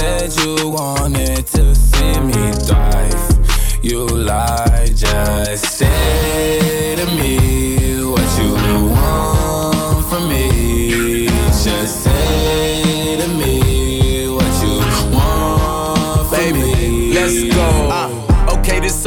Said 0.00 0.34
you 0.40 0.70
wanted 0.70 1.46
to 1.48 1.74
see 1.74 2.18
me 2.20 2.52
thrive. 2.64 3.82
You 3.82 4.06
lied, 4.06 4.96
just 4.96 5.76
say 5.76 6.96
to 6.96 7.04
me 7.04 8.02
what 8.06 8.28
you 8.40 8.54
want 8.94 10.06
from 10.06 10.26
me. 10.30 11.26
Just 11.48 12.04
say 12.04 13.18
to 13.20 13.28
me 13.28 14.26
what 14.30 14.62
you 14.64 14.78
want 15.14 16.30
from 16.30 16.52
me. 16.54 17.12
Let's 17.12 17.54
go. 17.54 17.60
Uh, 17.90 18.09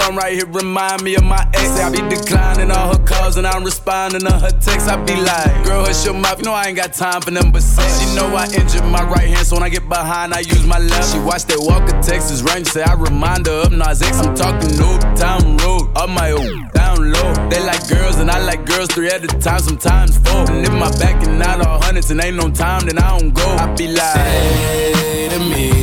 song 0.03 0.15
right 0.15 0.33
here 0.33 0.45
remind 0.47 1.01
me 1.03 1.15
of 1.15 1.23
my 1.23 1.47
ex. 1.53 1.79
I 1.79 1.89
be 1.89 2.01
declining 2.09 2.71
all 2.71 2.95
her 2.95 3.03
calls 3.05 3.37
and 3.37 3.47
I'm 3.47 3.63
responding 3.63 4.21
to 4.21 4.31
her 4.31 4.51
texts. 4.51 4.89
I 4.89 5.01
be 5.03 5.15
like, 5.15 5.65
girl, 5.65 5.85
hush 5.85 6.05
your 6.05 6.13
mouth. 6.13 6.39
You 6.39 6.45
know 6.45 6.53
I 6.53 6.65
ain't 6.65 6.77
got 6.77 6.93
time 6.93 7.21
for 7.21 7.31
them 7.31 7.51
but 7.51 7.61
sex. 7.61 8.01
She 8.01 8.15
know 8.15 8.27
I 8.35 8.45
injured 8.45 8.85
my 8.85 9.03
right 9.03 9.27
hand, 9.27 9.45
so 9.47 9.55
when 9.55 9.63
I 9.63 9.69
get 9.69 9.87
behind, 9.87 10.33
I 10.33 10.39
use 10.39 10.65
my 10.65 10.79
left. 10.79 11.13
She 11.13 11.19
watched 11.19 11.47
that 11.49 11.59
Walker 11.59 11.99
Texas 12.01 12.41
Ranger, 12.41 12.69
say 12.69 12.83
I 12.83 12.93
remind 12.93 13.47
her 13.47 13.63
of 13.63 13.71
Nas 13.71 14.01
X. 14.01 14.19
I'm 14.19 14.35
talking 14.35 14.75
no 14.77 14.99
town 15.15 15.57
road, 15.57 15.91
up 15.95 16.09
my 16.09 16.31
old 16.31 16.73
down 16.73 17.11
low. 17.11 17.49
They 17.49 17.63
like 17.63 17.87
girls 17.87 18.19
and 18.19 18.29
I 18.29 18.39
like 18.43 18.65
girls 18.65 18.89
three 18.89 19.09
at 19.09 19.23
a 19.23 19.27
time, 19.27 19.59
sometimes 19.59 20.17
four. 20.17 20.51
And 20.51 20.65
if 20.65 20.73
my 20.73 20.91
back 20.99 21.23
and 21.25 21.39
not 21.39 21.65
all 21.65 21.81
hundreds 21.81 22.11
and 22.11 22.21
ain't 22.21 22.35
no 22.35 22.49
time, 22.51 22.87
then 22.87 22.97
I 22.97 23.17
don't 23.17 23.33
go. 23.33 23.45
I 23.45 23.73
be 23.75 23.87
like, 23.87 24.15
say 24.15 25.29
to 25.29 25.39
me 25.39 25.82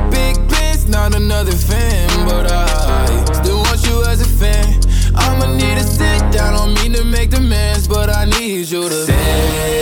not 0.91 1.15
another 1.15 1.53
fan. 1.53 2.09
But 2.27 2.51
I 2.51 3.23
still 3.33 3.57
want 3.57 3.83
you 3.87 4.03
as 4.03 4.21
a 4.21 4.25
fan. 4.25 4.79
I'ma 5.15 5.55
need 5.55 5.77
to 5.77 5.83
sit 5.83 6.19
down 6.31 6.53
on 6.53 6.73
me 6.75 6.89
to 6.95 7.03
make 7.03 7.29
demands. 7.29 7.87
But 7.87 8.09
I 8.09 8.25
need 8.25 8.69
you 8.69 8.89
to 8.89 9.05
say 9.05 9.80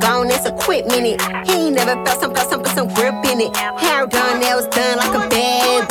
gone, 0.00 0.30
it's 0.30 0.46
a 0.46 0.52
quick 0.52 0.86
minute. 0.86 1.20
He 1.46 1.52
ain't 1.52 1.76
never 1.76 2.02
felt 2.04 2.20
some, 2.20 2.34
felt 2.34 2.50
some, 2.50 2.62
put 2.62 2.72
some 2.72 2.88
grip 2.88 3.14
in 3.26 3.40
it. 3.40 3.56
Hair 3.56 4.06
done, 4.06 4.40
nails 4.40 4.66
done 4.68 4.98
like 4.98 5.14
a 5.14 5.28
bad 5.28 5.89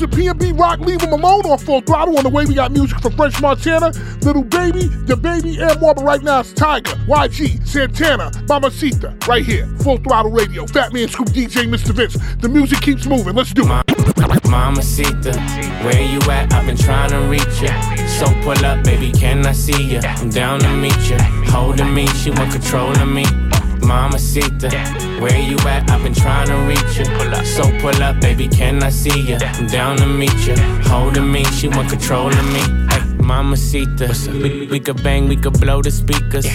And 0.00 0.12
PNB 0.12 0.58
Rock, 0.58 0.78
Leave 0.80 1.02
'em 1.02 1.12
alone 1.12 1.44
on 1.46 1.58
full 1.58 1.80
throttle. 1.80 2.16
On 2.18 2.22
the 2.22 2.28
way, 2.28 2.44
we 2.44 2.54
got 2.54 2.70
music 2.70 3.00
from 3.00 3.12
French 3.16 3.40
Montana, 3.40 3.90
Lil 4.22 4.44
Baby, 4.44 4.84
DaBaby, 5.06 5.58
and 5.60 5.80
more. 5.80 5.94
But 5.94 6.04
right 6.04 6.22
now, 6.22 6.40
it's 6.40 6.52
Tyga, 6.52 6.94
YG, 7.08 7.58
Santana, 7.64 8.30
Mamacita, 8.48 9.14
right 9.26 9.44
here, 9.44 9.68
full 9.80 9.96
throttle 9.98 10.30
radio. 10.30 10.66
Fat 10.66 10.92
Man 10.92 11.08
Scoop 11.08 11.28
DJ, 11.30 11.66
Mr. 11.66 11.92
Vince. 11.92 12.16
The 12.40 12.48
music 12.48 12.80
keeps 12.80 13.06
moving. 13.06 13.34
Let's 13.34 13.52
do 13.52 13.62
it. 13.62 13.86
Mamacita, 14.48 15.34
where 15.84 16.02
you 16.02 16.20
at? 16.30 16.52
I've 16.52 16.66
been 16.66 16.76
trying 16.76 17.10
to 17.10 17.18
reach 17.28 17.60
ya. 17.60 17.72
So 18.18 18.26
pull 18.42 18.64
up, 18.64 18.84
baby, 18.84 19.10
can 19.10 19.44
I 19.46 19.52
see 19.52 19.94
ya? 19.94 20.00
I'm 20.04 20.30
down 20.30 20.60
to 20.60 20.68
meet 20.68 20.96
ya. 21.10 21.18
Holding 21.50 21.92
me, 21.92 22.06
she 22.08 22.30
want 22.30 22.52
control 22.52 22.90
of 22.92 23.08
me. 23.08 23.24
Mamacita, 23.88 24.70
where 25.18 25.40
you 25.40 25.56
at? 25.60 25.90
I've 25.90 26.02
been 26.02 26.12
trying 26.12 26.48
to 26.48 26.56
reach 26.68 26.98
ya. 26.98 27.42
So 27.42 27.62
pull 27.80 28.02
up, 28.02 28.20
baby, 28.20 28.46
can 28.46 28.82
I 28.82 28.90
see 28.90 29.22
ya? 29.22 29.38
I'm 29.40 29.66
down 29.66 29.96
to 29.96 30.06
meet 30.06 30.46
ya. 30.46 30.56
Holding 30.84 31.32
me, 31.32 31.42
she 31.44 31.68
want 31.68 31.88
control 31.88 32.28
of 32.28 32.52
me. 32.52 32.60
Ay, 32.90 33.00
Mamacita, 33.16 34.12
we, 34.42 34.66
we 34.66 34.78
could 34.78 35.02
bang, 35.02 35.26
we 35.26 35.36
could 35.36 35.58
blow 35.58 35.80
the 35.80 35.90
speakers. 35.90 36.46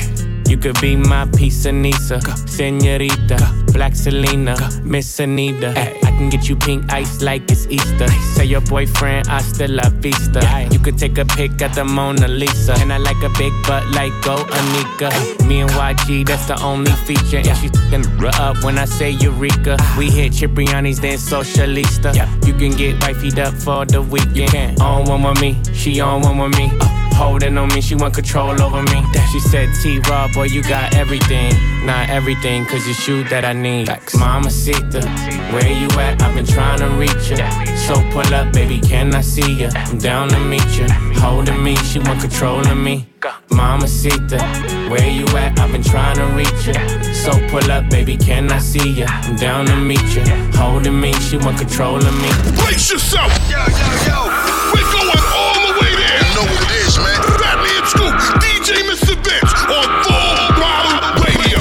You 0.54 0.60
could 0.60 0.80
be 0.82 0.96
my 0.96 1.24
of 1.24 1.74
Nisa, 1.74 2.22
Senorita, 2.46 3.38
Black 3.74 3.96
Selena, 3.96 4.56
Miss 4.84 5.20
Anita. 5.20 5.74
Ay, 5.76 5.98
I 6.04 6.12
can 6.12 6.30
get 6.30 6.48
you 6.48 6.56
pink 6.56 6.94
ice 6.94 7.24
like 7.24 7.50
it's 7.50 7.66
Easter. 7.72 8.08
Say 8.36 8.46
your 8.46 8.62
boyfriend, 8.62 9.26
hasta 9.26 9.68
la 9.68 9.90
vista. 9.90 10.42
You 10.72 10.78
could 10.78 11.00
take 11.00 11.18
a 11.18 11.26
pic 11.26 11.60
at 11.64 11.74
the 11.74 11.84
Mona 11.84 12.28
Lisa. 12.28 12.74
And 12.74 12.94
I 12.94 12.98
like 12.98 13.18
a 13.24 13.30
big 13.30 13.52
butt 13.66 13.84
like 13.96 14.14
Go 14.22 14.36
Anika. 14.46 15.48
Me 15.48 15.62
and 15.62 15.72
YG, 15.72 16.28
that's 16.28 16.46
the 16.46 16.62
only 16.62 16.92
feature. 16.92 17.38
And 17.38 17.58
she's 17.58 17.72
up 18.40 18.64
when 18.64 18.78
I 18.78 18.86
say 18.86 19.10
Eureka. 19.10 19.76
We 19.98 20.12
hit 20.12 20.34
Cipriani's, 20.34 21.00
then 21.00 21.18
Socialista. 21.18 22.14
You 22.46 22.54
can 22.54 22.78
get 22.78 23.00
wifeyed 23.02 23.40
up 23.40 23.56
for 23.56 23.88
the 23.88 24.04
weekend. 24.04 24.80
On 24.80 25.04
one 25.06 25.24
with 25.24 25.42
me, 25.42 25.60
she 25.74 26.00
on 26.00 26.22
one 26.22 26.38
with 26.38 26.56
me. 26.60 26.93
Holding 27.16 27.58
on 27.58 27.70
me, 27.70 27.82
she 27.82 27.96
want 27.96 28.14
control 28.14 28.62
over 28.62 28.82
me. 28.84 29.04
She 29.32 29.40
said, 29.40 29.70
T 29.82 30.00
Raw, 30.10 30.28
boy, 30.34 30.46
you 30.46 30.62
got 30.64 30.96
everything. 30.96 31.54
Not 31.86 32.10
everything, 32.10 32.66
cause 32.66 32.86
it's 32.88 33.08
you 33.08 33.24
that 33.26 33.46
I 33.46 33.54
need. 33.54 33.88
Mamacita, 34.18 35.02
where 35.54 35.72
you 35.72 35.88
at? 36.00 36.22
I've 36.22 36.36
been 36.36 36.46
trying 36.46 36.80
to 36.80 36.90
reach 36.98 37.30
ya. 37.32 37.50
So 37.88 37.96
pull 38.12 38.34
up, 38.34 38.54
baby, 38.54 38.80
can 38.80 39.14
I 39.16 39.22
see 39.22 39.62
ya? 39.62 39.70
I'm 39.74 39.98
down 39.98 40.30
to 40.30 40.40
meet 40.40 40.66
ya. 40.78 40.88
Holding 41.20 41.64
me, 41.64 41.76
she 41.78 42.00
want 42.00 42.22
control 42.22 42.60
of 42.68 42.78
me. 42.78 43.08
Mamacita, 43.50 44.40
where 44.90 45.10
you 45.10 45.26
at? 45.38 45.60
I've 45.60 45.72
been 45.72 45.84
trying 45.84 46.18
to 46.18 46.26
reach 46.36 46.68
ya. 46.68 46.82
So 47.14 47.32
pull 47.50 47.72
up, 47.72 47.90
baby, 47.90 48.18
can 48.18 48.52
I 48.52 48.60
see 48.60 48.92
ya? 48.92 49.08
I'm 49.10 49.36
down 49.36 49.66
to 49.68 49.76
meet 49.76 50.04
ya. 50.16 50.24
Holding 50.54 51.00
me, 51.00 51.14
she 51.14 51.38
want 51.38 51.58
control 51.58 51.98
of 51.98 52.14
me. 52.22 52.30
Brace 52.62 52.92
yourself. 52.92 53.32
Yo, 53.50 53.60
yo, 53.60 53.88
yo. 54.08 54.20
We're 54.74 54.92
going 54.92 55.24
all 55.40 55.68
the 55.68 55.74
way 55.80 55.92
there. 55.96 56.20
You 56.20 56.32
know 56.36 56.46
what 56.52 56.64
it 56.64 56.72
is, 56.83 56.83
man. 56.98 57.22
Fat 57.40 57.58
Man 57.64 57.84
Scoop, 57.88 58.14
DJ 58.42 58.84
Mr. 58.90 59.16
Vince 59.24 59.54
on 59.72 59.88
Full 60.04 60.36
Throttle 60.58 61.24
Radio. 61.24 61.60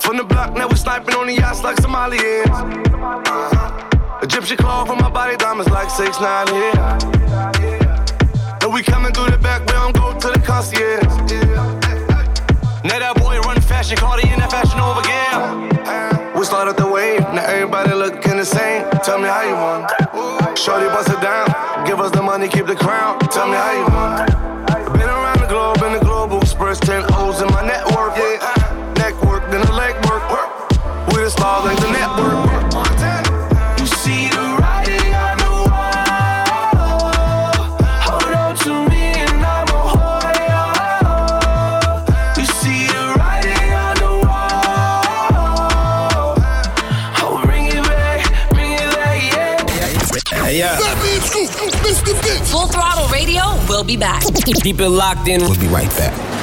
From 0.00 0.16
the 0.16 0.24
block, 0.24 0.54
now 0.54 0.68
we 0.68 0.76
sniping 0.76 1.14
on 1.14 1.26
the 1.26 1.34
yachts 1.34 1.62
like 1.62 1.76
Somalians. 1.76 2.48
Uh-huh. 2.50 4.20
Egyptian 4.22 4.56
claw 4.56 4.84
from 4.84 4.98
my 4.98 5.10
body, 5.10 5.36
diamonds 5.36 5.70
like 5.70 5.90
6 5.90 6.20
9 6.20 6.46
here. 6.48 6.72
And 8.62 8.72
we 8.72 8.82
coming 8.82 9.12
through 9.12 9.30
the 9.30 9.38
back, 9.38 9.60
we 9.60 9.72
don't 9.72 9.94
go 9.94 10.18
to 10.18 10.28
the 10.28 10.40
concierge. 10.44 11.04
Now 12.84 12.98
that 12.98 13.16
boy 13.16 13.38
run 13.40 13.60
fashion, 13.60 13.96
Cardi 13.96 14.28
in 14.28 14.38
that 14.40 14.50
fashion 14.50 14.80
over 14.80 15.00
again. 15.00 16.34
We 16.38 16.44
started 16.44 16.76
the 16.76 16.86
wave, 16.86 17.20
now 17.20 17.44
everybody 17.44 17.94
looking 17.94 18.36
the 18.36 18.44
same. 18.44 18.88
Tell 19.04 19.18
me 19.18 19.28
how 19.28 19.42
you 19.42 19.54
want. 19.54 19.93
Shorty 20.56 20.86
bust 20.86 21.10
it 21.10 21.20
down, 21.20 21.46
give 21.84 22.00
us 22.00 22.10
the 22.12 22.22
money, 22.22 22.48
keep 22.48 22.66
the 22.66 22.76
crown. 22.76 23.18
Tell 23.28 23.46
me 23.46 23.54
how 23.54 23.72
you 23.72 23.84
want. 23.92 24.94
Been 24.94 25.08
around 25.08 25.40
the 25.40 25.46
globe 25.46 25.82
in 25.82 25.92
the 25.92 26.04
global 26.04 26.40
express, 26.40 26.78
10 26.80 27.04
O's 27.14 27.42
in 27.42 27.48
my 27.48 27.66
network, 27.66 28.16
yeah. 28.16 28.94
Neck 28.96 29.20
work, 29.24 29.50
then 29.50 29.60
the 29.60 29.72
leg 29.72 29.94
work. 30.06 30.22
We 31.08 31.22
the 31.22 31.30
stars 31.30 31.64
like 31.64 31.78
the 31.80 31.90
network. 31.92 32.43
Scoop, 53.84 53.92
Mr. 53.92 53.92
Vince. 53.92 53.92
Full 53.92 53.92
Throttle 53.92 53.92
Radio 53.92 53.92
will 53.92 53.92
be 53.92 53.96
back. 53.96 54.22
Keep 54.62 54.80
it 54.80 54.88
locked 54.88 55.28
in. 55.28 55.40
We'll 55.42 55.60
be 55.60 55.66
right 55.66 55.90
back. 55.90 56.33